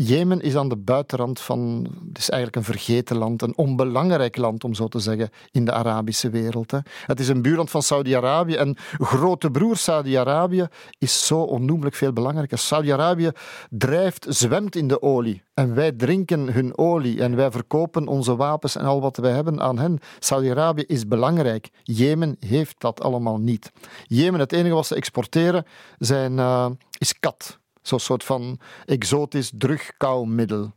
Jemen 0.03 0.41
is 0.41 0.57
aan 0.57 0.69
de 0.69 0.77
buitenrand 0.77 1.41
van. 1.41 1.87
Het 2.09 2.19
is 2.19 2.31
eigenlijk 2.31 2.57
een 2.57 2.73
vergeten 2.75 3.17
land, 3.17 3.43
een 3.43 3.57
onbelangrijk 3.57 4.37
land, 4.37 4.65
om 4.65 4.75
zo 4.75 4.89
te 4.89 4.99
zeggen, 4.99 5.31
in 5.51 5.65
de 5.65 5.73
Arabische 5.73 6.31
wereld. 6.31 6.71
Hè. 6.71 6.79
Het 7.07 7.21
is 7.21 7.29
een 7.29 7.43
buurland 7.43 7.71
van 7.71 7.83
Saudi-Arabië 7.83 8.55
en 8.55 8.77
grote 8.99 9.51
broer 9.51 9.77
Saudi-Arabië 9.77 10.67
is 10.99 11.27
zo 11.27 11.41
onnoemelijk 11.41 11.95
veel 11.95 12.13
belangrijker. 12.13 12.59
Saudi-Arabië 12.59 13.31
drijft, 13.71 14.27
zwemt 14.29 14.77
in 14.77 14.89
de 14.89 15.03
olie. 15.03 15.43
En 15.55 15.75
wij 15.75 15.93
drinken 15.93 16.53
hun 16.53 16.79
olie 16.79 17.23
en 17.23 17.37
wij 17.37 17.51
verkopen 17.51 18.07
onze 18.07 18.37
wapens 18.37 18.77
en 18.77 18.85
al 18.85 19.01
wat 19.01 19.17
wij 19.17 19.33
hebben 19.33 19.61
aan 19.61 19.79
hen. 19.79 19.99
Saudi-Arabië 20.19 20.85
is 20.87 21.07
belangrijk. 21.07 21.71
Jemen 21.83 22.37
heeft 22.39 22.81
dat 22.81 23.01
allemaal 23.01 23.39
niet. 23.39 23.73
Jemen, 24.07 24.41
het 24.41 24.53
enige 24.53 24.75
wat 24.75 24.87
ze 24.87 24.95
exporteren, 24.95 25.65
zijn, 25.99 26.39
eh, 26.39 26.71
is 26.99 27.19
kat. 27.19 27.60
Zo'n 27.83 28.01
soort 28.01 28.25
van 28.25 28.59
exotisch 28.87 29.51
drugkauwmiddel. 29.55 30.73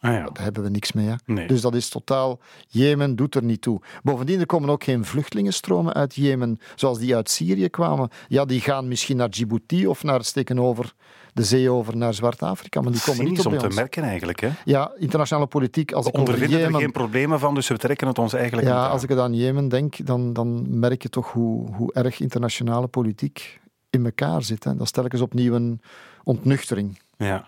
Ah, 0.00 0.12
ja. 0.12 0.24
Daar 0.32 0.44
hebben 0.44 0.62
we 0.62 0.70
niks 0.70 0.92
mee. 0.92 1.06
Hè? 1.06 1.14
Nee. 1.26 1.46
Dus 1.46 1.60
dat 1.60 1.74
is 1.74 1.88
totaal. 1.88 2.40
Jemen 2.68 3.16
doet 3.16 3.34
er 3.34 3.42
niet 3.42 3.60
toe. 3.62 3.80
Bovendien, 4.02 4.40
er 4.40 4.46
komen 4.46 4.70
ook 4.70 4.84
geen 4.84 5.04
vluchtelingenstromen 5.04 5.94
uit 5.94 6.14
Jemen, 6.14 6.58
zoals 6.74 6.98
die 6.98 7.16
uit 7.16 7.30
Syrië 7.30 7.68
kwamen. 7.68 8.08
Ja, 8.28 8.44
die 8.44 8.60
gaan 8.60 8.88
misschien 8.88 9.16
naar 9.16 9.30
Djibouti 9.30 9.86
of 9.86 10.02
naar 10.02 10.24
steken 10.24 10.58
over 10.58 10.94
de 11.32 11.44
zee 11.44 11.70
over 11.70 11.96
naar 11.96 12.14
Zwart-Afrika, 12.14 12.80
maar 12.80 12.92
die 12.92 13.00
komen 13.04 13.24
niet 13.24 13.38
op 13.38 13.52
om 13.52 13.58
te 13.58 13.68
merken 13.68 14.02
eigenlijk, 14.02 14.40
hè? 14.40 14.50
Ja, 14.64 14.92
internationale 14.96 15.46
politiek. 15.46 15.92
Als 15.92 16.04
We 16.04 16.10
ik 16.10 16.18
ondervinden 16.18 16.58
er 16.58 16.64
Jemen... 16.64 16.80
geen 16.80 16.92
problemen 16.92 17.38
van, 17.38 17.54
dus 17.54 17.68
we 17.68 17.76
trekken 17.76 18.06
het 18.06 18.18
ons 18.18 18.32
eigenlijk 18.32 18.66
niet 18.66 18.76
Ja, 18.76 18.84
aan. 18.84 18.90
als 18.90 19.02
ik 19.02 19.08
het 19.08 19.18
aan 19.18 19.34
Jemen 19.34 19.68
denk, 19.68 20.06
dan, 20.06 20.32
dan 20.32 20.78
merk 20.78 21.02
je 21.02 21.08
toch 21.08 21.32
hoe, 21.32 21.74
hoe 21.74 21.92
erg 21.92 22.20
internationale 22.20 22.86
politiek 22.86 23.60
in 23.90 24.04
elkaar 24.04 24.42
zit. 24.42 24.64
Hè. 24.64 24.72
Dat 24.72 24.86
is 24.86 24.90
telkens 24.90 25.20
opnieuw 25.20 25.54
een 25.54 25.80
ontnuchtering. 26.24 26.98
Ja. 27.16 27.44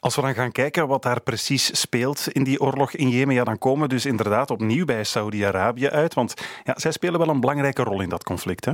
Als 0.00 0.16
we 0.16 0.22
dan 0.22 0.34
gaan 0.34 0.52
kijken 0.52 0.88
wat 0.88 1.02
daar 1.02 1.20
precies 1.20 1.80
speelt 1.80 2.28
in 2.28 2.44
die 2.44 2.60
oorlog 2.60 2.92
in 2.92 3.08
Jemen, 3.08 3.34
ja, 3.34 3.44
dan 3.44 3.58
komen 3.58 3.82
we 3.82 3.88
dus 3.88 4.06
inderdaad 4.06 4.50
opnieuw 4.50 4.84
bij 4.84 5.04
Saudi-Arabië 5.04 5.88
uit. 5.88 6.14
Want 6.14 6.34
ja, 6.64 6.74
zij 6.76 6.92
spelen 6.92 7.18
wel 7.18 7.28
een 7.28 7.40
belangrijke 7.40 7.82
rol 7.82 8.00
in 8.00 8.08
dat 8.08 8.24
conflict. 8.24 8.64
Hè? 8.64 8.72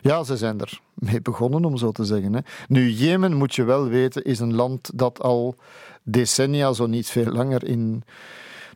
Ja, 0.00 0.22
ze 0.22 0.36
zijn 0.36 0.60
er 0.60 0.80
mee 0.94 1.22
begonnen, 1.22 1.64
om 1.64 1.76
zo 1.76 1.92
te 1.92 2.04
zeggen. 2.04 2.32
Hè. 2.32 2.40
Nu, 2.68 2.90
Jemen, 2.90 3.34
moet 3.34 3.54
je 3.54 3.64
wel 3.64 3.86
weten, 3.86 4.22
is 4.22 4.38
een 4.38 4.54
land 4.54 4.90
dat 4.94 5.20
al 5.20 5.56
decennia, 6.02 6.72
zo 6.72 6.86
niet 6.86 7.08
veel 7.08 7.32
langer, 7.32 7.64
in 7.64 8.02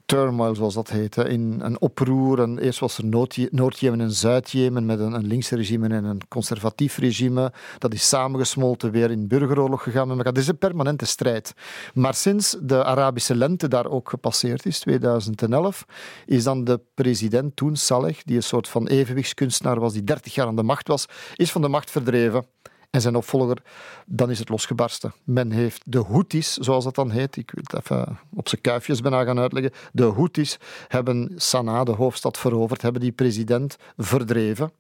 turmoil, 0.07 0.55
zoals 0.55 0.75
dat 0.75 0.91
heet. 0.91 1.17
In 1.17 1.61
een 1.63 1.81
oproer. 1.81 2.41
En 2.41 2.59
eerst 2.59 2.79
was 2.79 2.99
er 2.99 3.05
Noord- 3.05 3.53
Noord-Jemen 3.53 4.01
en 4.01 4.11
Zuid-Jemen 4.11 4.87
met 4.87 5.01
een, 5.01 5.13
een 5.13 5.27
linkse 5.27 5.57
regime 5.57 5.89
en 5.89 6.05
een 6.05 6.21
conservatief 6.29 6.97
regime. 6.99 7.53
Dat 7.79 7.95
is 7.95 8.09
samengesmolten 8.09 8.91
weer 8.91 9.11
in 9.11 9.29
burgeroorlog 9.29 9.83
gegaan 9.83 10.09
met 10.09 10.17
elkaar. 10.17 10.33
Het 10.33 10.43
is 10.43 10.49
een 10.49 10.59
permanente 10.59 11.07
strijd. 11.07 11.55
Maar 11.95 12.15
sinds 12.15 12.57
de 12.63 12.85
Arabische 12.85 13.35
lente 13.35 13.69
daar 13.69 13.87
ook 13.87 14.09
gepasseerd 14.09 14.67
is, 14.67 14.79
2011, 14.79 15.85
is 16.27 16.45
dan 16.45 16.65
de 16.65 16.81
president 16.95 17.57
toen, 17.57 17.77
Saleh, 17.77 18.17
die 18.25 18.37
een 18.37 18.43
soort 18.43 18.69
van 18.69 18.87
evenwichtskunstenaar 18.87 19.81
was, 19.81 19.93
die 19.93 20.05
30 20.05 20.35
jaar 20.35 20.47
aan 20.47 20.57
de 20.57 20.63
macht 20.63 20.89
was, 20.89 21.07
is 21.35 21.53
van 21.53 21.63
de 21.63 21.69
macht 21.69 21.91
verdreven. 21.91 22.47
En 22.91 23.01
zijn 23.01 23.17
opvolger, 23.17 23.59
dan 24.07 24.31
is 24.31 24.39
het 24.39 24.49
losgebarsten. 24.49 25.15
Men 25.25 25.51
heeft 25.51 25.83
de 25.85 26.05
Houthis, 26.09 26.55
zoals 26.55 26.85
dat 26.85 26.95
dan 26.95 27.11
heet, 27.11 27.37
ik 27.37 27.51
wil 27.51 27.63
het 27.67 27.85
even 27.85 28.19
op 28.35 28.49
zijn 28.49 28.61
kuifjes 28.61 29.01
bijna 29.01 29.25
gaan 29.25 29.39
uitleggen. 29.39 29.73
De 29.93 30.05
Houthis 30.05 30.59
hebben 30.89 31.33
Sanaa, 31.37 31.85
de 31.85 31.93
hoofdstad, 31.93 32.39
veroverd, 32.39 32.83
hebben 32.83 33.01
die 33.01 33.13
president 33.13 33.77
verdreven. 33.97 34.71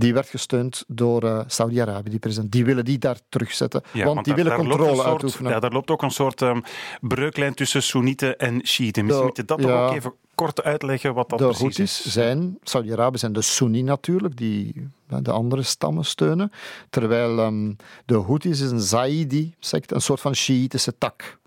Die 0.00 0.14
werd 0.14 0.28
gesteund 0.28 0.84
door 0.88 1.22
eh, 1.22 1.40
Saudi-Arabië, 1.46 2.10
die 2.10 2.18
president. 2.18 2.52
Die 2.52 2.64
willen 2.64 2.84
die 2.84 2.98
daar 2.98 3.18
terugzetten, 3.28 3.82
Ja, 3.92 4.04
want, 4.04 4.24
die 4.24 4.34
daar- 4.34 4.44
willen 4.44 4.58
daar 4.58 4.68
controle 4.68 4.94
soort- 4.94 5.06
uitoefenen. 5.06 5.52
Ja, 5.52 5.60
daar 5.60 5.72
loopt 5.72 5.90
ook 5.90 6.02
een 6.02 6.10
soort 6.10 6.42
ehm, 6.42 6.60
breuklijn 7.00 7.54
tussen 7.54 7.82
Soenieten 7.82 8.38
en 8.38 8.66
Shiiten. 8.66 9.04
Misschien 9.04 9.26
De- 9.26 9.28
moet 9.28 9.36
je 9.36 9.44
dat 9.44 9.62
ja. 9.62 9.86
ook 9.86 9.94
even 9.94 10.12
kort 10.34 10.62
uitleggen 10.62 11.14
wat 11.14 11.28
dat 11.28 11.38
de 11.38 11.44
precies 11.44 11.60
Houthis 11.62 12.06
is. 12.06 12.12
zijn, 12.12 12.58
Saudi-Arabië 12.62 13.18
zijn 13.18 13.32
de 13.32 13.42
Sunni 13.42 13.82
natuurlijk, 13.82 14.36
die 14.36 14.88
de 15.22 15.30
andere 15.32 15.62
stammen 15.62 16.04
steunen. 16.04 16.52
Terwijl 16.90 17.38
ehm, 17.38 17.72
de 18.04 18.14
Houthis 18.22 18.60
is 18.60 18.70
een 18.70 18.80
Zaidi-sect, 18.80 19.92
een 19.92 20.00
soort 20.00 20.20
van 20.20 20.34
Shiïtische 20.34 20.94
tak. 20.98 21.38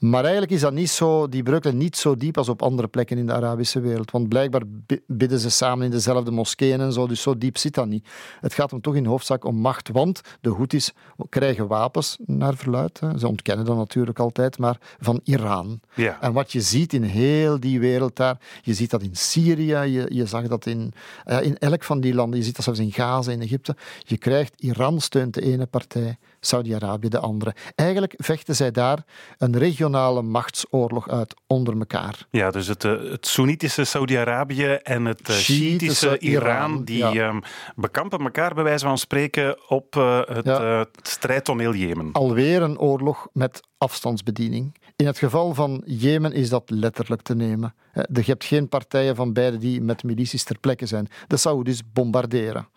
Maar 0.00 0.22
eigenlijk 0.22 0.52
is 0.52 0.60
dat 0.60 0.72
niet 0.72 0.90
zo, 0.90 1.28
die 1.28 1.42
breuken 1.42 1.76
niet 1.76 1.96
zo 1.96 2.16
diep 2.16 2.36
als 2.38 2.48
op 2.48 2.62
andere 2.62 2.88
plekken 2.88 3.18
in 3.18 3.26
de 3.26 3.32
Arabische 3.32 3.80
wereld. 3.80 4.10
Want 4.10 4.28
blijkbaar 4.28 4.62
bi- 4.66 5.00
bidden 5.06 5.38
ze 5.38 5.50
samen 5.50 5.84
in 5.84 5.90
dezelfde 5.90 6.30
moskeeën 6.30 6.80
en 6.80 6.92
zo, 6.92 7.06
dus 7.06 7.22
zo 7.22 7.38
diep 7.38 7.56
zit 7.56 7.74
dat 7.74 7.86
niet. 7.86 8.08
Het 8.40 8.54
gaat 8.54 8.70
hem 8.70 8.80
toch 8.80 8.94
in 8.94 9.04
hoofdzaak 9.06 9.44
om 9.44 9.56
macht, 9.56 9.88
want 9.88 10.20
de 10.40 10.50
Houthis 10.50 10.92
krijgen 11.28 11.66
wapens, 11.66 12.18
naar 12.26 12.54
verluid. 12.56 13.00
Hè. 13.00 13.18
Ze 13.18 13.28
ontkennen 13.28 13.64
dat 13.64 13.76
natuurlijk 13.76 14.18
altijd, 14.18 14.58
maar 14.58 14.78
van 15.00 15.20
Iran. 15.24 15.80
Ja. 15.94 16.20
En 16.20 16.32
wat 16.32 16.52
je 16.52 16.60
ziet 16.60 16.92
in 16.92 17.02
heel 17.02 17.60
die 17.60 17.80
wereld 17.80 18.16
daar, 18.16 18.38
je 18.62 18.74
ziet 18.74 18.90
dat 18.90 19.02
in 19.02 19.16
Syrië, 19.16 19.76
je, 19.76 20.06
je 20.08 20.26
zag 20.26 20.46
dat 20.46 20.66
in, 20.66 20.92
eh, 21.24 21.42
in 21.42 21.58
elk 21.58 21.84
van 21.84 22.00
die 22.00 22.14
landen, 22.14 22.38
je 22.38 22.44
ziet 22.44 22.56
dat 22.56 22.64
zelfs 22.64 22.80
in 22.80 22.92
Gaza, 22.92 23.30
in 23.30 23.40
Egypte. 23.42 23.76
Je 23.98 24.18
krijgt, 24.18 24.54
Iran 24.56 25.00
steunt 25.00 25.34
de 25.34 25.42
ene 25.42 25.66
partij, 25.66 26.18
Saudi-Arabië 26.40 27.08
de 27.08 27.18
andere. 27.18 27.54
Eigenlijk 27.74 28.14
vechten 28.16 28.56
zij 28.56 28.70
daar 28.70 29.04
een 29.38 29.58
regionale 29.58 30.22
machtsoorlog 30.22 31.08
uit 31.08 31.34
onder 31.46 31.78
elkaar. 31.78 32.26
Ja, 32.30 32.50
dus 32.50 32.66
het, 32.66 32.84
eh, 32.84 33.10
het 33.10 33.26
Soenitische 33.26 33.84
Saudi-Arabië 33.84 34.66
en 34.82 35.04
het 35.04 35.28
eh, 35.28 35.34
Shiïtische 35.34 36.18
Iran, 36.18 36.42
Iran, 36.42 36.84
die 36.84 36.96
ja. 36.96 37.12
ehm, 37.12 37.40
bekampen 37.74 38.18
elkaar 38.20 38.54
bij 38.54 38.64
wijze 38.64 38.84
van 38.84 38.98
spreken 38.98 39.70
op 39.70 39.96
eh, 39.96 40.20
het 40.24 40.44
Ja. 40.44 40.84
strijdtoneel 41.02 41.74
Jemen. 41.74 42.12
Alweer 42.12 42.62
een 42.62 42.78
oorlog 42.78 43.28
met 43.32 43.60
afstandsbediening. 43.78 44.74
In 44.96 45.06
het 45.06 45.18
geval 45.18 45.54
van 45.54 45.82
Jemen 45.86 46.32
is 46.32 46.48
dat 46.48 46.70
letterlijk 46.70 47.22
te 47.22 47.34
nemen. 47.34 47.74
Je 47.92 48.22
hebt 48.22 48.44
geen 48.44 48.68
partijen 48.68 49.16
van 49.16 49.32
beide 49.32 49.58
die 49.58 49.80
met 49.80 50.02
milities 50.02 50.44
ter 50.44 50.58
plekke 50.58 50.86
zijn. 50.86 51.08
De 51.26 51.36
Saoedi's 51.36 51.82
bombarderen. 51.92 52.68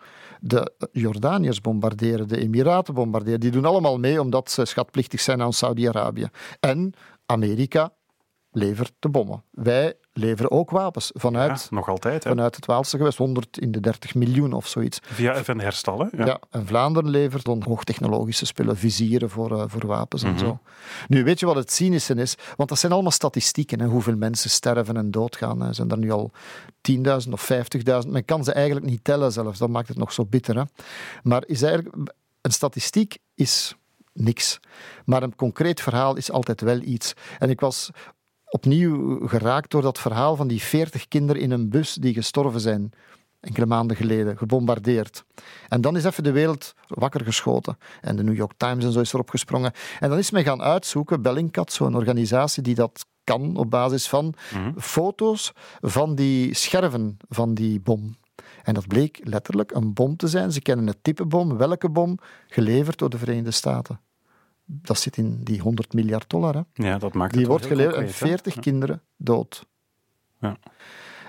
De 0.46 0.88
Jordaniërs 0.92 1.60
bombarderen, 1.60 2.28
de 2.28 2.38
Emiraten 2.38 2.94
bombarderen. 2.94 3.40
Die 3.40 3.50
doen 3.50 3.64
allemaal 3.64 3.98
mee 3.98 4.20
omdat 4.20 4.50
ze 4.50 4.64
schatplichtig 4.64 5.20
zijn 5.20 5.42
aan 5.42 5.52
Saudi-Arabië. 5.52 6.28
En 6.60 6.92
Amerika 7.26 7.92
levert 8.54 8.92
de 8.98 9.08
bommen. 9.08 9.42
Wij 9.50 9.94
leveren 10.12 10.50
ook 10.50 10.70
wapens 10.70 11.10
vanuit, 11.14 11.66
nog 11.70 11.88
altijd. 11.88 12.24
Hè? 12.24 12.30
vanuit 12.30 12.56
het 12.56 12.66
Waalse 12.66 12.96
gewest. 12.96 13.18
100 13.18 13.58
in 13.58 13.72
de 13.72 13.80
30 13.80 14.14
miljoen 14.14 14.52
of 14.52 14.66
zoiets. 14.66 14.98
Via 15.02 15.34
FN 15.44 15.58
Herstal. 15.58 15.98
Hè? 16.10 16.24
Ja. 16.24 16.38
en 16.50 16.66
Vlaanderen 16.66 17.10
levert 17.10 17.44
dan 17.44 17.62
hoogtechnologische 17.66 18.46
spullen, 18.46 18.76
vizieren 18.76 19.30
voor, 19.30 19.58
eh, 19.60 19.64
voor 19.66 19.86
wapens 19.86 20.22
en 20.22 20.30
Mhm. 20.30 20.38
zo. 20.38 20.58
Nu, 21.08 21.24
weet 21.24 21.40
je 21.40 21.46
wat 21.46 21.56
het 21.56 21.72
cynische 21.72 22.14
is? 22.14 22.34
Want 22.56 22.68
dat 22.68 22.78
zijn 22.78 22.92
allemaal 22.92 23.10
statistieken, 23.10 23.80
hè, 23.80 23.86
hoeveel 23.86 24.16
mensen 24.16 24.50
sterven 24.50 24.96
en 24.96 25.10
doodgaan. 25.10 25.60
Hè. 25.60 25.72
Zijn 25.72 25.90
er 25.90 25.98
nu 25.98 26.10
al 26.10 26.30
10.000 26.80 27.32
of 27.34 27.42
50.000. 27.42 28.12
Men 28.12 28.24
kan 28.24 28.44
ze 28.44 28.52
eigenlijk 28.52 28.86
niet 28.86 29.04
tellen 29.04 29.32
zelfs, 29.32 29.58
dat 29.58 29.68
maakt 29.68 29.88
het 29.88 29.96
nog 29.96 30.12
zo 30.12 30.24
bitter. 30.24 30.56
Hè. 30.56 30.62
Maar 31.22 31.42
is 31.46 31.62
eigenlijk, 31.62 31.96
een 32.40 32.52
statistiek 32.52 33.16
is 33.34 33.74
niks. 34.12 34.60
Maar 35.04 35.22
een 35.22 35.36
concreet 35.36 35.80
verhaal 35.80 36.16
is 36.16 36.30
altijd 36.30 36.60
wel 36.60 36.80
iets. 36.80 37.14
En 37.38 37.50
ik 37.50 37.60
was 37.60 37.90
opnieuw 38.54 39.26
geraakt 39.26 39.70
door 39.70 39.82
dat 39.82 39.98
verhaal 39.98 40.36
van 40.36 40.48
die 40.48 40.62
40 40.62 41.08
kinderen 41.08 41.42
in 41.42 41.50
een 41.50 41.68
bus 41.68 41.94
die 41.94 42.14
gestorven 42.14 42.60
zijn 42.60 42.92
enkele 43.40 43.66
maanden 43.66 43.96
geleden, 43.96 44.36
gebombardeerd. 44.38 45.24
En 45.68 45.80
dan 45.80 45.96
is 45.96 46.04
even 46.04 46.22
de 46.22 46.32
wereld 46.32 46.74
wakker 46.88 47.24
geschoten. 47.24 47.78
En 48.00 48.16
de 48.16 48.22
New 48.22 48.36
York 48.36 48.52
Times 48.56 48.84
en 48.84 48.92
zo 48.92 49.00
is 49.00 49.12
erop 49.12 49.30
gesprongen. 49.30 49.72
En 50.00 50.08
dan 50.08 50.18
is 50.18 50.30
men 50.30 50.44
gaan 50.44 50.62
uitzoeken, 50.62 51.22
Bellingcat, 51.22 51.72
zo'n 51.72 51.94
organisatie 51.94 52.62
die 52.62 52.74
dat 52.74 53.06
kan 53.24 53.56
op 53.56 53.70
basis 53.70 54.08
van 54.08 54.34
foto's 54.76 55.52
van 55.80 56.14
die 56.14 56.54
scherven 56.54 57.16
van 57.28 57.54
die 57.54 57.80
bom. 57.80 58.16
En 58.62 58.74
dat 58.74 58.86
bleek 58.86 59.20
letterlijk 59.22 59.70
een 59.70 59.92
bom 59.92 60.16
te 60.16 60.28
zijn. 60.28 60.52
Ze 60.52 60.60
kennen 60.60 60.86
het 60.86 60.98
type 61.02 61.26
bom, 61.26 61.56
welke 61.56 61.88
bom, 61.88 62.18
geleverd 62.48 62.98
door 62.98 63.10
de 63.10 63.18
Verenigde 63.18 63.50
Staten. 63.50 64.00
Dat 64.64 64.98
zit 64.98 65.16
in 65.16 65.40
die 65.42 65.60
100 65.60 65.92
miljard 65.92 66.30
dollar. 66.30 66.54
Hè. 66.54 66.84
Ja, 66.88 66.98
dat 66.98 67.14
maakt 67.14 67.30
Die 67.32 67.40
het 67.40 67.50
wordt 67.50 67.66
geleverd 67.66 67.94
en 67.96 68.02
concreet, 68.02 68.20
hè? 68.20 68.26
40 68.26 68.58
kinderen 68.58 69.02
dood. 69.16 69.66
Ja. 70.40 70.56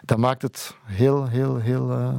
Dat 0.05 0.17
maakt 0.17 0.41
het 0.41 0.75
heel, 0.83 1.27
heel, 1.27 1.57
heel, 1.57 1.91
eh, 1.91 2.17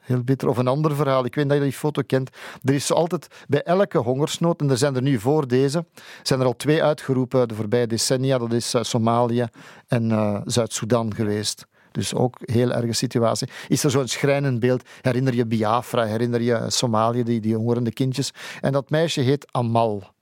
heel 0.00 0.22
bitter. 0.22 0.48
Of 0.48 0.56
een 0.56 0.66
ander 0.66 0.96
verhaal. 0.96 1.24
Ik 1.24 1.34
weet 1.34 1.48
dat 1.48 1.56
je 1.56 1.62
die 1.62 1.72
foto 1.72 2.02
kent. 2.06 2.30
Er 2.62 2.74
is 2.74 2.92
altijd 2.92 3.44
bij 3.48 3.62
elke 3.62 3.98
hongersnood, 3.98 4.60
en 4.60 4.70
er 4.70 4.78
zijn 4.78 4.96
er 4.96 5.02
nu 5.02 5.18
voor 5.18 5.48
deze, 5.48 5.84
zijn 6.22 6.40
er 6.40 6.46
al 6.46 6.56
twee 6.56 6.82
uitgeroepen 6.82 7.48
de 7.48 7.54
voorbije 7.54 7.86
decennia. 7.86 8.38
Dat 8.38 8.52
is 8.52 8.74
eh, 8.74 8.82
Somalië 8.82 9.46
en 9.86 10.10
eh, 10.10 10.40
Zuid-Soedan 10.44 11.14
geweest. 11.14 11.66
Dus 11.92 12.14
ook 12.14 12.36
een 12.40 12.54
heel 12.54 12.72
erge 12.72 12.92
situatie. 12.92 13.48
Is 13.68 13.84
er 13.84 13.90
zo'n 13.90 14.08
schrijnend 14.08 14.60
beeld? 14.60 14.88
Herinner 15.00 15.34
je 15.34 15.46
Biafra? 15.46 16.04
Herinner 16.04 16.42
je 16.42 16.64
Somalië, 16.66 17.22
die, 17.22 17.40
die 17.40 17.56
hongerende 17.56 17.92
kindjes? 17.92 18.30
En 18.60 18.72
dat 18.72 18.90
meisje 18.90 19.20
heet 19.20 19.46
Amal. 19.50 20.14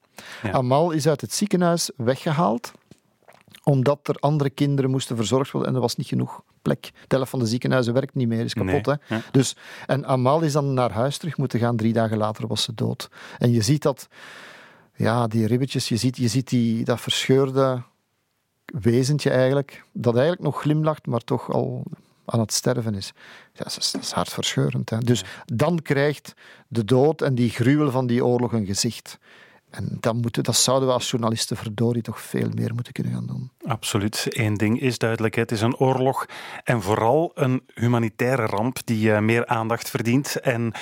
Amal 0.52 0.90
is 0.90 1.08
uit 1.08 1.20
het 1.20 1.32
ziekenhuis 1.32 1.90
weggehaald 1.96 2.72
omdat 3.64 4.08
er 4.08 4.16
andere 4.18 4.50
kinderen 4.50 4.90
moesten 4.90 5.16
verzorgd 5.16 5.50
worden 5.50 5.70
en 5.70 5.74
er 5.74 5.80
was 5.80 5.96
niet 5.96 6.06
genoeg 6.06 6.42
plek. 6.62 6.90
De 7.06 7.16
helft 7.16 7.30
van 7.30 7.38
de 7.38 7.46
ziekenhuizen 7.46 7.94
werkt 7.94 8.14
niet 8.14 8.28
meer, 8.28 8.44
is 8.44 8.54
kapot. 8.54 8.86
Nee, 8.86 8.96
hè? 9.00 9.14
ja. 9.14 9.22
Dus, 9.30 9.56
en 9.86 10.06
Amal 10.06 10.40
is 10.40 10.52
dan 10.52 10.74
naar 10.74 10.90
huis 10.92 11.18
terug 11.18 11.36
moeten 11.36 11.58
gaan. 11.58 11.76
Drie 11.76 11.92
dagen 11.92 12.16
later 12.16 12.46
was 12.46 12.62
ze 12.62 12.74
dood. 12.74 13.08
En 13.38 13.50
je 13.50 13.62
ziet 13.62 13.82
dat, 13.82 14.08
ja, 14.94 15.26
die 15.26 15.46
ribbetjes, 15.46 15.88
je 15.88 15.96
ziet, 15.96 16.16
je 16.16 16.28
ziet 16.28 16.48
die, 16.48 16.84
dat 16.84 17.00
verscheurde 17.00 17.82
wezentje 18.64 19.30
eigenlijk, 19.30 19.84
dat 19.92 20.14
eigenlijk 20.14 20.44
nog 20.44 20.60
glimlacht, 20.60 21.06
maar 21.06 21.20
toch 21.20 21.52
al 21.52 21.82
aan 22.24 22.40
het 22.40 22.52
sterven 22.52 22.94
is. 22.94 23.12
Ja, 23.52 23.64
dat 23.64 23.76
is, 23.78 23.90
dat 23.90 24.02
is 24.02 24.10
hartverscheurend. 24.10 24.90
Hè? 24.90 24.98
Dus 24.98 25.24
dan 25.44 25.82
krijgt 25.82 26.34
de 26.68 26.84
dood 26.84 27.22
en 27.22 27.34
die 27.34 27.50
gruwel 27.50 27.90
van 27.90 28.06
die 28.06 28.24
oorlog 28.24 28.52
een 28.52 28.66
gezicht. 28.66 29.18
En 29.74 29.96
dan 30.00 30.16
moeten, 30.16 30.42
dat 30.42 30.56
zouden 30.56 30.88
we 30.88 30.94
als 30.94 31.10
journalisten 31.10 31.56
verdorie 31.56 32.02
toch 32.02 32.20
veel 32.20 32.48
meer 32.54 32.74
moeten 32.74 32.92
kunnen 32.92 33.12
gaan 33.12 33.26
doen. 33.26 33.50
Absoluut. 33.66 34.26
Eén 34.28 34.54
ding 34.54 34.80
is 34.80 34.98
duidelijk: 34.98 35.34
het 35.34 35.52
is 35.52 35.60
een 35.60 35.76
oorlog 35.76 36.26
en 36.64 36.82
vooral 36.82 37.30
een 37.34 37.62
humanitaire 37.74 38.46
ramp 38.46 38.78
die 38.84 39.12
eh, 39.12 39.20
meer 39.20 39.46
aandacht 39.46 39.90
verdient. 39.90 40.40
En 40.40 40.72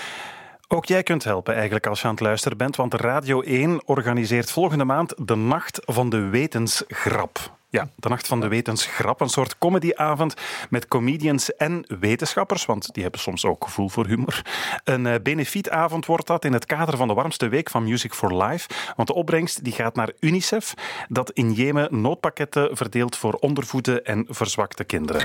ook 0.75 0.85
jij 0.85 1.03
kunt 1.03 1.25
helpen 1.25 1.55
eigenlijk 1.55 1.87
als 1.87 2.01
je 2.01 2.07
aan 2.07 2.15
het 2.15 2.23
luisteren 2.23 2.59
bent, 2.59 2.77
want 2.77 2.95
Radio 2.95 3.41
1 3.41 3.81
organiseert 3.85 4.51
volgende 4.51 4.85
maand 4.85 5.15
de 5.17 5.37
Nacht 5.37 5.81
van 5.85 6.09
de 6.09 6.21
Wetensgrap. 6.21 7.57
Ja, 7.69 7.89
de 7.97 8.09
Nacht 8.09 8.27
van 8.27 8.41
de 8.41 8.49
Wetensgrap, 8.49 9.21
een 9.21 9.29
soort 9.29 9.59
comedyavond 9.59 10.35
met 10.71 10.89
comedians 10.89 11.57
en 11.57 11.85
wetenschappers, 12.01 12.65
want 12.65 12.95
die 12.95 13.03
hebben 13.03 13.21
soms 13.21 13.45
ook 13.45 13.65
gevoel 13.65 13.89
voor 13.89 14.07
humor. 14.07 14.43
Een 14.85 15.07
eh, 15.07 15.15
benefietavond 15.23 16.07
wordt 16.07 16.27
dat 16.27 16.45
in 16.45 16.53
het 16.53 16.67
kader 16.67 16.97
van 16.97 17.09
de 17.09 17.15
warmste 17.15 17.49
week 17.49 17.71
van 17.71 17.85
Music 17.85 18.15
for 18.15 18.45
Life, 18.45 18.69
want 18.97 19.09
de 19.09 19.15
opbrengst 19.15 19.65
die 19.65 19.73
gaat 19.73 19.95
naar 19.95 20.13
UNICEF, 20.21 20.75
dat 21.09 21.31
in 21.31 21.53
Jemen 21.53 22.01
noodpakketten 22.01 22.77
verdeelt 22.77 23.17
voor 23.17 23.33
ondervoede 23.33 24.03
en 24.03 24.27
verzwakte 24.29 24.85
kinderen. 24.85 25.23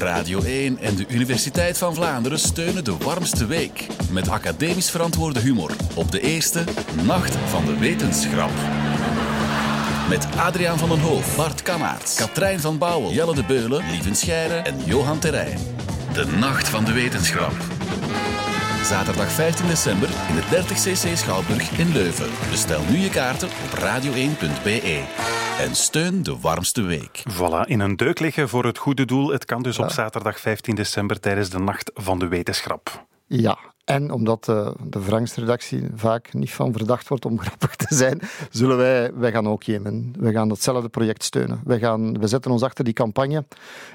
Radio 0.00 0.42
1 0.42 0.78
en 0.78 0.94
de 0.96 1.04
Universiteit 1.08 1.78
van 1.78 1.94
Vlaanderen 1.94 2.38
steunen 2.38 2.84
de 2.84 2.96
warmste 2.96 3.46
week. 3.46 3.86
Met 4.10 4.28
academisch 4.28 4.90
verantwoorde 4.90 5.40
humor 5.40 5.70
op 5.94 6.10
de 6.10 6.20
eerste 6.20 6.64
Nacht 7.04 7.36
van 7.36 7.64
de 7.64 7.78
Wetenschap. 7.78 8.50
Met 10.08 10.26
Adriaan 10.36 10.78
van 10.78 10.88
den 10.88 11.00
Hoof, 11.00 11.36
Bart 11.36 11.62
Kammaerts, 11.62 12.14
Katrijn 12.14 12.60
van 12.60 12.78
Bouwel, 12.78 13.12
Jelle 13.12 13.34
de 13.34 13.44
Beulen, 13.44 13.90
Lieven 13.90 14.16
Scheire 14.16 14.54
en 14.54 14.76
Johan 14.84 15.18
Terrein. 15.18 15.58
De 16.12 16.26
Nacht 16.26 16.68
van 16.68 16.84
de 16.84 16.92
Wetenschap. 16.92 17.52
Zaterdag 18.84 19.32
15 19.32 19.66
december 19.66 20.08
in 20.28 20.34
de 20.34 20.42
30cc 20.42 21.12
Schouwburg 21.16 21.78
in 21.78 21.92
Leuven. 21.92 22.30
Bestel 22.50 22.82
nu 22.90 22.96
je 22.96 23.10
kaarten 23.10 23.48
op 23.48 23.78
radio1.be. 23.78 25.02
En 25.60 25.74
steun 25.74 26.22
de 26.22 26.38
warmste 26.38 26.82
week. 26.82 27.22
Voilà, 27.32 27.64
in 27.64 27.80
een 27.80 27.96
deuk 27.96 28.20
liggen 28.20 28.48
voor 28.48 28.64
het 28.64 28.78
goede 28.78 29.04
doel. 29.04 29.28
Het 29.28 29.44
kan 29.44 29.62
dus 29.62 29.78
op 29.78 29.90
zaterdag 29.90 30.40
15 30.40 30.74
december 30.74 31.20
tijdens 31.20 31.50
de 31.50 31.58
Nacht 31.58 31.90
van 31.94 32.18
de 32.18 32.28
Wetenschap. 32.28 33.06
Ja, 33.26 33.58
en 33.90 34.10
omdat 34.10 34.44
de, 34.44 34.74
de 34.84 35.00
Franks-redactie 35.00 35.88
vaak 35.94 36.32
niet 36.32 36.52
van 36.52 36.72
verdacht 36.72 37.08
wordt 37.08 37.24
om 37.24 37.40
grappig 37.46 37.76
te 37.76 37.94
zijn, 37.94 38.20
zullen 38.50 38.76
wij, 38.76 39.12
wij 39.14 39.32
gaan 39.32 39.48
ook 39.48 39.62
Jemen. 39.62 40.12
We 40.18 40.32
gaan 40.32 40.50
hetzelfde 40.50 40.88
project 40.88 41.22
steunen. 41.22 41.60
We, 41.64 41.78
gaan, 41.78 42.18
we 42.18 42.26
zetten 42.26 42.50
ons 42.50 42.62
achter 42.62 42.84
die 42.84 42.92
campagne 42.92 43.44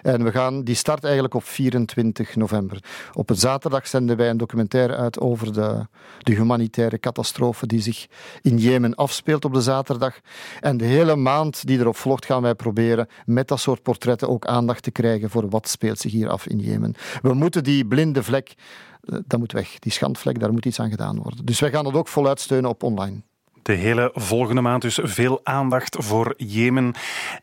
en 0.02 0.24
we 0.24 0.32
gaan, 0.32 0.64
die 0.64 0.76
start 0.76 1.04
eigenlijk 1.04 1.34
op 1.34 1.44
24 1.44 2.36
november. 2.36 2.84
Op 3.14 3.30
een 3.30 3.36
zaterdag 3.36 3.88
zenden 3.88 4.18
wij 4.18 4.30
een 4.30 4.38
documentaire 4.38 4.96
uit 4.96 5.20
over 5.20 5.54
de, 5.54 5.88
de 6.20 6.34
humanitaire 6.34 7.00
catastrofe 7.00 7.68
die 7.68 7.82
zich 7.82 8.08
in 8.42 8.58
Jemen 8.58 8.96
afspeelt 8.96 9.46
op 9.46 9.54
de 9.54 9.62
zaterdag. 9.62 10.20
En 10.60 10.78
de 10.78 10.86
hele 10.86 11.16
maand 11.16 11.68
die 11.68 11.80
erop 11.80 11.96
volgt 11.96 12.26
gaan 12.26 12.42
wij 12.42 12.56
proberen 12.56 13.08
met 13.26 13.48
dat 13.48 13.60
soort 13.60 13.82
portretten 13.82 14.30
ook 14.30 14.46
aandacht 14.46 14.84
te 14.84 14.92
krijgen 14.92 15.30
voor 15.30 15.50
wat 15.50 15.68
speelt 15.68 16.00
zich 16.00 16.12
hier 16.12 16.30
af 16.30 16.48
in 16.48 16.60
Jemen. 16.60 16.94
We 17.22 17.34
moeten 17.34 17.64
die 17.64 17.86
blinde 17.86 18.24
vlek 18.24 18.56
eh, 18.56 18.95
dat 19.06 19.40
moet 19.40 19.52
weg. 19.52 19.80
Die 19.80 19.92
schandvlek, 19.92 20.40
daar 20.40 20.52
moet 20.52 20.66
iets 20.66 20.80
aan 20.80 20.90
gedaan 20.90 21.22
worden. 21.22 21.46
Dus 21.46 21.60
wij 21.60 21.72
gaan 21.72 21.84
dat 21.84 21.94
ook 21.94 22.08
voluit 22.08 22.40
steunen 22.40 22.70
op 22.70 22.84
online. 22.84 23.22
De 23.66 23.74
hele 23.74 24.12
volgende 24.14 24.62
maand 24.62 24.82
dus 24.82 25.00
veel 25.04 25.40
aandacht 25.44 25.96
voor 26.00 26.34
Jemen. 26.38 26.94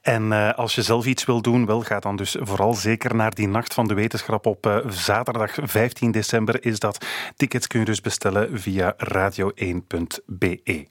En 0.02 0.32
eh, 0.32 0.52
als 0.54 0.74
je 0.74 0.82
zelf 0.82 1.06
iets 1.06 1.24
wil 1.24 1.42
doen, 1.42 1.66
wel, 1.66 1.80
ga 1.80 1.98
dan 1.98 2.16
dus 2.16 2.36
vooral 2.40 2.74
zeker 2.74 3.14
naar 3.14 3.34
die 3.34 3.48
Nacht 3.48 3.74
van 3.74 3.88
de 3.88 3.94
Wetenschap 3.94 4.46
op 4.46 4.66
eh, 4.66 4.76
zaterdag 4.88 5.54
15 5.62 6.10
december 6.10 6.64
is 6.64 6.78
dat. 6.78 7.06
Tickets 7.36 7.66
kun 7.66 7.80
je 7.80 7.84
dus 7.84 8.00
bestellen 8.00 8.60
via 8.60 8.96
radio1.be. 9.14 10.86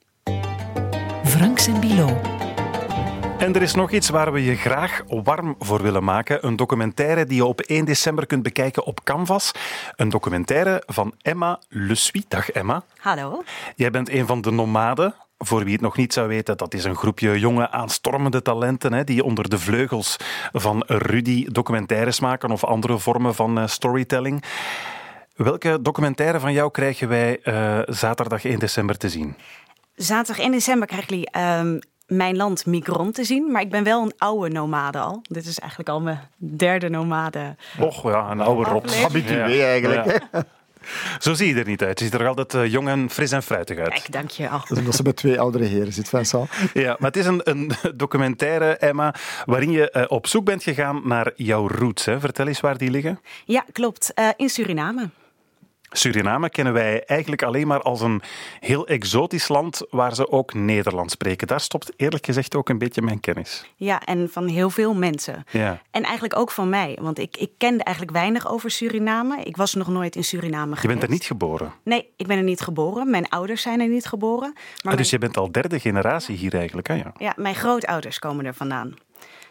Franks 1.24 1.68
en 1.68 1.80
Bilo. 1.80 2.51
En 3.42 3.56
er 3.56 3.62
is 3.62 3.74
nog 3.74 3.92
iets 3.92 4.10
waar 4.10 4.34
we 4.34 4.44
je 4.44 4.56
graag 4.56 5.02
warm 5.08 5.56
voor 5.60 5.82
willen 5.82 6.04
maken. 6.04 6.46
Een 6.46 6.56
documentaire 6.56 7.26
die 7.26 7.36
je 7.36 7.46
op 7.46 7.62
1 7.62 7.86
december 7.86 8.26
kunt 8.26 8.44
bekijken 8.44 8.86
op 8.86 9.04
Canvas. 9.04 9.52
Een 9.96 10.10
documentaire 10.10 10.84
van 10.86 11.14
Emma 11.22 11.60
Le. 11.70 12.24
Dag 12.28 12.52
Emma. 12.52 12.84
Hallo. 12.98 13.44
Jij 13.76 13.92
bent 13.92 14.10
een 14.10 14.28
van 14.28 14.42
de 14.42 14.52
nomaden. 14.52 15.16
Voor 15.38 15.64
wie 15.64 15.74
het 15.74 15.82
nog 15.82 15.98
niet 15.98 16.14
zou 16.14 16.28
weten, 16.28 16.58
dat 16.58 16.74
is 16.74 16.84
een 16.84 16.96
groepje 16.96 17.40
jonge 17.40 17.72
aanstormende 17.72 18.42
talenten 18.42 18.94
hè, 18.94 19.04
die 19.04 19.24
onder 19.24 19.50
de 19.50 19.60
vleugels 19.60 20.18
van 20.52 20.84
Rudy 20.88 21.46
documentaires 21.52 22.20
maken 22.20 22.52
of 22.52 22.64
andere 22.64 22.98
vormen 22.98 23.36
van 23.36 23.60
eh, 23.60 23.68
storytelling. 23.68 24.44
Welke 25.36 25.82
documentaire 25.82 26.40
van 26.40 26.54
jou 26.54 26.72
krijgen 26.72 27.08
wij 27.08 27.40
eh, 27.42 27.80
zaterdag 27.86 28.46
1 28.46 28.60
december 28.60 28.98
te 28.98 29.10
zien? 29.10 29.36
Zaterdag 29.96 30.44
1 30.44 30.52
december 30.52 30.88
krijgen 30.88 31.10
jullie 31.10 31.30
ehm, 31.30 31.80
Mijn 32.12 32.36
Land 32.36 32.66
Migron 32.66 33.12
te 33.12 33.24
zien. 33.24 33.52
Maar 33.52 33.62
ik 33.62 33.70
ben 33.70 33.84
wel 33.84 34.02
een 34.02 34.14
oude 34.18 34.50
nomade 34.50 35.00
al. 35.00 35.22
Dit 35.30 35.46
is 35.46 35.60
eigenlijk 35.60 35.90
al 35.90 36.02
mijn 36.02 36.20
derde 36.38 36.90
nomade. 36.90 37.56
Och 37.80 38.04
ja, 38.04 38.32
een 38.32 38.42
oude 38.42 38.70
rot. 38.70 39.02
Habitué 39.02 39.64
eigenlijk? 39.64 40.20
Zo 41.20 41.34
zie 41.34 41.54
je 41.54 41.60
er 41.60 41.68
niet 41.68 41.84
uit. 41.84 42.00
Je 42.00 42.06
ziet 42.06 42.14
er 42.14 42.28
altijd 42.28 42.54
eh, 42.54 42.72
jong 42.72 42.88
en 42.88 43.10
fris 43.10 43.32
en 43.32 43.44
fruitig 43.44 43.78
uit. 43.78 43.90
Kijk, 43.90 44.12
dank 44.12 44.30
je 44.30 44.50
al. 44.50 44.60
Dat 44.60 44.72
is 44.72 44.78
omdat 44.78 44.96
ze 44.96 45.04
met 45.04 45.16
twee 45.16 45.40
oudere 45.40 45.64
heren 45.64 45.94
zit, 45.94 46.10
Vincent. 46.10 46.50
Ja, 46.74 46.96
maar 47.00 47.12
het 47.12 47.18
is 47.18 47.26
een, 47.26 47.42
een 47.44 47.72
documentaire, 47.96 48.78
Emma, 48.78 49.16
waarin 49.46 49.72
je 49.72 49.92
eh, 49.92 50.04
op 50.08 50.28
zoek 50.28 50.46
bent 50.46 50.64
gegaan 50.64 51.02
naar 51.04 51.32
jouw 51.36 51.68
roots. 51.68 52.06
Hè. 52.06 52.20
Vertel 52.20 52.48
eens 52.48 52.60
waar 52.60 52.78
die 52.78 52.92
liggen. 52.92 53.20
Ja, 53.46 53.66
klopt. 53.72 54.14
Eh, 54.14 54.28
in 54.38 54.50
Suriname. 54.50 55.10
Suriname 55.94 56.50
kennen 56.50 56.74
wij 56.74 57.06
eigenlijk 57.06 57.44
alleen 57.44 57.68
maar 57.68 57.82
als 57.82 58.02
een 58.02 58.22
heel 58.60 58.88
exotisch 58.88 59.48
land 59.48 59.82
waar 59.90 60.16
ze 60.16 60.32
ook 60.32 60.54
Nederlands 60.54 61.14
spreken. 61.14 61.48
Daar 61.48 61.62
stopt 61.62 61.92
eerlijk 61.96 62.26
gezegd 62.26 62.56
ook 62.56 62.70
een 62.70 62.78
beetje 62.78 63.02
mijn 63.02 63.20
kennis. 63.20 63.66
Ja, 63.76 64.02
en 64.06 64.30
van 64.32 64.48
heel 64.48 64.70
veel 64.70 64.94
mensen. 64.94 65.46
Ja. 65.50 65.82
En 65.92 66.04
eigenlijk 66.04 66.38
ook 66.40 66.52
van 66.52 66.70
mij. 66.70 66.98
Want 67.02 67.20
ik, 67.20 67.38
ik 67.38 67.52
kende 67.58 67.84
eigenlijk 67.84 68.18
weinig 68.18 68.52
over 68.52 68.72
Suriname. 68.72 69.44
Ik 69.44 69.58
was 69.58 69.74
nog 69.74 69.88
nooit 69.88 70.16
in 70.16 70.24
Suriname 70.24 70.76
geweest. 70.76 70.82
Je 70.82 70.88
bent 70.88 71.04
er 71.04 71.10
niet 71.10 71.26
geboren. 71.26 71.74
Nee, 71.84 72.10
ik 72.18 72.28
ben 72.28 72.38
er 72.38 72.44
niet 72.44 72.62
geboren. 72.62 73.10
Mijn 73.10 73.30
ouders 73.30 73.62
zijn 73.62 73.80
er 73.80 73.88
niet 73.88 74.06
geboren. 74.06 74.54
Maar 74.84 74.92
Ah, 74.94 74.98
dus 75.00 75.10
je 75.10 75.18
bent 75.18 75.38
al 75.38 75.52
derde 75.52 75.80
generatie 75.80 76.36
hier 76.36 76.56
eigenlijk, 76.56 76.88
hè? 76.88 76.94
Ja. 76.94 77.14
Ja, 77.18 77.34
mijn 77.36 77.56
grootouders 77.56 78.20
komen 78.20 78.46
er 78.46 78.54
vandaan. 78.54 78.94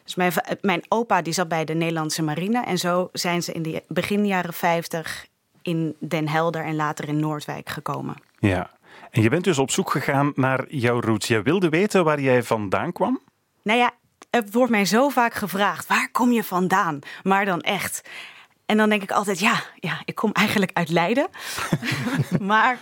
Dus 0.04 0.14
mijn, 0.14 0.32
mijn 0.60 0.82
opa 0.88 1.22
die 1.22 1.32
zat 1.32 1.48
bij 1.48 1.64
de 1.64 1.74
Nederlandse 1.74 2.22
marine. 2.22 2.64
En 2.64 2.78
zo 2.78 3.08
zijn 3.12 3.42
ze 3.42 3.52
in 3.52 3.62
de 3.62 3.82
begin 3.88 4.26
jaren 4.26 4.54
50 4.54 5.26
in 5.62 5.96
Den 5.98 6.28
Helder 6.28 6.64
en 6.64 6.76
later 6.76 7.08
in 7.08 7.20
Noordwijk 7.20 7.68
gekomen. 7.68 8.16
ja. 8.38 8.70
En 9.10 9.22
je 9.22 9.28
bent 9.28 9.44
dus 9.44 9.58
op 9.58 9.70
zoek 9.70 9.90
gegaan 9.90 10.32
naar 10.34 10.64
jouw 10.68 11.00
roots. 11.00 11.26
Je 11.28 11.42
wilde 11.42 11.68
weten 11.68 12.04
waar 12.04 12.20
jij 12.20 12.42
vandaan 12.42 12.92
kwam? 12.92 13.20
Nou 13.62 13.78
ja, 13.78 13.90
het 14.30 14.52
wordt 14.52 14.70
mij 14.70 14.84
zo 14.84 15.08
vaak 15.08 15.34
gevraagd: 15.34 15.86
waar 15.86 16.08
kom 16.12 16.32
je 16.32 16.44
vandaan? 16.44 16.98
Maar 17.22 17.44
dan 17.44 17.60
echt. 17.60 18.08
En 18.66 18.76
dan 18.76 18.88
denk 18.88 19.02
ik 19.02 19.10
altijd: 19.10 19.38
ja, 19.38 19.62
ja 19.74 20.02
ik 20.04 20.14
kom 20.14 20.32
eigenlijk 20.32 20.70
uit 20.74 20.88
Leiden. 20.88 21.28
maar 22.40 22.78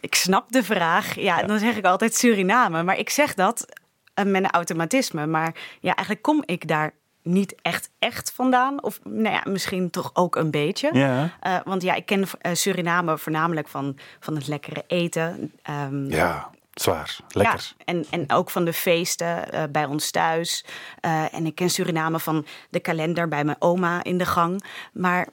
ik 0.00 0.14
snap 0.14 0.52
de 0.52 0.62
vraag. 0.62 1.14
Ja, 1.14 1.42
dan 1.42 1.58
zeg 1.58 1.76
ik 1.76 1.84
altijd 1.84 2.14
Suriname. 2.14 2.82
Maar 2.82 2.98
ik 2.98 3.10
zeg 3.10 3.34
dat 3.34 3.66
uh, 4.14 4.24
met 4.24 4.44
een 4.44 4.50
automatisme. 4.50 5.26
Maar 5.26 5.54
ja, 5.80 5.94
eigenlijk 5.94 6.22
kom 6.22 6.42
ik 6.46 6.68
daar 6.68 6.92
niet 7.32 7.54
echt 7.62 7.90
echt 7.98 8.32
vandaan. 8.32 8.82
Of 8.82 9.00
nou 9.04 9.34
ja, 9.34 9.42
misschien 9.44 9.90
toch 9.90 10.10
ook 10.14 10.36
een 10.36 10.50
beetje. 10.50 10.90
Ja. 10.92 11.30
Uh, 11.46 11.56
want 11.64 11.82
ja, 11.82 11.94
ik 11.94 12.06
ken 12.06 12.20
uh, 12.20 12.54
Suriname 12.54 13.18
voornamelijk 13.18 13.68
van, 13.68 13.98
van 14.20 14.34
het 14.34 14.48
lekkere 14.48 14.84
eten. 14.86 15.52
Um, 15.70 16.10
ja. 16.10 16.50
Zwaar, 16.74 17.16
lekker. 17.28 17.74
Ja, 17.78 17.84
en, 17.84 18.04
en 18.10 18.32
ook 18.32 18.50
van 18.50 18.64
de 18.64 18.72
feesten 18.72 19.54
uh, 19.54 19.62
bij 19.70 19.84
ons 19.84 20.10
thuis. 20.10 20.64
Uh, 21.04 21.34
en 21.34 21.46
ik 21.46 21.54
ken 21.54 21.70
Suriname 21.70 22.18
van 22.18 22.46
de 22.70 22.80
kalender 22.80 23.28
bij 23.28 23.44
mijn 23.44 23.56
oma 23.58 24.04
in 24.04 24.18
de 24.18 24.26
gang. 24.26 24.64
Maar 24.92 25.28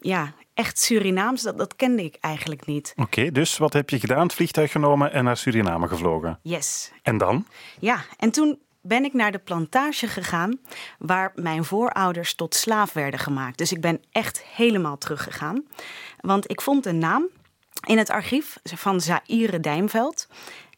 ja, 0.00 0.32
echt 0.54 0.78
Surinaams, 0.78 1.42
dat, 1.42 1.58
dat 1.58 1.76
kende 1.76 2.04
ik 2.04 2.16
eigenlijk 2.20 2.66
niet. 2.66 2.92
Oké, 2.96 3.02
okay, 3.02 3.30
dus 3.32 3.58
wat 3.58 3.72
heb 3.72 3.90
je 3.90 4.00
gedaan? 4.00 4.22
Het 4.22 4.34
vliegtuig 4.34 4.72
genomen 4.72 5.12
en 5.12 5.24
naar 5.24 5.36
Suriname 5.36 5.88
gevlogen? 5.88 6.38
Yes. 6.42 6.92
En 7.02 7.18
dan? 7.18 7.46
Ja, 7.78 8.04
en 8.16 8.30
toen 8.30 8.58
ben 8.82 9.04
ik 9.04 9.12
naar 9.12 9.32
de 9.32 9.38
plantage 9.38 10.06
gegaan 10.06 10.58
waar 10.98 11.32
mijn 11.34 11.64
voorouders 11.64 12.34
tot 12.34 12.54
slaaf 12.54 12.92
werden 12.92 13.20
gemaakt. 13.20 13.58
Dus 13.58 13.72
ik 13.72 13.80
ben 13.80 14.00
echt 14.12 14.42
helemaal 14.42 14.98
teruggegaan. 14.98 15.64
Want 16.20 16.50
ik 16.50 16.60
vond 16.60 16.86
een 16.86 16.98
naam 16.98 17.28
in 17.86 17.98
het 17.98 18.10
archief 18.10 18.56
van 18.62 19.00
Zaire 19.00 19.60
Dijmveld. 19.60 20.28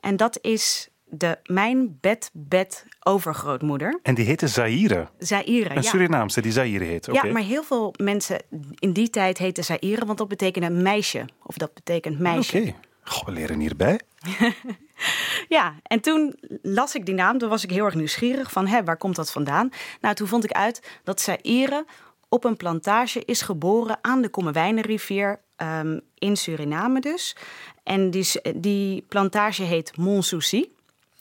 En 0.00 0.16
dat 0.16 0.38
is 0.40 0.88
de 1.04 1.38
mijn 1.44 1.98
bed 2.00 2.30
bed 2.32 2.86
overgrootmoeder. 3.02 4.00
En 4.02 4.14
die 4.14 4.24
heette 4.24 4.48
Zaire? 4.48 5.08
Zaire, 5.18 5.70
Een 5.70 5.82
ja. 5.82 5.88
Surinaamse 5.88 6.40
die 6.40 6.52
Zaire 6.52 6.84
heet, 6.84 7.08
okay. 7.08 7.26
Ja, 7.26 7.32
maar 7.32 7.42
heel 7.42 7.62
veel 7.62 7.94
mensen 7.96 8.42
in 8.78 8.92
die 8.92 9.10
tijd 9.10 9.38
heten 9.38 9.64
Zaire, 9.64 10.06
want 10.06 10.18
dat 10.18 10.28
betekende 10.28 10.70
meisje. 10.70 11.24
Of 11.42 11.56
dat 11.56 11.74
betekent 11.74 12.18
meisje. 12.18 12.58
Oké, 12.58 12.68
okay. 12.68 12.80
We 13.04 13.32
leren 13.32 13.60
hierbij. 13.60 14.00
ja, 15.48 15.74
en 15.82 16.00
toen 16.00 16.38
las 16.62 16.94
ik 16.94 17.06
die 17.06 17.14
naam. 17.14 17.38
Toen 17.38 17.48
was 17.48 17.64
ik 17.64 17.70
heel 17.70 17.84
erg 17.84 17.94
nieuwsgierig 17.94 18.52
van, 18.52 18.66
hè, 18.66 18.84
waar 18.84 18.96
komt 18.96 19.16
dat 19.16 19.30
vandaan? 19.30 19.70
Nou, 20.00 20.14
toen 20.14 20.26
vond 20.26 20.44
ik 20.44 20.52
uit 20.52 20.82
dat 21.04 21.20
Zaire 21.20 21.86
op 22.28 22.44
een 22.44 22.56
plantage 22.56 23.24
is 23.24 23.42
geboren 23.42 23.98
aan 24.00 24.22
de 24.22 24.28
Kommerwijnenrivier 24.28 25.40
um, 25.56 26.00
in 26.18 26.36
Suriname 26.36 27.00
dus. 27.00 27.36
En 27.82 28.10
die, 28.10 28.26
die 28.54 29.04
plantage 29.08 29.62
heet 29.62 29.96
Montsouci. 29.96 30.74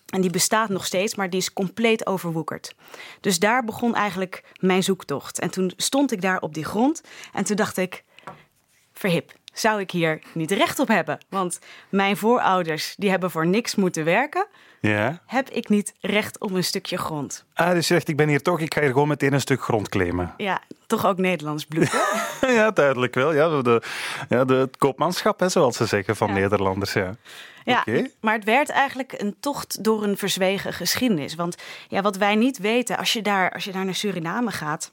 En 0.06 0.22
die 0.22 0.30
bestaat 0.30 0.70
nog 0.70 0.86
steeds, 0.86 1.16
maar 1.16 1.30
die 1.30 1.40
is 1.40 1.54
compleet 1.54 2.06
overwoekerd. 2.06 2.76
Dus 3.20 3.40
daar 3.40 3.64
begon 3.64 3.96
eigenlijk 3.96 4.44
mijn 4.60 4.84
zoektocht. 4.84 5.40
En 5.40 5.52
toen 5.52 5.74
stond 5.78 6.12
ik 6.12 6.22
daar 6.22 6.42
op 6.42 6.54
die 6.54 6.66
grond 6.66 7.02
en 7.34 7.44
toen 7.44 7.56
dacht 7.56 7.78
ik... 7.78 8.04
verhip, 8.94 9.34
zou 9.54 9.80
ik 9.80 9.92
hier 9.92 10.22
niet 10.34 10.52
recht 10.52 10.80
op 10.80 10.88
hebben? 10.88 11.18
Want 11.30 11.60
mijn 11.90 12.18
voorouders 12.18 12.96
die 12.98 13.10
hebben 13.10 13.32
voor 13.32 13.48
niks 13.48 13.76
moeten 13.76 14.04
werken. 14.04 14.48
Ja. 14.82 15.22
Heb 15.26 15.50
ik 15.50 15.70
niet 15.70 15.94
recht 16.00 16.40
op 16.40 16.52
een 16.52 16.64
stukje 16.64 16.98
grond? 16.98 17.46
Ah, 17.54 17.70
dus 17.72 17.88
je 17.88 17.94
zegt, 17.94 18.08
ik 18.08 18.18
ben 18.18 18.28
hier 18.28 18.42
toch, 18.42 18.60
ik 18.60 18.74
ga 18.74 18.82
hier 18.82 18.92
gewoon 18.92 19.08
meteen 19.08 19.34
een 19.34 19.42
stuk 19.42 19.62
grond 19.62 19.90
claimen. 19.90 20.34
Ja, 20.38 20.62
toch 20.88 21.06
ook 21.06 21.18
Nederlands 21.18 21.66
bloed, 21.66 21.92
hè? 21.92 22.48
ja, 22.60 22.72
duidelijk 22.72 23.16
wel. 23.16 23.34
Ja, 23.34 23.62
de, 23.62 23.82
ja, 24.30 24.46
de, 24.46 24.54
het 24.54 24.78
koopmanschap, 24.78 25.40
hè, 25.40 25.50
zoals 25.50 25.78
ze 25.78 25.86
zeggen, 25.86 26.16
van 26.16 26.28
ja. 26.28 26.34
Nederlanders. 26.34 26.94
Ja. 26.94 27.16
Ja, 27.64 27.80
okay. 27.80 28.12
maar 28.22 28.34
het 28.34 28.44
werd 28.44 28.70
eigenlijk 28.70 29.14
een 29.18 29.36
tocht 29.40 29.84
door 29.84 30.04
een 30.04 30.18
verzwegen 30.18 30.74
geschiedenis. 30.74 31.36
Want 31.36 31.56
ja, 31.88 32.02
wat 32.02 32.18
wij 32.18 32.36
niet 32.36 32.58
weten, 32.58 32.98
als 32.98 33.14
je 33.14 33.22
daar, 33.22 33.52
als 33.52 33.64
je 33.64 33.72
daar 33.72 33.86
naar 33.86 33.96
Suriname 33.96 34.52
gaat. 34.52 34.92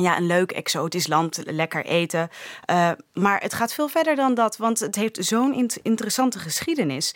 Ja, 0.00 0.16
een 0.16 0.26
leuk 0.26 0.52
exotisch 0.52 1.06
land, 1.06 1.42
lekker 1.44 1.84
eten. 1.84 2.28
Uh, 2.70 2.90
maar 3.14 3.40
het 3.40 3.54
gaat 3.54 3.74
veel 3.74 3.88
verder 3.88 4.16
dan 4.16 4.34
dat, 4.34 4.56
want 4.56 4.78
het 4.78 4.94
heeft 4.94 5.24
zo'n 5.24 5.54
int 5.54 5.76
interessante 5.82 6.38
geschiedenis. 6.38 7.14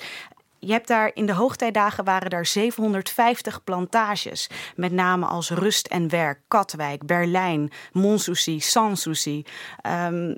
Je 0.58 0.72
hebt 0.72 0.88
daar 0.88 1.10
in 1.14 1.26
de 1.26 1.32
hoogtijdagen 1.32 2.04
waren 2.04 2.30
er 2.30 2.46
750 2.46 3.64
plantages. 3.64 4.50
Met 4.76 4.92
name 4.92 5.26
als 5.26 5.50
Rust 5.50 5.86
en 5.86 6.08
Werk, 6.08 6.40
Katwijk, 6.48 7.06
Berlijn, 7.06 7.70
Montsouci, 7.92 8.60
Sanssouci. 8.60 9.44
Um, 9.86 10.36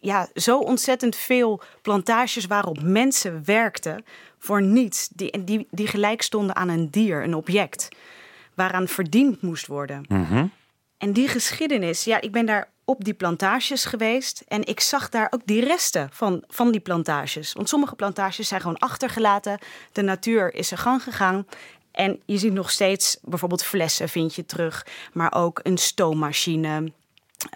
ja, 0.00 0.28
zo 0.34 0.58
ontzettend 0.58 1.16
veel 1.16 1.62
plantages 1.82 2.46
waarop 2.46 2.82
mensen 2.82 3.42
werkten 3.44 4.04
voor 4.38 4.62
niets. 4.62 5.08
Die, 5.08 5.44
die, 5.44 5.66
die 5.70 5.86
gelijk 5.86 6.22
stonden 6.22 6.56
aan 6.56 6.68
een 6.68 6.90
dier, 6.90 7.22
een 7.22 7.34
object. 7.34 7.88
Waaraan 8.54 8.88
verdiend 8.88 9.42
moest 9.42 9.66
worden. 9.66 10.04
Mm. 10.08 10.50
En 11.04 11.12
die 11.12 11.28
geschiedenis, 11.28 12.04
ja, 12.04 12.20
ik 12.20 12.32
ben 12.32 12.46
daar 12.46 12.68
op 12.84 13.04
die 13.04 13.14
plantages 13.14 13.84
geweest. 13.84 14.42
En 14.48 14.64
ik 14.66 14.80
zag 14.80 15.08
daar 15.08 15.26
ook 15.30 15.40
die 15.44 15.64
resten 15.64 16.08
van, 16.12 16.44
van 16.48 16.70
die 16.70 16.80
plantages. 16.80 17.52
Want 17.52 17.68
sommige 17.68 17.94
plantages 17.94 18.48
zijn 18.48 18.60
gewoon 18.60 18.78
achtergelaten. 18.78 19.58
De 19.92 20.02
natuur 20.02 20.54
is 20.54 20.68
zijn 20.68 20.80
gang 20.80 21.02
gegaan. 21.02 21.46
En 21.90 22.20
je 22.26 22.38
ziet 22.38 22.52
nog 22.52 22.70
steeds 22.70 23.18
bijvoorbeeld 23.22 23.64
flessen 23.64 24.08
vind 24.08 24.34
je 24.34 24.46
terug. 24.46 24.86
Maar 25.12 25.34
ook 25.34 25.60
een 25.62 25.78
stoommachine. 25.78 26.92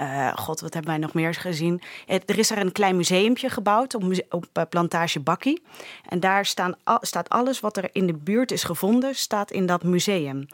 Uh, 0.00 0.32
God, 0.36 0.60
wat 0.60 0.74
hebben 0.74 0.92
wij 0.92 1.00
nog 1.00 1.14
meer 1.14 1.34
gezien? 1.34 1.82
Er 2.06 2.38
is 2.38 2.50
er 2.50 2.58
een 2.58 2.72
klein 2.72 2.96
museumpje 2.96 3.48
gebouwd 3.48 3.94
op, 3.94 4.02
op 4.30 4.46
uh, 4.58 4.62
plantage 4.68 5.20
Bakkie. 5.20 5.62
En 6.08 6.20
daar 6.20 6.46
staan, 6.46 6.74
staat 7.00 7.28
alles 7.28 7.60
wat 7.60 7.76
er 7.76 7.88
in 7.92 8.06
de 8.06 8.14
buurt 8.14 8.50
is 8.52 8.64
gevonden, 8.64 9.14
staat 9.14 9.50
in 9.50 9.66
dat 9.66 9.82
museum. 9.82 10.46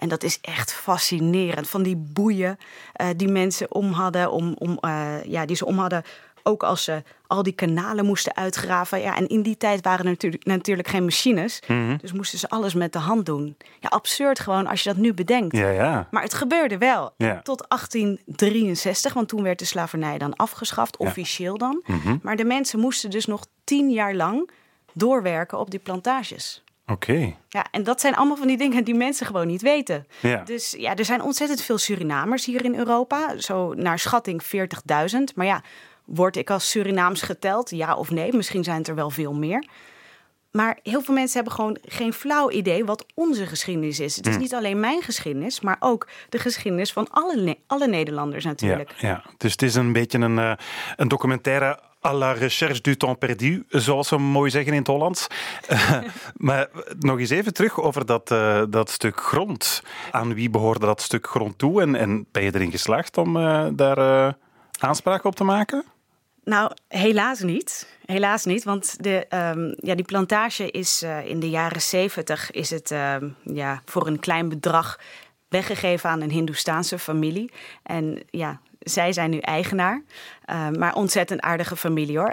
En 0.00 0.08
dat 0.08 0.22
is 0.22 0.38
echt 0.40 0.72
fascinerend. 0.72 1.68
Van 1.68 1.82
die 1.82 1.96
boeien 1.96 2.58
uh, 3.00 3.06
die 3.16 3.28
mensen 3.28 3.74
om 3.74 3.92
hadden, 3.92 4.32
om, 4.32 4.54
om, 4.58 4.78
ja, 5.24 5.46
die 5.46 5.56
ze 5.56 5.66
om 5.66 5.78
hadden. 5.78 6.02
Ook 6.42 6.62
als 6.62 6.84
ze 6.84 7.02
al 7.26 7.42
die 7.42 7.52
kanalen 7.52 8.04
moesten 8.04 8.36
uitgraven. 8.36 9.00
Ja, 9.00 9.16
en 9.16 9.28
in 9.28 9.42
die 9.42 9.56
tijd 9.56 9.84
waren 9.84 10.04
er 10.04 10.10
natuurlijk, 10.10 10.44
natuurlijk 10.44 10.88
geen 10.88 11.04
machines. 11.04 11.60
Mhm. 11.66 11.78
Mm 11.78 11.88
-hmm. 11.88 11.98
Dus 12.00 12.12
moesten 12.12 12.38
ze 12.38 12.48
alles 12.48 12.74
met 12.74 12.92
de 12.92 12.98
hand 12.98 13.26
doen. 13.26 13.56
Ja, 13.80 13.88
absurd 13.88 14.40
gewoon 14.40 14.66
als 14.66 14.82
je 14.82 14.88
dat 14.88 14.98
nu 14.98 15.14
bedenkt. 15.14 15.56
Ja, 15.56 15.68
ja. 15.70 16.08
Maar 16.10 16.22
het 16.22 16.34
gebeurde 16.34 16.78
wel. 16.78 17.12
Ja. 17.16 17.40
Tot 17.42 17.64
1863, 17.68 19.12
want 19.12 19.28
toen 19.28 19.42
werd 19.42 19.58
de 19.58 19.64
slavernij 19.64 20.18
dan 20.18 20.36
afgeschaft, 20.36 20.96
officieel 20.96 21.58
dan. 21.58 21.82
Mm 21.86 22.00
-hmm. 22.00 22.20
Maar 22.22 22.36
de 22.36 22.44
mensen 22.44 22.78
moesten 22.78 23.10
dus 23.10 23.26
nog 23.26 23.46
tien 23.64 23.90
jaar 23.90 24.14
lang 24.14 24.50
doorwerken 24.92 25.58
op 25.58 25.70
die 25.70 25.80
plantages. 25.80 26.62
Oké. 26.90 27.10
Okay. 27.10 27.36
Ja, 27.48 27.66
en 27.70 27.82
dat 27.82 28.00
zijn 28.00 28.14
allemaal 28.14 28.36
van 28.36 28.46
die 28.46 28.56
dingen 28.58 28.84
die 28.84 28.94
mensen 28.94 29.26
gewoon 29.26 29.46
niet 29.46 29.62
weten. 29.62 30.06
Ja. 30.20 30.42
Dus 30.44 30.74
ja, 30.78 30.96
er 30.96 31.04
zijn 31.04 31.22
ontzettend 31.22 31.62
veel 31.62 31.78
Surinamers 31.78 32.46
hier 32.46 32.64
in 32.64 32.74
Europa. 32.74 33.38
Zo 33.38 33.74
naar 33.74 33.98
schatting 33.98 34.42
40.000. 34.42 35.34
Maar 35.34 35.46
ja, 35.46 35.62
word 36.04 36.36
ik 36.36 36.50
als 36.50 36.70
Surinaams 36.70 37.22
geteld? 37.22 37.70
Ja 37.70 37.94
of 37.96 38.10
nee? 38.10 38.36
Misschien 38.36 38.64
zijn 38.64 38.78
het 38.78 38.88
er 38.88 38.94
wel 38.94 39.10
veel 39.10 39.32
meer. 39.34 39.64
Maar 40.50 40.78
heel 40.82 41.02
veel 41.02 41.14
mensen 41.14 41.34
hebben 41.34 41.52
gewoon 41.52 41.78
geen 41.82 42.12
flauw 42.12 42.50
idee 42.50 42.84
wat 42.84 43.06
onze 43.14 43.46
geschiedenis 43.46 44.00
is. 44.00 44.16
Het 44.16 44.26
is 44.26 44.34
Mm. 44.34 44.40
niet 44.40 44.54
alleen 44.54 44.80
mijn 44.80 45.02
geschiedenis, 45.02 45.60
maar 45.60 45.76
ook 45.80 46.08
de 46.28 46.38
geschiedenis 46.38 46.92
van 46.92 47.08
alle, 47.10 47.56
alle 47.66 47.86
Nederlanders 47.86 48.44
natuurlijk. 48.44 48.94
Ja, 48.98 49.08
ja, 49.08 49.24
dus 49.36 49.52
het 49.52 49.62
is 49.62 49.74
een 49.74 49.92
beetje 49.92 50.18
een, 50.18 50.36
uh, 50.36 50.52
een 50.96 51.08
documentaire 51.08 51.78
à 52.04 52.12
la 52.12 52.32
recherche 52.32 52.80
du 52.80 52.96
temps 52.96 53.18
perdu, 53.18 53.64
zoals 53.68 54.08
ze 54.08 54.16
mooi 54.16 54.50
zeggen 54.50 54.72
in 54.72 54.78
het 54.78 54.86
Hollands. 54.86 55.26
Uh, 55.70 55.98
maar 56.36 56.68
nog 56.98 57.18
eens 57.18 57.30
even 57.30 57.54
terug 57.54 57.80
over 57.80 58.06
dat, 58.06 58.30
uh, 58.30 58.62
dat 58.68 58.90
stuk 58.90 59.20
grond. 59.20 59.82
Aan 60.10 60.34
wie 60.34 60.50
behoorde 60.50 60.86
dat 60.86 61.00
stuk 61.00 61.26
grond 61.26 61.58
toe 61.58 61.80
en, 61.80 61.94
en 61.94 62.26
ben 62.32 62.42
je 62.42 62.54
erin 62.54 62.70
geslaagd 62.70 63.18
om 63.18 63.32
daar 63.76 64.34
aanspraak 64.78 65.24
op 65.24 65.34
te 65.34 65.44
maken? 65.44 65.84
Nou, 66.44 66.72
helaas 66.88 67.40
niet. 67.40 67.98
Helaas 68.04 68.44
niet, 68.44 68.64
want 68.64 69.02
de, 69.02 69.26
um, 69.54 69.74
ja, 69.76 69.94
die 69.94 70.04
plantage 70.04 70.70
is 70.70 71.04
in 71.24 71.40
de 71.40 71.50
jaren 71.50 71.82
zeventig 71.82 72.50
is 72.50 72.70
het 72.70 72.90
uh, 72.90 73.16
ja, 73.44 73.82
voor 73.84 74.06
een 74.06 74.18
klein 74.18 74.48
bedrag 74.48 74.98
weggegeven 75.48 76.10
aan 76.10 76.20
een 76.20 76.30
Hindoestaanse 76.30 76.98
familie. 76.98 77.50
En 77.82 78.22
ja, 78.30 78.60
zij 78.80 79.12
zijn 79.12 79.30
nu 79.30 79.38
eigenaar. 79.38 80.02
Uh, 80.46 80.68
maar 80.68 80.94
ontzettend 80.94 81.40
aardige 81.40 81.76
familie 81.76 82.18
hoor. 82.18 82.32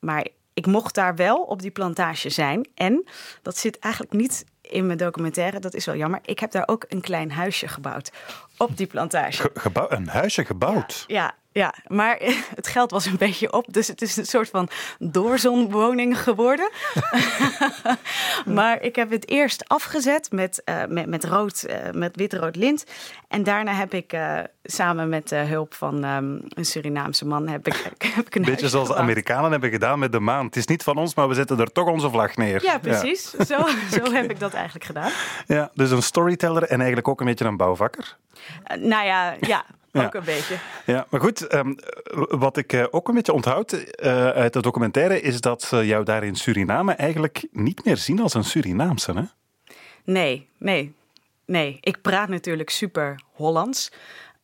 maar 0.00 0.26
ik 0.54 0.66
mocht 0.66 0.94
daar 0.94 1.14
wel 1.14 1.42
op 1.42 1.62
die 1.62 1.70
plantage 1.70 2.28
zijn. 2.28 2.68
En 2.74 3.08
dat 3.42 3.56
zit 3.56 3.78
eigenlijk 3.78 4.12
niet 4.12 4.44
in 4.62 4.86
mijn 4.86 4.98
documentaire, 4.98 5.58
dat 5.58 5.74
is 5.74 5.86
wel 5.86 5.96
jammer. 5.96 6.20
Ik 6.24 6.38
heb 6.38 6.50
daar 6.50 6.68
ook 6.68 6.84
een 6.88 7.00
klein 7.00 7.30
huisje 7.30 7.68
gebouwd 7.68 8.12
op 8.56 8.76
die 8.76 8.86
plantage. 8.86 9.42
Ge 9.42 9.50
gebouw, 9.54 9.86
een 9.90 10.08
huisje 10.08 10.44
gebouwd? 10.44 11.04
Ja, 11.06 11.22
ja, 11.22 11.34
Ja, 11.58 11.74
maar 11.86 12.18
het 12.54 12.66
geld 12.66 12.90
was 12.90 13.06
een 13.06 13.16
beetje 13.16 13.52
op, 13.52 13.72
dus 13.72 13.86
het 13.88 14.02
is 14.02 14.16
een 14.16 14.26
soort 14.26 14.48
van 14.48 14.68
doorzonwoning 14.98 16.22
geworden. 16.22 16.70
maar 18.58 18.82
ik 18.82 18.96
heb 18.96 19.10
het 19.10 19.28
eerst 19.28 19.68
afgezet 19.68 20.32
met, 20.32 20.62
uh, 20.64 20.84
met, 20.88 21.06
met, 21.06 21.24
rood, 21.24 21.64
uh, 21.68 21.76
met 21.92 22.16
wit-rood 22.16 22.56
lint. 22.56 22.84
En 23.28 23.42
daarna 23.42 23.72
heb 23.72 23.94
ik 23.94 24.12
uh, 24.12 24.38
samen 24.62 25.08
met 25.08 25.28
de 25.28 25.36
hulp 25.36 25.74
van 25.74 26.04
um, 26.04 26.40
een 26.48 26.64
Surinaamse 26.64 27.26
man 27.26 27.48
heb 27.48 27.66
ik, 27.66 27.74
heb 28.14 28.26
ik 28.26 28.34
een 28.34 28.42
Beetje 28.42 28.68
zoals 28.68 28.88
de 28.88 28.96
Amerikanen 28.96 29.50
hebben 29.50 29.70
gedaan 29.70 29.98
met 29.98 30.12
de 30.12 30.20
maan. 30.20 30.46
Het 30.46 30.56
is 30.56 30.66
niet 30.66 30.82
van 30.82 30.96
ons, 30.96 31.14
maar 31.14 31.28
we 31.28 31.34
zetten 31.34 31.60
er 31.60 31.72
toch 31.72 31.86
onze 31.86 32.10
vlag 32.10 32.36
neer. 32.36 32.62
Ja, 32.62 32.78
precies. 32.78 33.34
Ja. 33.38 33.44
Zo, 33.44 33.66
zo 33.90 34.12
heb 34.12 34.30
ik 34.30 34.38
dat 34.38 34.54
eigenlijk 34.54 34.84
gedaan. 34.84 35.10
Ja, 35.46 35.70
dus 35.74 35.90
een 35.90 36.02
storyteller 36.02 36.62
en 36.62 36.76
eigenlijk 36.76 37.08
ook 37.08 37.20
een 37.20 37.26
beetje 37.26 37.44
een 37.44 37.56
bouwvakker. 37.56 38.16
nou 38.78 39.04
ja, 39.04 39.36
ja, 39.40 39.64
ook 39.92 40.12
ja. 40.12 40.18
een 40.18 40.24
beetje. 40.24 40.58
Ja, 40.86 41.06
maar 41.10 41.20
goed, 41.20 41.54
um, 41.54 41.76
wat 42.28 42.56
ik 42.56 42.72
uh, 42.72 42.84
ook 42.90 43.08
een 43.08 43.14
beetje 43.14 43.32
onthoud 43.32 43.72
uh, 43.72 43.84
uit 44.28 44.52
de 44.52 44.62
documentaire 44.62 45.20
is 45.20 45.40
dat 45.40 45.62
ze 45.62 45.86
jou 45.86 46.04
daar 46.04 46.24
in 46.24 46.36
Suriname 46.36 46.92
eigenlijk 46.92 47.46
niet 47.52 47.84
meer 47.84 47.96
zien 47.96 48.20
als 48.20 48.34
een 48.34 48.44
Surinaamse, 48.44 49.12
hè? 49.12 49.22
Nee, 50.04 50.48
nee, 50.58 50.94
nee. 51.46 51.78
Ik 51.80 52.02
praat 52.02 52.28
natuurlijk 52.28 52.70
super 52.70 53.20
Hollands. 53.32 53.90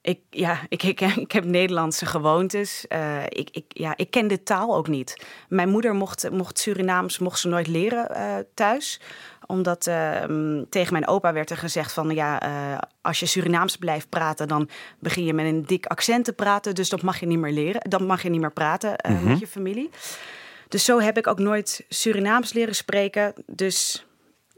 Ik, 0.05 0.21
ja, 0.31 0.61
ik, 0.69 0.83
ik, 0.83 1.01
ik 1.27 1.33
heb 1.33 1.45
Nederlandse 1.45 2.07
gewoontes. 2.07 2.85
Uh, 2.89 3.23
ik, 3.25 3.49
ik, 3.53 3.65
ja, 3.69 3.97
ik 3.97 4.11
ken 4.11 4.29
de 4.29 4.43
taal 4.43 4.77
ook 4.77 4.89
niet. 4.89 5.25
Mijn 5.49 5.69
moeder 5.69 5.95
mocht, 5.95 6.31
mocht 6.31 6.59
Surinaams 6.59 7.19
mocht 7.19 7.39
ze 7.39 7.49
nooit 7.49 7.67
leren 7.67 8.09
uh, 8.11 8.37
thuis 8.55 9.01
omdat 9.47 9.87
uh, 9.87 10.23
tegen 10.69 10.93
mijn 10.93 11.07
opa 11.07 11.33
werd 11.33 11.51
er 11.51 11.57
gezegd 11.57 11.93
van 11.93 12.11
ja, 12.11 12.47
uh, 12.47 12.79
als 13.01 13.21
je 13.21 13.27
Surinaams 13.27 13.77
blijft 13.77 14.09
praten, 14.09 14.49
dan 14.49 14.69
begin 14.99 15.25
je 15.25 15.35
met 15.35 15.47
een 15.47 15.67
dik 15.67 15.87
accent 15.87 16.25
te 16.25 16.33
praten. 16.33 16.75
Dus 16.75 16.89
dat 16.89 17.03
mag 17.03 17.21
je 17.21 17.27
niet 17.27 17.39
meer 17.39 17.53
leren. 17.53 17.91
Dan 17.91 18.07
mag 18.07 18.23
je 18.23 18.31
niet 18.31 18.41
meer 18.41 18.53
praten 18.53 18.91
uh, 18.91 19.11
mm 19.11 19.19
-hmm. 19.19 19.29
met 19.29 19.39
je 19.39 19.47
familie. 19.47 19.91
Dus 20.69 20.85
zo 20.85 21.01
heb 21.01 21.19
ik 21.19 21.27
ook 21.27 21.39
nooit 21.39 21.85
Surinaams 21.89 22.53
leren 22.53 22.75
spreken. 22.75 23.33
Dus 23.47 24.07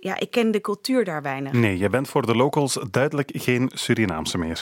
ja, 0.01 0.19
ik 0.19 0.31
ken 0.31 0.51
de 0.51 0.61
cultuur 0.61 1.05
daar 1.05 1.23
weinig. 1.23 1.53
Nee, 1.53 1.79
je 1.79 1.89
bent 1.89 2.09
voor 2.09 2.27
de 2.27 2.37
locals 2.37 2.79
duidelijk 2.91 3.31
geen 3.35 3.71
Surinaamse 3.75 4.39
meer. 4.39 4.61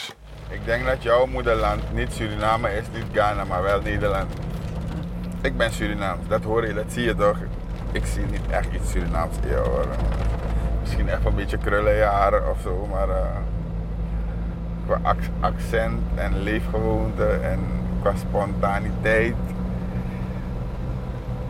Ik 0.51 0.65
denk 0.65 0.87
dat 0.87 1.03
jouw 1.03 1.27
moederland 1.27 1.93
niet 1.93 2.13
Suriname 2.13 2.77
is, 2.77 2.85
niet 2.95 3.05
Ghana, 3.13 3.45
maar 3.45 3.63
wel 3.63 3.81
Nederland. 3.81 4.33
Ik 5.43 5.57
ben 5.57 5.73
Surinaams, 5.73 6.29
dat 6.29 6.43
hoor 6.43 6.67
je, 6.67 6.75
dat 6.75 6.93
zie 6.93 7.03
je 7.03 7.15
toch? 7.15 7.39
Ik 7.95 8.07
zie 8.07 8.27
niet 8.27 8.51
echt 8.51 8.73
iets 8.73 8.91
Surinaams 8.91 9.37
in 9.43 9.49
jou 9.49 9.69
hoor. 9.69 9.87
Misschien 10.81 11.09
echt 11.09 11.25
een 11.25 11.35
beetje 11.35 11.59
krullenjaren 11.59 12.51
of 12.51 12.61
zo, 12.63 12.87
maar 12.91 13.09
uh, 13.09 13.15
qua 14.87 15.15
accent 15.41 16.01
en 16.15 16.43
leefgewoonte 16.43 17.27
en 17.27 17.61
qua 18.01 18.13
spontaniteit 18.17 19.35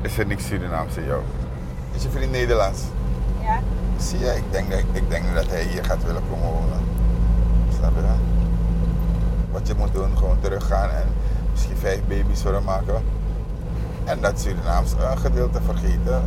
is 0.03 0.18
er 0.18 0.26
niks 0.26 0.47
Surinaams 0.47 0.97
in 0.97 1.05
jou. 1.05 1.22
Is 1.95 2.03
je 2.03 2.09
vriend 2.09 2.30
Nederlands? 2.30 2.82
Ja. 3.42 3.59
Zie 3.99 4.18
je, 4.18 4.34
ik 4.36 4.45
denk, 4.51 4.70
dat, 4.70 4.80
ik 4.92 5.11
denk 5.11 5.34
dat 5.34 5.47
hij 5.47 5.62
hier 5.62 5.84
gaat 5.84 6.05
willen 6.05 6.22
komen 6.30 6.53
wonen. 6.53 6.80
Snap 7.78 7.95
je 7.95 8.03
dat? 8.03 8.20
Wat 9.51 9.66
je 9.66 9.74
moet 9.74 9.92
doen, 9.92 10.18
gewoon 10.18 10.40
teruggaan 10.40 10.90
en 10.90 11.07
misschien 11.51 11.76
vijf 11.76 12.01
baby's 12.09 12.42
hem 12.42 12.64
maken. 12.64 13.03
En 14.05 14.21
dat 14.21 14.41
Surinaams 14.41 14.93
gedeelte 15.17 15.63
vergeten. 15.63 16.25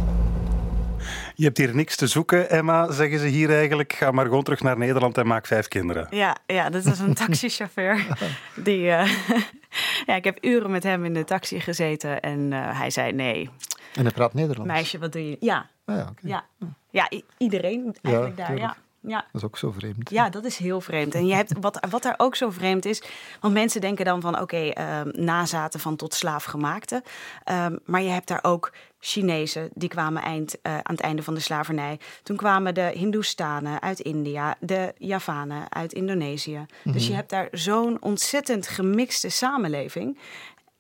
Je 1.35 1.43
hebt 1.43 1.57
hier 1.57 1.75
niks 1.75 1.95
te 1.95 2.07
zoeken, 2.07 2.49
Emma, 2.49 2.91
zeggen 2.91 3.19
ze 3.19 3.25
hier 3.25 3.49
eigenlijk. 3.49 3.93
Ga 3.93 4.11
maar 4.11 4.25
gewoon 4.25 4.43
terug 4.43 4.61
naar 4.61 4.77
Nederland 4.77 5.17
en 5.17 5.27
maak 5.27 5.45
vijf 5.45 5.67
kinderen. 5.67 6.07
Ja, 6.09 6.37
ja 6.45 6.69
dat 6.69 6.85
is 6.85 6.99
een 6.99 7.13
taxichauffeur. 7.13 8.07
Die, 8.63 8.81
uh, 8.81 9.09
ja, 10.07 10.15
ik 10.15 10.23
heb 10.23 10.37
uren 10.41 10.71
met 10.71 10.83
hem 10.83 11.05
in 11.05 11.13
de 11.13 11.23
taxi 11.23 11.59
gezeten 11.59 12.21
en 12.21 12.51
uh, 12.51 12.79
hij 12.79 12.89
zei 12.89 13.11
nee. 13.11 13.49
En 13.93 14.03
hij 14.03 14.11
praat 14.11 14.33
Nederlands? 14.33 14.71
Meisje, 14.71 14.99
wat 14.99 15.11
doe 15.11 15.29
je? 15.29 15.37
Ja. 15.39 15.69
Ah, 15.85 15.95
ja, 15.95 16.01
okay. 16.01 16.13
ja. 16.21 16.45
ja, 16.89 17.09
iedereen 17.37 17.95
eigenlijk 18.01 18.37
ja, 18.37 18.47
daar. 18.47 18.57
Ja. 18.57 18.75
Ja. 19.07 19.17
Dat 19.31 19.41
is 19.41 19.43
ook 19.43 19.57
zo 19.57 19.71
vreemd. 19.71 20.09
Ja, 20.09 20.29
dat 20.29 20.45
is 20.45 20.57
heel 20.57 20.81
vreemd. 20.81 21.15
En 21.15 21.27
je 21.27 21.33
hebt, 21.33 21.53
wat, 21.59 21.85
wat 21.89 22.03
daar 22.03 22.13
ook 22.17 22.35
zo 22.35 22.49
vreemd 22.49 22.85
is, 22.85 23.03
want 23.41 23.53
mensen 23.53 23.81
denken 23.81 24.05
dan 24.05 24.21
van 24.21 24.39
oké, 24.39 24.71
okay, 24.71 25.05
uh, 25.05 25.13
nazaten 25.13 25.79
van 25.79 25.95
tot 25.95 26.13
slaafgemaakte. 26.13 27.03
Um, 27.51 27.79
maar 27.85 28.01
je 28.01 28.09
hebt 28.09 28.27
daar 28.27 28.43
ook 28.43 28.73
Chinezen, 28.99 29.69
die 29.73 29.89
kwamen 29.89 30.21
eind, 30.21 30.55
uh, 30.55 30.73
aan 30.73 30.95
het 30.95 30.99
einde 30.99 31.23
van 31.23 31.33
de 31.33 31.39
slavernij. 31.39 31.99
Toen 32.23 32.37
kwamen 32.37 32.73
de 32.73 32.91
Hindoestanen 32.93 33.81
uit 33.81 33.99
India, 33.99 34.55
de 34.59 34.93
Javanen 34.97 35.71
uit 35.71 35.93
Indonesië. 35.93 36.65
Dus 36.83 37.07
je 37.07 37.13
hebt 37.13 37.29
daar 37.29 37.47
zo'n 37.51 37.97
ontzettend 38.01 38.67
gemixte 38.67 39.29
samenleving. 39.29 40.19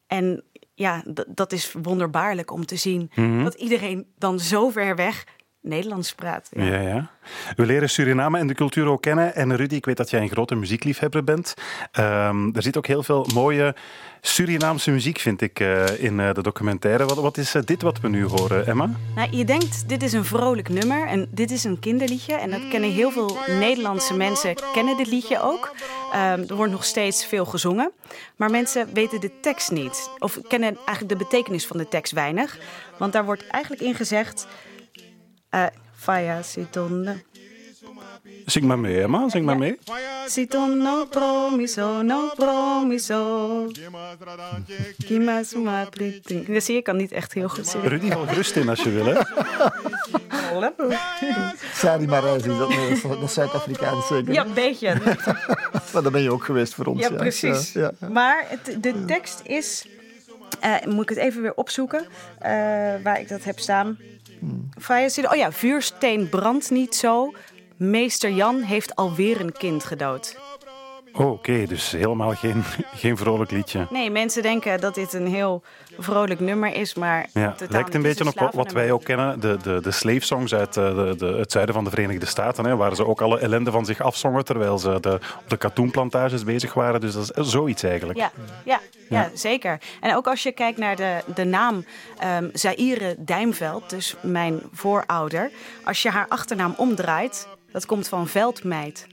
En 0.07 0.43
ja, 0.73 1.03
dat 1.27 1.51
is 1.51 1.73
wonderbaarlijk 1.81 2.51
om 2.51 2.65
te 2.65 2.75
zien 2.75 3.11
mm-hmm. 3.15 3.43
dat 3.43 3.53
iedereen 3.53 4.07
dan 4.17 4.39
zo 4.39 4.69
ver 4.69 4.95
weg 4.95 5.25
Nederlands 5.61 6.13
praat. 6.13 6.49
Ja. 6.51 6.63
ja. 6.63 6.81
Ja, 6.81 7.09
We 7.55 7.65
leren 7.65 7.89
Suriname 7.89 8.37
en 8.37 8.47
de 8.47 8.53
cultuur 8.53 8.85
ook 8.85 9.01
kennen. 9.01 9.35
En 9.35 9.55
Rudy, 9.55 9.75
ik 9.75 9.85
weet 9.85 9.97
dat 9.97 10.09
jij 10.09 10.21
een 10.21 10.29
grote 10.29 10.55
muziekliefhebber 10.55 11.23
bent. 11.23 11.53
Um, 11.99 12.55
er 12.55 12.61
zit 12.61 12.77
ook 12.77 12.87
heel 12.87 13.03
veel 13.03 13.27
mooie 13.33 13.75
Surinaamse 14.21 14.91
muziek, 14.91 15.19
vind 15.19 15.41
ik, 15.41 15.59
uh, 15.59 16.03
in 16.03 16.19
uh, 16.19 16.33
de 16.33 16.41
documentaire. 16.41 17.05
Wat, 17.05 17.17
wat 17.17 17.37
is 17.37 17.55
uh, 17.55 17.61
dit 17.65 17.81
wat 17.81 17.99
we 17.99 18.09
nu 18.09 18.25
horen, 18.25 18.67
Emma? 18.67 18.89
Nou, 19.15 19.37
je 19.37 19.45
denkt, 19.45 19.89
dit 19.89 20.03
is 20.03 20.13
een 20.13 20.25
vrolijk 20.25 20.69
nummer 20.69 21.07
en 21.07 21.27
dit 21.31 21.51
is 21.51 21.63
een 21.63 21.79
kinderliedje. 21.79 22.33
En 22.33 22.49
dat 22.49 22.67
kennen 22.69 22.91
heel 22.91 23.11
veel 23.11 23.37
Nederlandse 23.47 24.13
mensen, 24.13 24.55
kennen 24.73 24.97
dit 24.97 25.07
liedje 25.07 25.41
ook. 25.41 25.75
Um, 26.13 26.45
er 26.47 26.55
wordt 26.55 26.71
nog 26.71 26.85
steeds 26.85 27.25
veel 27.25 27.45
gezongen. 27.45 27.91
Maar 28.35 28.51
mensen 28.51 28.89
weten 28.93 29.19
de 29.19 29.31
tekst 29.41 29.71
niet. 29.71 30.09
Of 30.19 30.39
kennen 30.47 30.75
eigenlijk 30.75 31.09
de 31.09 31.25
betekenis 31.25 31.67
van 31.67 31.77
de 31.77 31.87
tekst 31.87 32.13
weinig. 32.13 32.57
Want 32.97 33.13
daar 33.13 33.25
wordt 33.25 33.47
eigenlijk 33.47 33.83
in 33.83 33.95
gezegd... 33.95 34.47
Faya 35.95 36.41
Sitonne. 36.41 37.23
Zing 38.45 38.65
maar 38.65 38.79
mee, 38.79 39.01
Emma. 39.01 39.29
Zing 39.29 39.45
maar 39.45 39.57
mee. 39.57 39.79
Siton 40.27 40.77
no 40.77 41.05
promiso, 41.05 42.01
no 42.01 42.29
promiso. 42.35 43.71
Kimasuma 45.05 45.85
priting. 45.85 46.45
Dat 46.45 46.63
zie 46.63 46.73
je, 46.73 46.79
ik 46.79 46.83
kan 46.83 46.95
niet 46.95 47.11
echt 47.11 47.33
heel 47.33 47.49
goed 47.49 47.67
zingen. 47.67 47.89
Rudy, 47.89 48.11
val 48.11 48.27
gerust 48.27 48.55
in 48.55 48.69
als 48.69 48.83
je 48.83 48.89
wil, 48.89 49.05
hè. 49.05 49.15
Sari 51.73 52.07
Marais 52.07 52.43
is 52.43 52.57
dat, 52.57 53.19
dat 53.19 53.31
Zuid-Afrikaanse. 53.31 54.23
Ja, 54.25 54.45
een 54.45 54.53
beetje. 54.53 54.95
maar 55.93 56.03
dan 56.03 56.11
ben 56.11 56.21
je 56.21 56.31
ook 56.31 56.43
geweest 56.43 56.73
voor 56.73 56.85
ons. 56.85 57.01
Ja, 57.01 57.09
precies. 57.09 57.73
Ja, 57.73 57.91
ja. 57.99 58.09
Maar 58.09 58.45
het, 58.47 58.83
de 58.83 59.05
tekst 59.05 59.41
is... 59.43 59.87
Uh, 60.65 60.93
moet 60.93 61.03
ik 61.03 61.09
het 61.09 61.17
even 61.17 61.41
weer 61.41 61.53
opzoeken, 61.53 62.03
uh, 62.03 62.07
waar 63.03 63.19
ik 63.19 63.27
dat 63.27 63.43
heb 63.43 63.59
staan. 63.59 63.97
Hmm. 64.39 64.69
Oh 65.29 65.35
ja, 65.35 65.51
vuursteen 65.51 66.29
brandt 66.29 66.69
niet 66.69 66.95
zo. 66.95 67.33
Meester 67.77 68.31
Jan 68.31 68.61
heeft 68.61 68.95
alweer 68.95 69.39
een 69.39 69.51
kind 69.51 69.83
gedood. 69.83 70.37
Oh, 71.13 71.25
Oké, 71.25 71.31
okay, 71.31 71.65
dus 71.65 71.91
helemaal 71.91 72.33
geen, 72.33 72.63
geen 73.03 73.17
vrolijk 73.17 73.51
liedje. 73.51 73.87
Nee, 73.89 74.11
mensen 74.11 74.41
denken 74.41 74.79
dat 74.79 74.95
dit 74.95 75.13
een 75.13 75.27
heel 75.27 75.63
vrolijk 75.97 76.39
nummer 76.39 76.73
is, 76.73 76.93
maar... 76.93 77.27
Ja, 77.33 77.55
het 77.57 77.71
lijkt 77.71 77.95
een 77.95 78.01
beetje 78.01 78.25
op 78.25 78.53
wat 78.53 78.71
wij 78.71 78.91
ook 78.91 79.03
kennen, 79.03 79.39
de, 79.39 79.57
de, 79.63 79.79
de 79.81 79.91
slave 79.91 80.25
songs 80.25 80.53
uit 80.53 80.73
de, 80.73 81.15
de, 81.17 81.25
het 81.25 81.51
zuiden 81.51 81.75
van 81.75 81.83
de 81.83 81.89
Verenigde 81.89 82.25
Staten, 82.25 82.65
hè, 82.65 82.75
waar 82.75 82.95
ze 82.95 83.05
ook 83.05 83.21
alle 83.21 83.39
ellende 83.39 83.71
van 83.71 83.85
zich 83.85 84.01
afzongen 84.01 84.45
terwijl 84.45 84.77
ze 84.77 84.97
de, 84.99 85.13
op 85.13 85.49
de 85.49 85.57
katoenplantages 85.57 86.43
bezig 86.43 86.73
waren. 86.73 87.01
Dus 87.01 87.13
dat 87.13 87.37
is 87.37 87.49
zoiets 87.49 87.83
eigenlijk. 87.83 88.19
Ja, 88.19 88.31
ja, 88.63 88.79
ja. 89.09 89.21
ja 89.21 89.29
zeker. 89.33 89.79
En 90.01 90.15
ook 90.15 90.27
als 90.27 90.43
je 90.43 90.51
kijkt 90.51 90.77
naar 90.77 90.95
de, 90.95 91.23
de 91.35 91.45
naam 91.45 91.85
um, 92.39 92.49
Zaire 92.53 93.15
Dijmveld, 93.17 93.89
dus 93.89 94.15
mijn 94.21 94.61
voorouder, 94.71 95.51
als 95.83 96.01
je 96.01 96.09
haar 96.09 96.25
achternaam 96.27 96.73
omdraait, 96.77 97.47
dat 97.71 97.85
komt 97.85 98.07
van 98.07 98.27
veldmeid. 98.27 99.07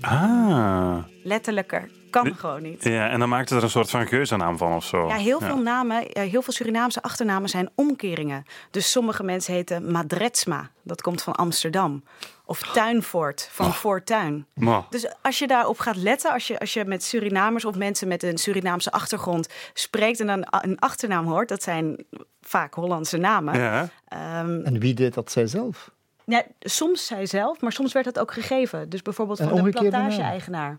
Ah. 0.00 0.96
Letterlijker. 1.22 1.90
Kan 2.10 2.34
gewoon 2.36 2.62
niet. 2.62 2.84
Ja, 2.84 3.08
en 3.08 3.18
dan 3.18 3.28
maakt 3.28 3.48
het 3.48 3.58
er 3.58 3.64
een 3.64 3.70
soort 3.70 3.90
van 3.90 4.06
geuzennaam 4.06 4.56
van 4.56 4.72
of 4.72 4.84
zo. 4.84 5.08
Ja, 5.08 5.16
heel 5.16 5.40
veel 5.40 5.58
namen, 5.58 6.04
heel 6.12 6.42
veel 6.42 6.52
Surinaamse 6.52 7.02
achternamen 7.02 7.48
zijn 7.48 7.70
omkeringen. 7.74 8.44
Dus 8.70 8.90
sommige 8.90 9.22
mensen 9.22 9.54
heten 9.54 9.90
Madretsma. 9.92 10.70
Dat 10.82 11.02
komt 11.02 11.22
van 11.22 11.34
Amsterdam. 11.34 12.04
Of 12.44 12.60
Tuinvoort, 12.60 13.48
van 13.52 13.66
oh. 13.66 13.72
Fortuin. 13.72 14.46
Oh. 14.64 14.78
Dus 14.90 15.14
als 15.22 15.38
je 15.38 15.46
daarop 15.46 15.78
gaat 15.78 15.96
letten, 15.96 16.32
als 16.32 16.46
je, 16.46 16.58
als 16.58 16.72
je 16.72 16.84
met 16.84 17.04
Surinamers 17.04 17.64
of 17.64 17.74
mensen 17.74 18.08
met 18.08 18.22
een 18.22 18.38
Surinaamse 18.38 18.90
achtergrond 18.90 19.48
spreekt 19.74 20.20
en 20.20 20.26
dan 20.26 20.46
een 20.50 20.78
achternaam 20.78 21.26
hoort, 21.26 21.48
dat 21.48 21.62
zijn 21.62 22.06
vaak 22.40 22.74
Hollandse 22.74 23.16
namen. 23.16 23.58
Ja. 23.58 23.88
Um, 24.40 24.64
en 24.64 24.78
wie 24.78 24.94
deed 24.94 25.14
dat 25.14 25.30
zijzelf? 25.30 25.90
Ja, 26.30 26.44
soms 26.60 27.06
zij 27.06 27.26
zelf, 27.26 27.60
maar 27.60 27.72
soms 27.72 27.92
werd 27.92 28.04
dat 28.04 28.18
ook 28.18 28.32
gegeven. 28.32 28.88
Dus 28.88 29.02
bijvoorbeeld 29.02 29.38
van 29.38 29.64
de 29.64 29.70
plantage-eigenaar. 29.70 30.76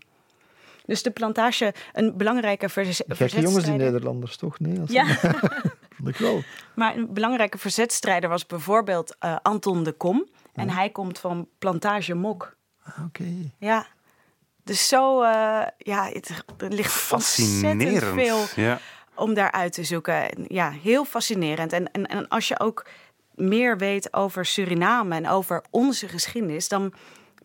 Dus 0.86 1.02
de 1.02 1.10
plantage, 1.10 1.74
een 1.92 2.16
belangrijke 2.16 2.68
vers 2.68 3.02
Kijk, 3.16 3.30
jongens 3.30 3.64
die 3.64 3.72
Nederlanders 3.72 4.36
toch? 4.36 4.58
Nee, 4.58 4.80
als 4.80 4.90
ja. 4.90 5.06
vond 5.96 6.08
ik 6.08 6.16
wel. 6.16 6.42
Maar 6.74 6.96
een 6.96 7.12
belangrijke 7.12 7.58
verzetstrijder 7.58 8.28
was 8.28 8.46
bijvoorbeeld 8.46 9.16
uh, 9.24 9.36
Anton 9.42 9.82
de 9.82 9.92
Kom. 9.92 10.28
En 10.54 10.70
hij 10.70 10.90
komt 10.90 11.18
van 11.18 11.48
plantage 11.58 12.14
Mok. 12.14 12.56
Ah, 12.82 12.98
Oké. 12.98 13.04
Okay. 13.06 13.52
Ja. 13.58 13.86
Dus 14.64 14.88
zo, 14.88 15.22
eh, 15.22 15.62
ja, 15.78 16.08
het, 16.12 16.28
er 16.58 16.68
ligt 16.68 17.12
ontzettend 17.12 17.82
Fascinerend. 17.82 18.48
veel 18.48 18.64
Ja. 18.64 18.78
om 19.14 19.34
daaruit 19.34 19.72
te 19.72 19.84
zoeken. 19.84 20.30
En 20.30 20.44
Ja, 20.48 20.70
heel 20.70 21.04
fascinerend. 21.04 21.72
En, 21.72 21.92
en, 21.92 22.06
en 22.06 22.28
als 22.28 22.48
je 22.48 22.60
ook 22.60 22.86
meer 23.34 23.78
weet 23.78 24.12
over 24.12 24.46
Suriname 24.46 25.14
en 25.14 25.28
over 25.28 25.64
onze 25.70 26.08
geschiedenis, 26.08 26.68
dan 26.68 26.92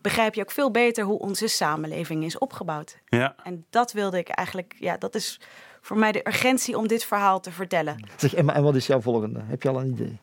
begrijp 0.00 0.34
je 0.34 0.40
ook 0.40 0.50
veel 0.50 0.70
beter 0.70 1.04
hoe 1.04 1.18
onze 1.18 1.46
samenleving 1.46 2.24
is 2.24 2.38
opgebouwd. 2.38 2.98
Ja. 3.06 3.34
En 3.42 3.64
dat 3.70 3.92
wilde 3.92 4.18
ik 4.18 4.28
eigenlijk, 4.28 4.74
ja, 4.78 4.96
dat 4.96 5.14
is 5.14 5.40
voor 5.80 5.98
mij 5.98 6.12
de 6.12 6.26
urgentie 6.26 6.76
om 6.78 6.88
dit 6.88 7.04
verhaal 7.04 7.40
te 7.40 7.50
vertellen. 7.52 8.08
Zeg, 8.16 8.34
Emma, 8.34 8.54
en 8.54 8.62
wat 8.62 8.74
is 8.74 8.86
jouw 8.86 9.00
volgende? 9.00 9.40
Heb 9.44 9.62
je 9.62 9.68
al 9.68 9.80
een 9.80 9.90
idee? 9.90 10.18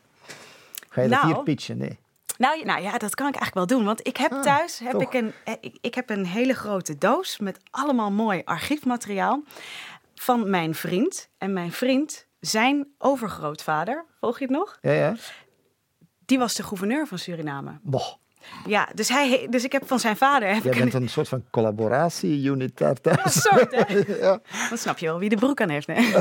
Ga 0.88 1.02
je 1.02 1.08
dat 1.08 1.22
Nou. 1.22 1.34
hier 1.34 1.42
pitchen? 1.42 1.78
Nee. 1.78 1.98
Nou, 2.38 2.64
nou 2.64 2.82
ja, 2.82 2.98
dat 2.98 3.14
kan 3.14 3.28
ik 3.28 3.36
eigenlijk 3.36 3.54
wel 3.68 3.78
doen. 3.78 3.86
Want 3.86 4.06
ik 4.06 4.16
heb 4.16 4.42
thuis 4.42 4.78
heb 4.78 4.92
toch. 4.92 5.02
ik 5.02 5.12
een, 5.12 5.32
eh, 5.44 5.54
ik, 5.60 5.78
ik 5.80 5.94
heb 5.94 6.10
een 6.10 6.26
hele 6.26 6.54
grote 6.54 6.98
doos 6.98 7.38
met 7.38 7.60
allemaal 7.70 8.10
mooi 8.10 8.42
archiefmateriaal 8.44 9.42
van 10.14 10.50
mijn 10.50 10.74
vriend. 10.74 11.28
En 11.38 11.52
mijn 11.52 11.72
vriend, 11.72 12.26
zijn 12.40 12.88
overgrootvader, 12.98 14.04
volg 14.20 14.38
je 14.38 14.44
het 14.44 14.54
nog? 14.54 14.78
Ja, 14.80 14.92
ja. 14.92 15.14
Die 16.26 16.38
was 16.38 16.54
de 16.54 16.62
gouverneur 16.62 17.06
van 17.06 17.18
Suriname. 17.18 17.78
Ja, 18.66 18.88
dus, 18.94 19.08
hij, 19.08 19.46
dus 19.50 19.64
ik 19.64 19.72
heb 19.72 19.86
van 19.86 20.00
zijn 20.00 20.16
vader... 20.16 20.48
Jij 20.62 20.74
bent 20.74 20.94
een 20.94 21.08
soort 21.08 21.28
van 21.28 21.44
collaboratie-unit 21.50 22.78
daar 22.78 23.00
thuis. 23.00 23.42
Soort, 23.42 23.74
hè? 23.74 23.98
ja. 24.26 24.40
Dan 24.68 24.78
snap 24.78 24.98
je 24.98 25.06
wel 25.06 25.18
wie 25.18 25.28
de 25.28 25.36
broek 25.36 25.60
aan 25.60 25.68
heeft. 25.68 25.86
Nee. 25.86 26.14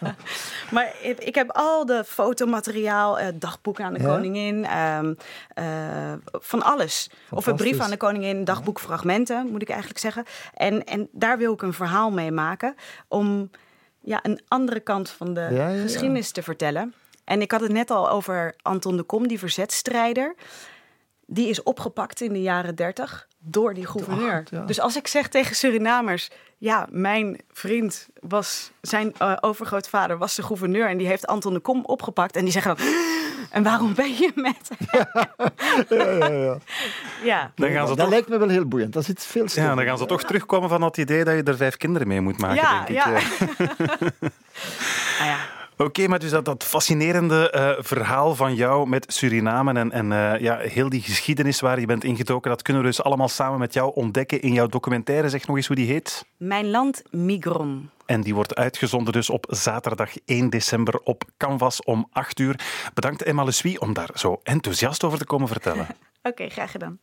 maar 0.74 0.94
ik, 1.02 1.18
ik 1.18 1.34
heb 1.34 1.50
al 1.50 1.86
de 1.86 2.04
fotomateriaal, 2.06 3.18
eh, 3.18 3.28
dagboeken 3.34 3.84
aan 3.84 3.92
de 3.92 4.00
Ja? 4.00 4.06
koningin, 4.06 4.64
ehm, 4.64 5.14
eh, 5.54 6.12
van 6.32 6.62
alles. 6.62 7.10
Of 7.30 7.46
een 7.46 7.56
brief 7.56 7.80
aan 7.80 7.90
de 7.90 7.96
koningin, 7.96 8.44
dagboekfragmenten, 8.44 9.46
moet 9.50 9.62
ik 9.62 9.68
eigenlijk 9.68 10.00
zeggen. 10.00 10.24
En, 10.54 10.84
en 10.84 11.08
daar 11.12 11.38
wil 11.38 11.52
ik 11.52 11.62
een 11.62 11.72
verhaal 11.72 12.10
mee 12.10 12.32
maken 12.32 12.74
om 13.08 13.50
ja, 14.00 14.18
een 14.22 14.40
andere 14.48 14.80
kant 14.80 15.10
van 15.10 15.34
de 15.34 15.76
geschiedenis 15.82 16.30
te 16.30 16.42
vertellen. 16.42 16.94
En 17.28 17.40
ik 17.40 17.50
had 17.50 17.60
het 17.60 17.72
net 17.72 17.90
al 17.90 18.10
over 18.10 18.54
Anton 18.62 18.96
de 18.96 19.02
Kom, 19.02 19.28
die 19.28 19.38
verzetstrijder. 19.38 20.34
Die 21.26 21.48
is 21.48 21.62
opgepakt 21.62 22.20
in 22.20 22.32
de 22.32 22.42
jaren 22.42 22.74
30 22.74 23.26
door 23.38 23.74
die 23.74 23.86
gouverneur. 23.86 24.44
ja. 24.50 24.60
Dus 24.60 24.80
als 24.80 24.96
ik 24.96 25.06
zeg 25.06 25.28
tegen 25.28 25.56
Surinamers... 25.56 26.30
ja, 26.58 26.86
mijn 26.90 27.40
vriend 27.52 28.08
was... 28.20 28.70
zijn 28.80 29.14
eh, 29.18 29.36
overgrootvader 29.40 30.18
was 30.18 30.34
de 30.34 30.42
gouverneur... 30.42 30.88
en 30.88 30.96
die 30.98 31.06
heeft 31.06 31.26
Anton 31.26 31.52
de 31.54 31.60
Kom 31.60 31.84
opgepakt... 31.84 32.36
en 32.36 32.42
die 32.42 32.52
zeggen 32.52 32.76
dan... 32.76 32.86
en 33.50 33.62
waarom 33.62 33.94
ben 33.94 34.14
je 34.14 34.30
met 34.34 34.70
hem?" 34.78 35.06
ja, 35.98 36.12
ja, 36.12 36.26
ja. 36.26 36.58
Ja. 37.24 37.52
Dan 37.54 37.70
gaan 37.70 37.86
ze 37.88 37.94
dat 37.94 37.98
toch- 37.98 38.08
lijkt 38.08 38.28
me 38.28 38.38
wel 38.38 38.48
heel 38.48 38.66
boeiend. 38.68 38.92
Dat 38.92 39.04
zit 39.04 39.24
veel 39.24 39.46
Ja, 39.54 39.74
dan 39.74 39.84
gaan 39.84 39.98
ze 39.98 40.06
toch 40.06 40.22
terugkomen 40.22 40.68
van 40.68 40.80
dat 40.80 40.96
idee 40.96 41.24
dat 41.24 41.34
je 41.34 41.42
er 41.42 41.56
vijf 41.56 41.76
kinderen 41.76 42.08
mee 42.08 42.20
moet 42.20 42.38
maken, 42.38 42.56
Ja, 42.56 42.84
denk 42.84 42.88
ik. 42.88 42.94
ja. 42.94 43.04
Ah 45.20 45.26
ja. 45.26 45.36
Oké, 45.80 46.08
maar 46.08 46.18
dus 46.18 46.30
dat, 46.30 46.44
dat 46.44 46.64
fascinerende 46.64 47.50
eh, 47.50 47.70
verhaal 47.78 48.34
van 48.34 48.54
jou 48.54 48.88
met 48.88 49.12
Suriname 49.12 49.72
en, 49.72 49.92
en 49.92 50.12
eh, 50.12 50.40
ja, 50.40 50.58
heel 50.58 50.88
die 50.88 51.02
geschiedenis 51.02 51.60
waar 51.60 51.80
je 51.80 51.86
bent 51.86 52.04
ingedoken, 52.04 52.50
dat 52.50 52.62
kunnen 52.62 52.82
we 52.82 52.88
dus 52.88 53.02
allemaal 53.02 53.28
samen 53.28 53.58
met 53.58 53.74
jou 53.74 53.94
ontdekken 53.94 54.42
in 54.42 54.52
jouw 54.52 54.66
documentaire. 54.66 55.28
Zeg 55.28 55.46
nog 55.46 55.56
eens 55.56 55.66
hoe 55.66 55.76
die 55.76 55.86
heet. 55.86 56.24
Mijn 56.36 56.70
land 56.70 57.02
Migron. 57.10 57.90
En 58.06 58.20
die 58.20 58.34
wordt 58.34 58.54
uitgezonden 58.54 59.12
dus 59.12 59.30
op 59.30 59.46
zaterdag 59.48 60.10
1 60.24 60.50
december 60.50 61.00
op 61.04 61.24
Canvas 61.36 61.82
om 61.82 62.08
8 62.12 62.38
uur. 62.38 62.60
Bedankt 62.94 63.22
Emma 63.22 63.44
Le 63.44 63.50
Suy 63.50 63.76
om 63.76 63.92
daar 63.92 64.10
zo 64.14 64.40
enthousiast 64.42 65.04
over 65.04 65.18
te 65.18 65.24
komen 65.24 65.48
vertellen. 65.48 65.86
Oké, 66.22 66.48
graag 66.48 66.70
gedaan. 66.70 66.98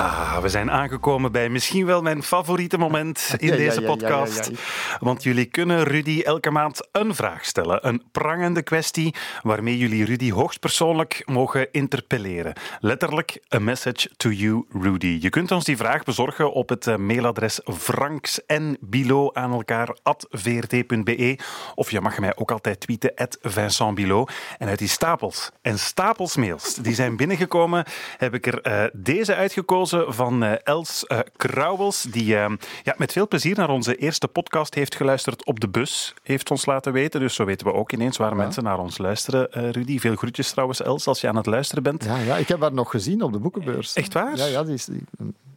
Ah, 0.00 0.38
we 0.38 0.48
zijn 0.48 0.70
aangekomen 0.70 1.32
bij 1.32 1.48
misschien 1.48 1.86
wel 1.86 2.02
mijn 2.02 2.22
favoriete 2.22 2.78
moment 2.78 3.30
in 3.38 3.48
Ja, 3.48 3.56
deze 3.56 3.80
ja, 3.80 3.86
podcast. 3.86 4.50
ja, 4.52 4.56
Want 4.98 5.22
jullie 5.22 5.44
kunnen 5.44 5.82
Rudy 5.82 6.20
elke 6.20 6.50
maand 6.50 6.88
een 6.92 7.14
vraag 7.14 7.44
stellen. 7.44 7.88
Een 7.88 8.02
prangende 8.12 8.62
kwestie 8.62 9.14
waarmee 9.42 9.78
jullie 9.78 10.04
Rudy 10.04 10.30
hoogstpersoonlijk 10.30 11.22
mogen 11.24 11.72
interpelleren. 11.72 12.52
Letterlijk, 12.80 13.40
a 13.54 13.58
message 13.58 14.10
to 14.16 14.30
you, 14.30 14.64
Rudy. 14.72 15.18
Je 15.20 15.30
kunt 15.30 15.50
ons 15.50 15.64
die 15.64 15.76
vraag 15.76 16.04
bezorgen 16.04 16.52
op 16.52 16.68
het 16.68 16.86
eh, 16.86 16.96
mailadres 16.96 17.60
franks 17.78 18.46
en 18.46 18.76
bilo 18.80 19.30
aan 19.32 19.52
elkaar 19.52 19.96
at 20.02 20.26
vrt.be. 20.30 21.38
Of 21.74 21.90
je 21.90 22.00
mag 22.00 22.18
mij 22.18 22.36
ook 22.36 22.50
altijd 22.50 22.80
tweeten, 22.80 23.12
at 23.14 23.38
Vincent 23.42 23.94
Bilot. 23.94 24.32
En 24.58 24.68
uit 24.68 24.78
die 24.78 24.88
stapels 24.88 25.50
en 25.62 25.78
stapels 25.78 26.36
mails 26.36 26.74
die 26.74 26.94
zijn 26.94 27.16
binnengekomen, 27.16 27.84
heb 28.16 28.34
ik 28.34 28.46
er 28.46 28.60
eh, 28.60 28.84
deze 28.92 29.34
uitgekozen 29.34 29.88
van 30.06 30.42
eh, 30.42 30.52
Els 30.62 31.06
eh 31.06 31.18
Krauwels, 31.36 32.02
die 32.02 32.36
eh, 32.36 32.52
ja, 32.82 32.94
met 32.96 33.12
veel 33.12 33.28
plezier 33.28 33.56
naar 33.56 33.68
onze 33.68 33.96
eerste 33.96 34.28
podcast 34.28 34.74
heeft 34.74 34.94
geluisterd 34.94 35.44
op 35.44 35.60
de 35.60 35.68
bus, 35.68 36.14
heeft 36.22 36.50
ons 36.50 36.66
laten 36.66 36.92
weten. 36.92 37.20
Dus 37.20 37.34
zo 37.34 37.44
weten 37.44 37.66
we 37.66 37.72
ook 37.72 37.92
ineens 37.92 38.16
waar 38.16 38.36
mensen 38.36 38.62
naar 38.62 38.78
ons 38.78 38.98
luisteren. 38.98 39.48
Rudy, 39.50 39.98
veel 39.98 40.16
groetjes 40.16 40.50
trouwens, 40.50 40.82
Els, 40.82 41.06
als 41.06 41.20
je 41.20 41.28
aan 41.28 41.36
het 41.36 41.46
luisteren 41.46 41.82
bent. 41.82 42.04
Ja, 42.04 42.16
ja, 42.16 42.36
ik 42.36 42.48
heb 42.48 42.60
haar 42.60 42.72
nog 42.72 42.90
gezien 42.90 43.22
op 43.22 43.32
de 43.32 43.38
boekenbeurs. 43.38 43.92
Echt 43.92 44.12
waar? 44.12 44.36
Ja, 44.36 44.44
ja 44.46 44.62
die, 44.62 44.74
is, 44.74 44.84
die 44.84 45.04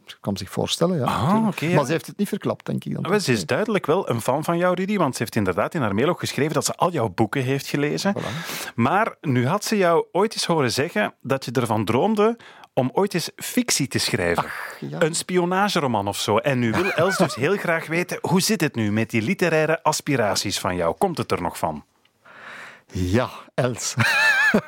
ze 0.06 0.16
kwam 0.20 0.36
zich 0.36 0.50
voorstellen. 0.50 0.96
Ja, 0.98 1.04
Ah, 1.04 1.48
ja. 1.56 1.74
Maar 1.74 1.84
ze 1.84 1.92
heeft 1.92 2.06
het 2.06 2.16
niet 2.16 2.28
verklapt, 2.28 2.66
denk 2.66 2.84
ik. 2.84 2.94
Dan. 2.94 3.04
Ah, 3.04 3.20
ze 3.20 3.32
is 3.32 3.46
duidelijk 3.46 3.86
wel 3.86 4.10
een 4.10 4.20
fan 4.20 4.44
van 4.44 4.58
jou, 4.58 4.74
Rudy, 4.74 4.96
want 4.96 5.12
ze 5.16 5.22
heeft 5.22 5.36
inderdaad 5.36 5.74
in 5.74 5.80
haar 5.80 5.94
mail 5.94 6.08
ook 6.08 6.18
geschreven 6.18 6.54
dat 6.54 6.64
ze 6.64 6.74
al 6.74 6.90
jouw 6.90 7.08
boeken 7.08 7.42
heeft 7.42 7.66
gelezen. 7.66 8.14
Maar 8.74 9.16
nu 9.20 9.46
had 9.46 9.64
ze 9.64 9.76
jou 9.76 10.06
ooit 10.12 10.32
eens 10.32 10.46
horen 10.46 10.72
zeggen 10.72 11.14
dat 11.22 11.44
je 11.44 11.50
ervan 11.52 11.84
droomde 11.84 12.36
om 12.74 12.90
ooit 12.92 13.14
eens 13.14 13.30
fictie 13.36 13.88
te 13.88 13.98
schrijven. 13.98 14.44
ja. 14.80 15.02
Een 15.02 15.14
spionageroman 15.14 16.08
of 16.08 16.18
zo. 16.18 16.38
En 16.38 16.58
nu 16.58 16.70
wil 16.70 16.90
Els 16.90 17.16
dus 17.16 17.34
heel 17.34 17.56
graag 17.56 17.86
weten, 17.86 18.18
hoe 18.20 18.40
zit 18.40 18.60
het 18.60 18.74
nu 18.74 18.92
met 18.92 19.10
die 19.10 19.22
literaire 19.22 19.82
aspiraties 19.82 20.58
van 20.58 20.76
jou? 20.76 20.94
Komt 20.98 21.18
het 21.18 21.32
er 21.32 21.42
nog 21.42 21.58
van? 21.58 21.84
Ja, 22.92 23.30
Els. 23.54 23.94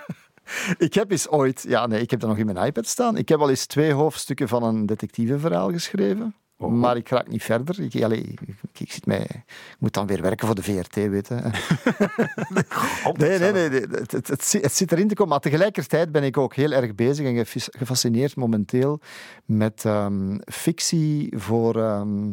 ik 0.87 0.95
heb 0.95 1.11
eens 1.11 1.29
ooit... 1.29 1.65
Ja, 1.69 1.87
nee, 1.87 2.01
ik 2.01 2.11
heb 2.11 2.21
dat 2.21 2.29
nog 2.29 2.39
in 2.39 2.47
mijn 2.47 2.67
iPad 2.67 2.87
staan. 2.87 3.17
Ik 3.17 3.29
heb 3.29 3.41
al 3.41 3.51
eens 3.51 3.67
twee 3.67 3.93
hoofdstukken 3.93 4.49
van 4.49 4.63
een 4.63 4.87
detectiveverhaal 4.87 5.71
geschreven. 5.71 6.35
Oh. 6.59 6.73
Maar 6.73 6.97
ik 6.97 7.09
raak 7.09 7.29
niet 7.29 7.43
verder. 7.43 7.81
Ik, 7.81 8.03
allee, 8.03 8.21
ik, 8.23 8.41
ik 8.79 8.93
zit 8.93 9.07
mij, 9.07 9.21
ik 9.21 9.77
moet 9.79 9.93
dan 9.95 10.07
weer 10.07 10.23
werken 10.23 10.47
voor 10.47 10.57
de 10.57 10.63
VRT, 10.63 10.95
weet 10.95 11.29
je. 11.29 11.35
Nee, 13.17 13.39
nee, 13.39 13.53
nee. 13.53 13.81
Het, 13.81 14.13
het, 14.13 14.29
het, 14.29 14.45
zi- 14.45 14.61
het 14.61 14.73
zit 14.73 14.93
erin 14.93 15.09
te 15.09 15.15
komen. 15.15 15.33
Maar 15.33 15.41
tegelijkertijd 15.41 16.13
ben 16.13 16.23
ik 16.25 16.37
ook 16.37 16.55
heel 16.55 16.73
erg 16.73 16.95
bezig 16.95 17.27
en 17.27 17.47
gefascineerd 17.79 18.37
momenteel 18.37 19.01
met 19.45 19.85
ehm, 19.85 20.39
fictie 20.45 21.33
voor 21.39 21.83
ehm, 21.83 22.33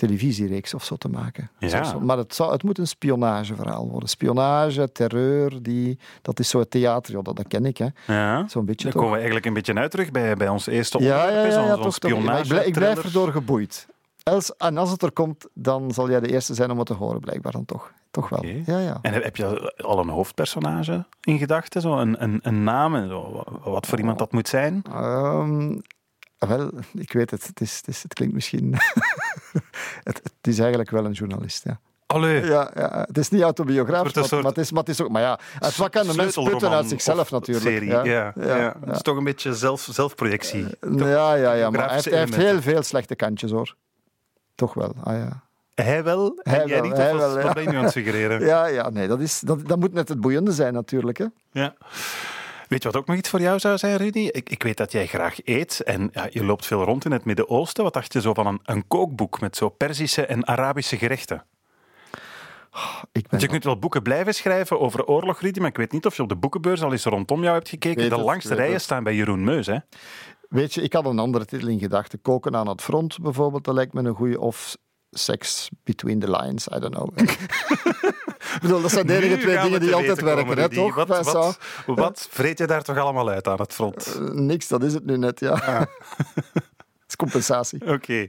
televisiereeks 0.00 0.74
of 0.74 0.84
zo 0.84 0.96
te 0.96 1.08
maken. 1.08 1.50
Ja. 1.58 1.84
Zo-. 1.84 2.00
Maar 2.00 2.18
het, 2.18 2.34
zou, 2.34 2.52
het 2.52 2.62
moet 2.62 2.78
een 2.78 2.86
spionageverhaal 2.86 3.88
worden. 3.88 4.08
Spionage, 4.08 4.92
terreur, 4.92 5.62
die, 5.62 5.98
dat 6.22 6.38
is 6.38 6.48
zo 6.48 6.58
het 6.58 6.70
theater. 6.70 7.16
Ja, 7.16 7.22
dat, 7.22 7.36
dat 7.36 7.48
ken 7.48 7.64
ik, 7.66 7.78
hè. 7.78 7.86
Ja. 8.06 8.48
Zo'n 8.48 8.64
beetje 8.64 8.82
Dan 8.84 8.92
toch? 8.92 8.92
komen 8.92 9.10
we 9.10 9.16
eigenlijk 9.16 9.46
een 9.46 9.54
beetje 9.54 9.74
uit 9.74 9.90
terug 9.90 10.10
bij, 10.10 10.36
bij 10.36 10.48
ons 10.48 10.66
eerste 10.66 10.98
onderwerp. 10.98 11.50
ja, 11.50 11.64
ja, 11.66 11.76
toch, 11.76 11.94
spionage 11.94 12.42
Ik 12.42 12.48
blijf, 12.48 12.66
ik 12.66 12.72
blijf 12.72 12.92
thriller. 12.92 13.04
erdoor 13.04 13.32
geboeid. 13.32 13.86
Els, 14.22 14.56
en 14.56 14.76
als 14.76 14.90
het 14.90 15.02
er 15.02 15.12
komt, 15.12 15.46
dan 15.54 15.90
zal 15.90 16.10
jij 16.10 16.20
de 16.20 16.32
eerste 16.32 16.54
zijn 16.54 16.70
om 16.70 16.78
het 16.78 16.86
te 16.86 16.94
horen, 16.94 17.20
blijkbaar 17.20 17.52
dan 17.52 17.64
toch. 17.64 17.92
Toch 18.10 18.28
wel. 18.28 18.44
Ja, 18.46 18.78
ja. 18.78 18.98
En 19.02 19.12
heb 19.12 19.36
je 19.36 19.74
al 19.76 19.98
een 19.98 20.08
hoofdpersonage 20.08 21.04
in 21.20 21.38
gedachten? 21.38 21.80
Zo 21.80 21.98
een, 21.98 22.22
een, 22.22 22.38
een 22.42 22.64
naam? 22.64 23.08
zo, 23.08 23.44
wat 23.64 23.86
voor 23.86 23.98
iemand 23.98 24.18
dat 24.18 24.32
moet 24.32 24.48
zijn? 24.48 24.82
Ehm, 24.92 25.78
wel, 26.38 26.70
ik 26.92 27.12
weet 27.12 27.30
het. 27.30 27.46
Het, 27.46 27.60
is, 27.60 27.76
het, 27.76 27.88
is, 27.88 28.02
het 28.02 28.14
klinkt 28.14 28.34
misschien... 28.34 28.74
het, 30.08 30.20
het 30.22 30.46
is 30.46 30.58
eigenlijk 30.58 30.90
wel 30.90 31.04
een 31.04 31.12
journalist, 31.12 31.64
ja. 31.64 31.80
Allee. 32.06 32.44
Ja, 32.44 32.70
ja, 32.74 33.04
het 33.06 33.18
is 33.18 33.28
niet 33.28 33.42
autobiografisch, 33.42 34.14
Het 34.14 34.14
wordt 34.14 34.30
een 34.30 34.36
maar, 34.36 34.42
maar, 34.42 34.52
het 34.52 34.64
is, 34.64 34.70
maar 34.72 34.80
het 34.80 34.88
is 34.88 35.00
ook... 35.00 35.10
Maar 35.10 35.22
ja, 35.22 35.38
het 35.58 35.76
wat 35.76 35.90
kan 35.90 36.06
de 36.06 36.14
mens 36.14 36.34
putten 36.34 36.70
uit 36.70 36.88
zichzelf 36.88 37.30
natuurlijk. 37.30 37.66
Serie, 37.66 37.88
ja. 37.88 38.04
Ja, 38.04 38.32
ja, 38.36 38.76
Het 38.84 38.96
is 38.96 39.02
toch 39.02 39.16
een 39.16 39.24
beetje 39.24 39.54
zelf, 39.54 39.88
zelfprojectie. 39.90 40.66
Toch 40.80 40.98
ja, 41.08 41.34
ja, 41.34 41.52
ja, 41.52 41.70
maar 41.70 41.84
hij 41.84 41.94
heeft, 41.94 42.04
hij 42.04 42.18
heeft 42.18 42.34
heel 42.34 42.60
veel 42.60 42.82
slechte 42.82 43.14
kantjes, 43.14 43.50
hoor. 43.50 43.74
Toch 44.54 44.74
wel, 44.74 44.94
ah 45.04 45.16
ja. 45.16 45.42
Hij 45.74 46.04
wel, 46.04 46.40
en 46.42 46.50
Hij 46.50 46.66
jij 46.66 46.80
wel, 46.80 46.88
niet? 46.88 46.96
hij 46.96 47.16
wel, 47.16 47.38
ja. 47.38 47.44
wat 47.44 47.54
ben 47.54 47.62
je 47.62 47.68
nu 47.68 47.76
aan 47.76 47.82
het 47.84 47.92
suggereren? 47.92 48.40
Ja, 48.46 48.66
ja, 48.66 48.90
nee, 48.90 49.08
dat, 49.08 49.20
is, 49.20 49.40
dat, 49.40 49.68
dat 49.68 49.78
moet 49.78 49.92
net 49.92 50.08
het 50.08 50.20
boeiende 50.20 50.52
zijn 50.52 50.72
natuurlijk, 50.72 51.18
hè. 51.18 51.26
Ja. 51.52 51.74
Weet 52.70 52.82
je 52.82 52.90
wat 52.90 53.00
ook 53.00 53.06
nog 53.06 53.16
iets 53.16 53.28
voor 53.28 53.40
jou 53.40 53.58
zou 53.58 53.78
zijn, 53.78 53.96
Rudy? 53.96 54.18
Ik, 54.18 54.50
ik 54.50 54.62
weet 54.62 54.76
dat 54.76 54.92
jij 54.92 55.06
graag 55.06 55.36
eet 55.44 55.80
en 55.80 56.08
ja, 56.12 56.28
je 56.30 56.44
loopt 56.44 56.66
veel 56.66 56.84
rond 56.84 57.04
in 57.04 57.12
het 57.12 57.24
Midden-Oosten. 57.24 57.84
Wat 57.84 57.92
dacht 57.92 58.12
je 58.12 58.20
zo 58.20 58.34
van 58.34 58.46
een, 58.46 58.60
een 58.64 58.86
kookboek 58.86 59.40
met 59.40 59.56
zo 59.56 59.68
Perzische 59.68 60.26
en 60.26 60.46
Arabische 60.46 60.96
gerechten? 60.96 61.44
Want 63.28 63.42
je 63.42 63.48
kunt 63.48 63.64
wel 63.64 63.78
boeken 63.78 64.02
blijven 64.02 64.34
schrijven 64.34 64.80
over 64.80 65.04
oorlog, 65.04 65.40
Rudy, 65.40 65.58
maar 65.58 65.68
ik 65.68 65.76
weet 65.76 65.92
niet 65.92 66.06
of 66.06 66.16
je 66.16 66.22
op 66.22 66.28
de 66.28 66.36
boekenbeurs 66.36 66.82
al 66.82 66.92
eens 66.92 67.04
rondom 67.04 67.42
jou 67.42 67.54
hebt 67.54 67.68
gekeken. 67.68 68.08
De 68.08 68.18
langste 68.18 68.54
rijen 68.54 68.72
het. 68.72 68.82
staan 68.82 69.04
bij 69.04 69.14
Jeroen 69.14 69.44
Meus, 69.44 69.66
hè? 69.66 69.76
Weet 70.48 70.74
je, 70.74 70.82
ik 70.82 70.92
had 70.92 71.06
een 71.06 71.18
andere 71.18 71.44
titel 71.44 71.68
in 71.68 71.78
gedachten. 71.78 72.22
Koken 72.22 72.56
aan 72.56 72.68
het 72.68 72.82
front 72.82 73.18
bijvoorbeeld, 73.20 73.64
dat 73.64 73.74
lijkt 73.74 73.92
me 73.92 74.02
een 74.02 74.14
goede. 74.14 74.40
Of 74.40 74.76
sex 75.10 75.68
between 75.84 76.20
the 76.20 76.30
lines, 76.30 76.68
I 76.68 76.78
don't 76.78 76.94
know. 76.94 77.08
Ik 78.54 78.60
bedoel, 78.60 78.80
dat 78.80 78.90
zijn 78.90 79.06
de 79.06 79.16
enige 79.16 79.38
twee 79.38 79.58
dingen 79.60 79.80
die 79.80 79.94
altijd 79.94 80.20
werken, 80.20 80.58
hè, 80.58 80.68
toch? 80.68 80.94
Wat, 80.94 81.08
wat, 81.08 81.58
wat 81.86 82.28
vreet 82.30 82.58
je 82.58 82.66
daar 82.66 82.82
toch 82.82 82.96
allemaal 82.96 83.28
uit 83.28 83.48
aan 83.48 83.60
het 83.60 83.72
front? 83.72 84.06
Eh, 84.06 84.20
niks, 84.20 84.68
dat 84.68 84.82
is 84.82 84.94
het 84.94 85.04
nu 85.04 85.16
net, 85.16 85.40
ja. 85.40 85.88
is 87.10 87.16
compensatie. 87.16 87.86
Oké. 87.86 88.28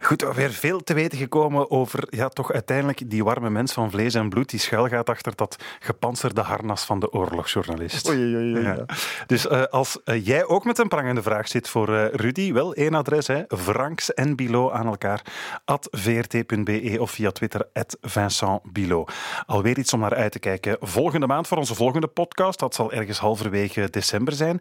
Goed, 0.00 0.22
weer 0.34 0.50
veel 0.50 0.80
te 0.80 0.94
weten 0.94 1.18
gekomen 1.18 1.70
over 1.70 2.06
ja, 2.10 2.28
toch 2.28 2.52
uiteindelijk 2.52 3.10
die 3.10 3.24
warme 3.24 3.50
mens 3.50 3.72
van 3.72 3.90
vlees 3.90 4.14
en 4.14 4.28
bloed 4.28 4.50
die 4.50 4.60
schuilgaat 4.60 5.08
achter 5.08 5.32
dat 5.34 5.56
gepantserde 5.78 6.40
harnas 6.40 6.84
van 6.84 7.00
de 7.00 7.12
oorlogsjournalist. 7.12 8.08
Oei, 8.08 8.18
oei, 8.18 8.36
oei, 8.36 8.62
Ja. 8.62 8.74
ja. 8.74 8.84
Dus 9.26 9.46
eh, 9.46 9.62
als 9.62 10.02
eh, 10.04 10.26
jij 10.26 10.46
ook 10.46 10.64
met 10.64 10.78
een 10.78 10.88
prangende 10.88 11.22
vraag 11.22 11.48
zit 11.48 11.68
voor 11.68 11.94
eh, 11.94 12.14
Rudy, 12.14 12.52
wel 12.52 12.74
één 12.74 12.94
adres, 12.94 13.26
hè, 13.26 13.42
Franks 13.48 14.14
en 14.14 14.36
Bilo 14.36 14.70
aan 14.70 14.86
elkaar, 14.86 15.22
at 15.64 15.88
vrt.be 15.90 16.96
of 17.00 17.10
via 17.10 17.30
Twitter, 17.30 17.68
at 17.72 17.96
Vincent 18.00 18.72
Bilo. 18.72 19.04
Alweer 19.46 19.78
iets 19.78 19.92
om 19.92 20.00
naar 20.00 20.14
uit 20.14 20.32
te 20.32 20.38
kijken. 20.38 20.76
Volgende 20.80 21.26
maand 21.26 21.46
voor 21.48 21.56
onze 21.58 21.74
volgende 21.74 22.06
podcast, 22.06 22.58
dat 22.58 22.74
zal 22.74 22.92
ergens 22.92 23.18
halverwege 23.18 23.90
december 23.90 24.32
zijn. 24.32 24.60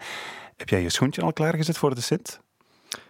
Heb 0.57 0.69
jij 0.69 0.81
je 0.81 0.89
schoentje 0.89 1.21
al 1.21 1.33
klaargezet 1.33 1.77
voor 1.77 1.95
de 1.95 2.01
Sint? 2.01 2.39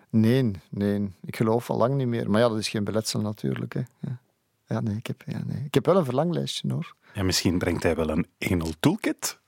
Nee, 0.09 0.51
nee. 0.69 1.11
Ik 1.21 1.35
geloof 1.35 1.69
al 1.69 1.77
lang 1.77 1.95
niet 1.95 2.07
meer. 2.07 2.29
Maar 2.29 2.41
ja, 2.41 2.49
dat 2.49 2.57
is 2.57 2.69
geen 2.69 2.83
beletsel 2.83 3.21
natuurlijk. 3.21 3.73
Hè. 3.73 3.81
Ja. 3.99 4.19
Ja, 4.67 4.79
nee, 4.79 4.95
ik 4.95 5.07
heb, 5.07 5.23
ja, 5.25 5.41
nee. 5.45 5.63
ik 5.65 5.73
heb 5.73 5.85
wel 5.85 5.97
een 5.97 6.05
verlanglijstje, 6.05 6.73
hoor. 6.73 6.95
Ja, 7.13 7.23
misschien 7.23 7.57
brengt 7.57 7.83
hij 7.83 7.95
wel 7.95 8.09
een 8.09 8.27
anal 8.39 8.71
toolkit. 8.79 9.39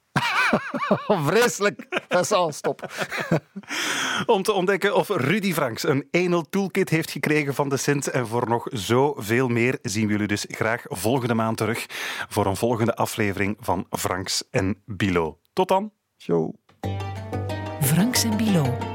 Vreselijk. 1.27 2.03
Vincent, 2.09 2.55
stop. 2.55 2.91
Om 4.25 4.43
te 4.43 4.53
ontdekken 4.53 4.95
of 4.95 5.09
Rudy 5.09 5.53
Franks 5.53 5.83
een 5.83 6.07
anal 6.11 6.41
toolkit 6.49 6.89
heeft 6.89 7.11
gekregen 7.11 7.53
van 7.53 7.69
de 7.69 7.77
Sint. 7.77 8.07
En 8.07 8.27
voor 8.27 8.49
nog 8.49 8.67
zoveel 8.71 9.47
meer 9.47 9.79
zien 9.81 10.05
we 10.05 10.11
jullie 10.11 10.27
dus 10.27 10.45
graag 10.47 10.83
volgende 10.87 11.33
maand 11.33 11.57
terug 11.57 11.85
voor 12.29 12.45
een 12.45 12.55
volgende 12.55 12.95
aflevering 12.95 13.57
van 13.59 13.85
Franks 13.89 14.43
en 14.51 14.81
Bilo. 14.85 15.39
Tot 15.53 15.67
dan. 15.67 15.91
Ciao. 16.17 16.53
Franks 17.81 18.23
en 18.23 18.37
Bilo. 18.37 18.88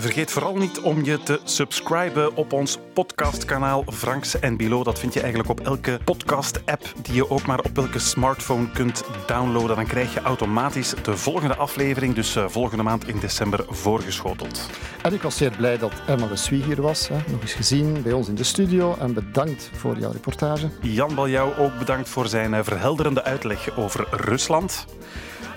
Vergeet 0.00 0.30
vooral 0.30 0.56
niet 0.56 0.80
om 0.80 1.04
je 1.04 1.22
te 1.22 1.40
subscriben 1.44 2.36
op 2.36 2.52
ons 2.52 2.78
podcastkanaal 2.92 3.84
Franks 3.92 4.38
en 4.38 4.56
Bilo. 4.56 4.84
Dat 4.84 4.98
vind 4.98 5.14
je 5.14 5.20
eigenlijk 5.20 5.50
op 5.50 5.60
elke 5.60 5.98
podcast-app 6.04 6.92
die 7.02 7.14
je 7.14 7.30
ook 7.30 7.46
maar 7.46 7.58
op 7.60 7.74
welke 7.74 7.98
smartphone 7.98 8.70
kunt 8.70 9.04
downloaden. 9.26 9.76
Dan 9.76 9.86
krijg 9.86 10.14
je 10.14 10.20
automatisch 10.20 10.94
de 11.02 11.16
volgende 11.16 11.56
aflevering, 11.56 12.14
dus 12.14 12.36
eh, 12.36 12.48
volgende 12.48 12.82
maand 12.82 13.08
in 13.08 13.18
december, 13.18 13.64
voorgeschoteld. 13.68 14.70
En 15.02 15.12
ik 15.12 15.22
was 15.22 15.36
zeer 15.36 15.52
blij 15.56 15.78
dat 15.78 15.92
Emma 16.06 16.26
de 16.26 16.36
Swie 16.36 16.62
hier 16.62 16.82
was. 16.82 17.08
Hè. 17.08 17.16
Nog 17.30 17.40
eens 17.40 17.54
gezien 17.54 18.02
bij 18.02 18.12
ons 18.12 18.28
in 18.28 18.34
de 18.34 18.44
studio. 18.44 18.96
En 18.98 19.14
bedankt 19.14 19.70
voor 19.72 19.98
jouw 19.98 20.10
reportage. 20.10 20.68
Jan 20.80 21.14
Baljouw 21.14 21.54
ook 21.58 21.78
bedankt 21.78 22.08
voor 22.08 22.26
zijn 22.26 22.54
eh, 22.54 22.60
verhelderende 22.62 23.22
uitleg 23.22 23.76
over 23.76 24.06
Rusland. 24.10 24.86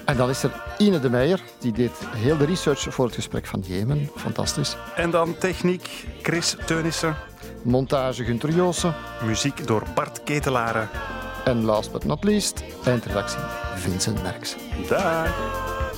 En 0.09 0.17
dan 0.17 0.29
is 0.29 0.43
er 0.43 0.51
Ine 0.77 0.99
de 0.99 1.09
Meijer. 1.09 1.39
Die 1.59 1.71
deed 1.71 1.91
heel 2.15 2.37
de 2.37 2.45
research 2.45 2.79
voor 2.79 3.05
het 3.05 3.15
gesprek 3.15 3.45
van 3.45 3.63
Jemen. 3.67 4.09
Fantastisch. 4.15 4.77
En 4.95 5.11
dan 5.11 5.37
techniek 5.37 6.05
Chris 6.21 6.55
Teunissen. 6.65 7.15
Montage 7.63 8.23
Gunter 8.23 8.49
Joossen. 8.49 8.95
Muziek 9.23 9.67
door 9.67 9.83
Bart 9.95 10.23
Ketelaren. 10.23 10.89
En 11.45 11.63
last 11.63 11.91
but 11.91 12.05
not 12.05 12.23
least, 12.23 12.63
eindredactie 12.85 13.39
Vincent 13.75 14.23
Merks. 14.23 14.55
Dag. 14.87 15.88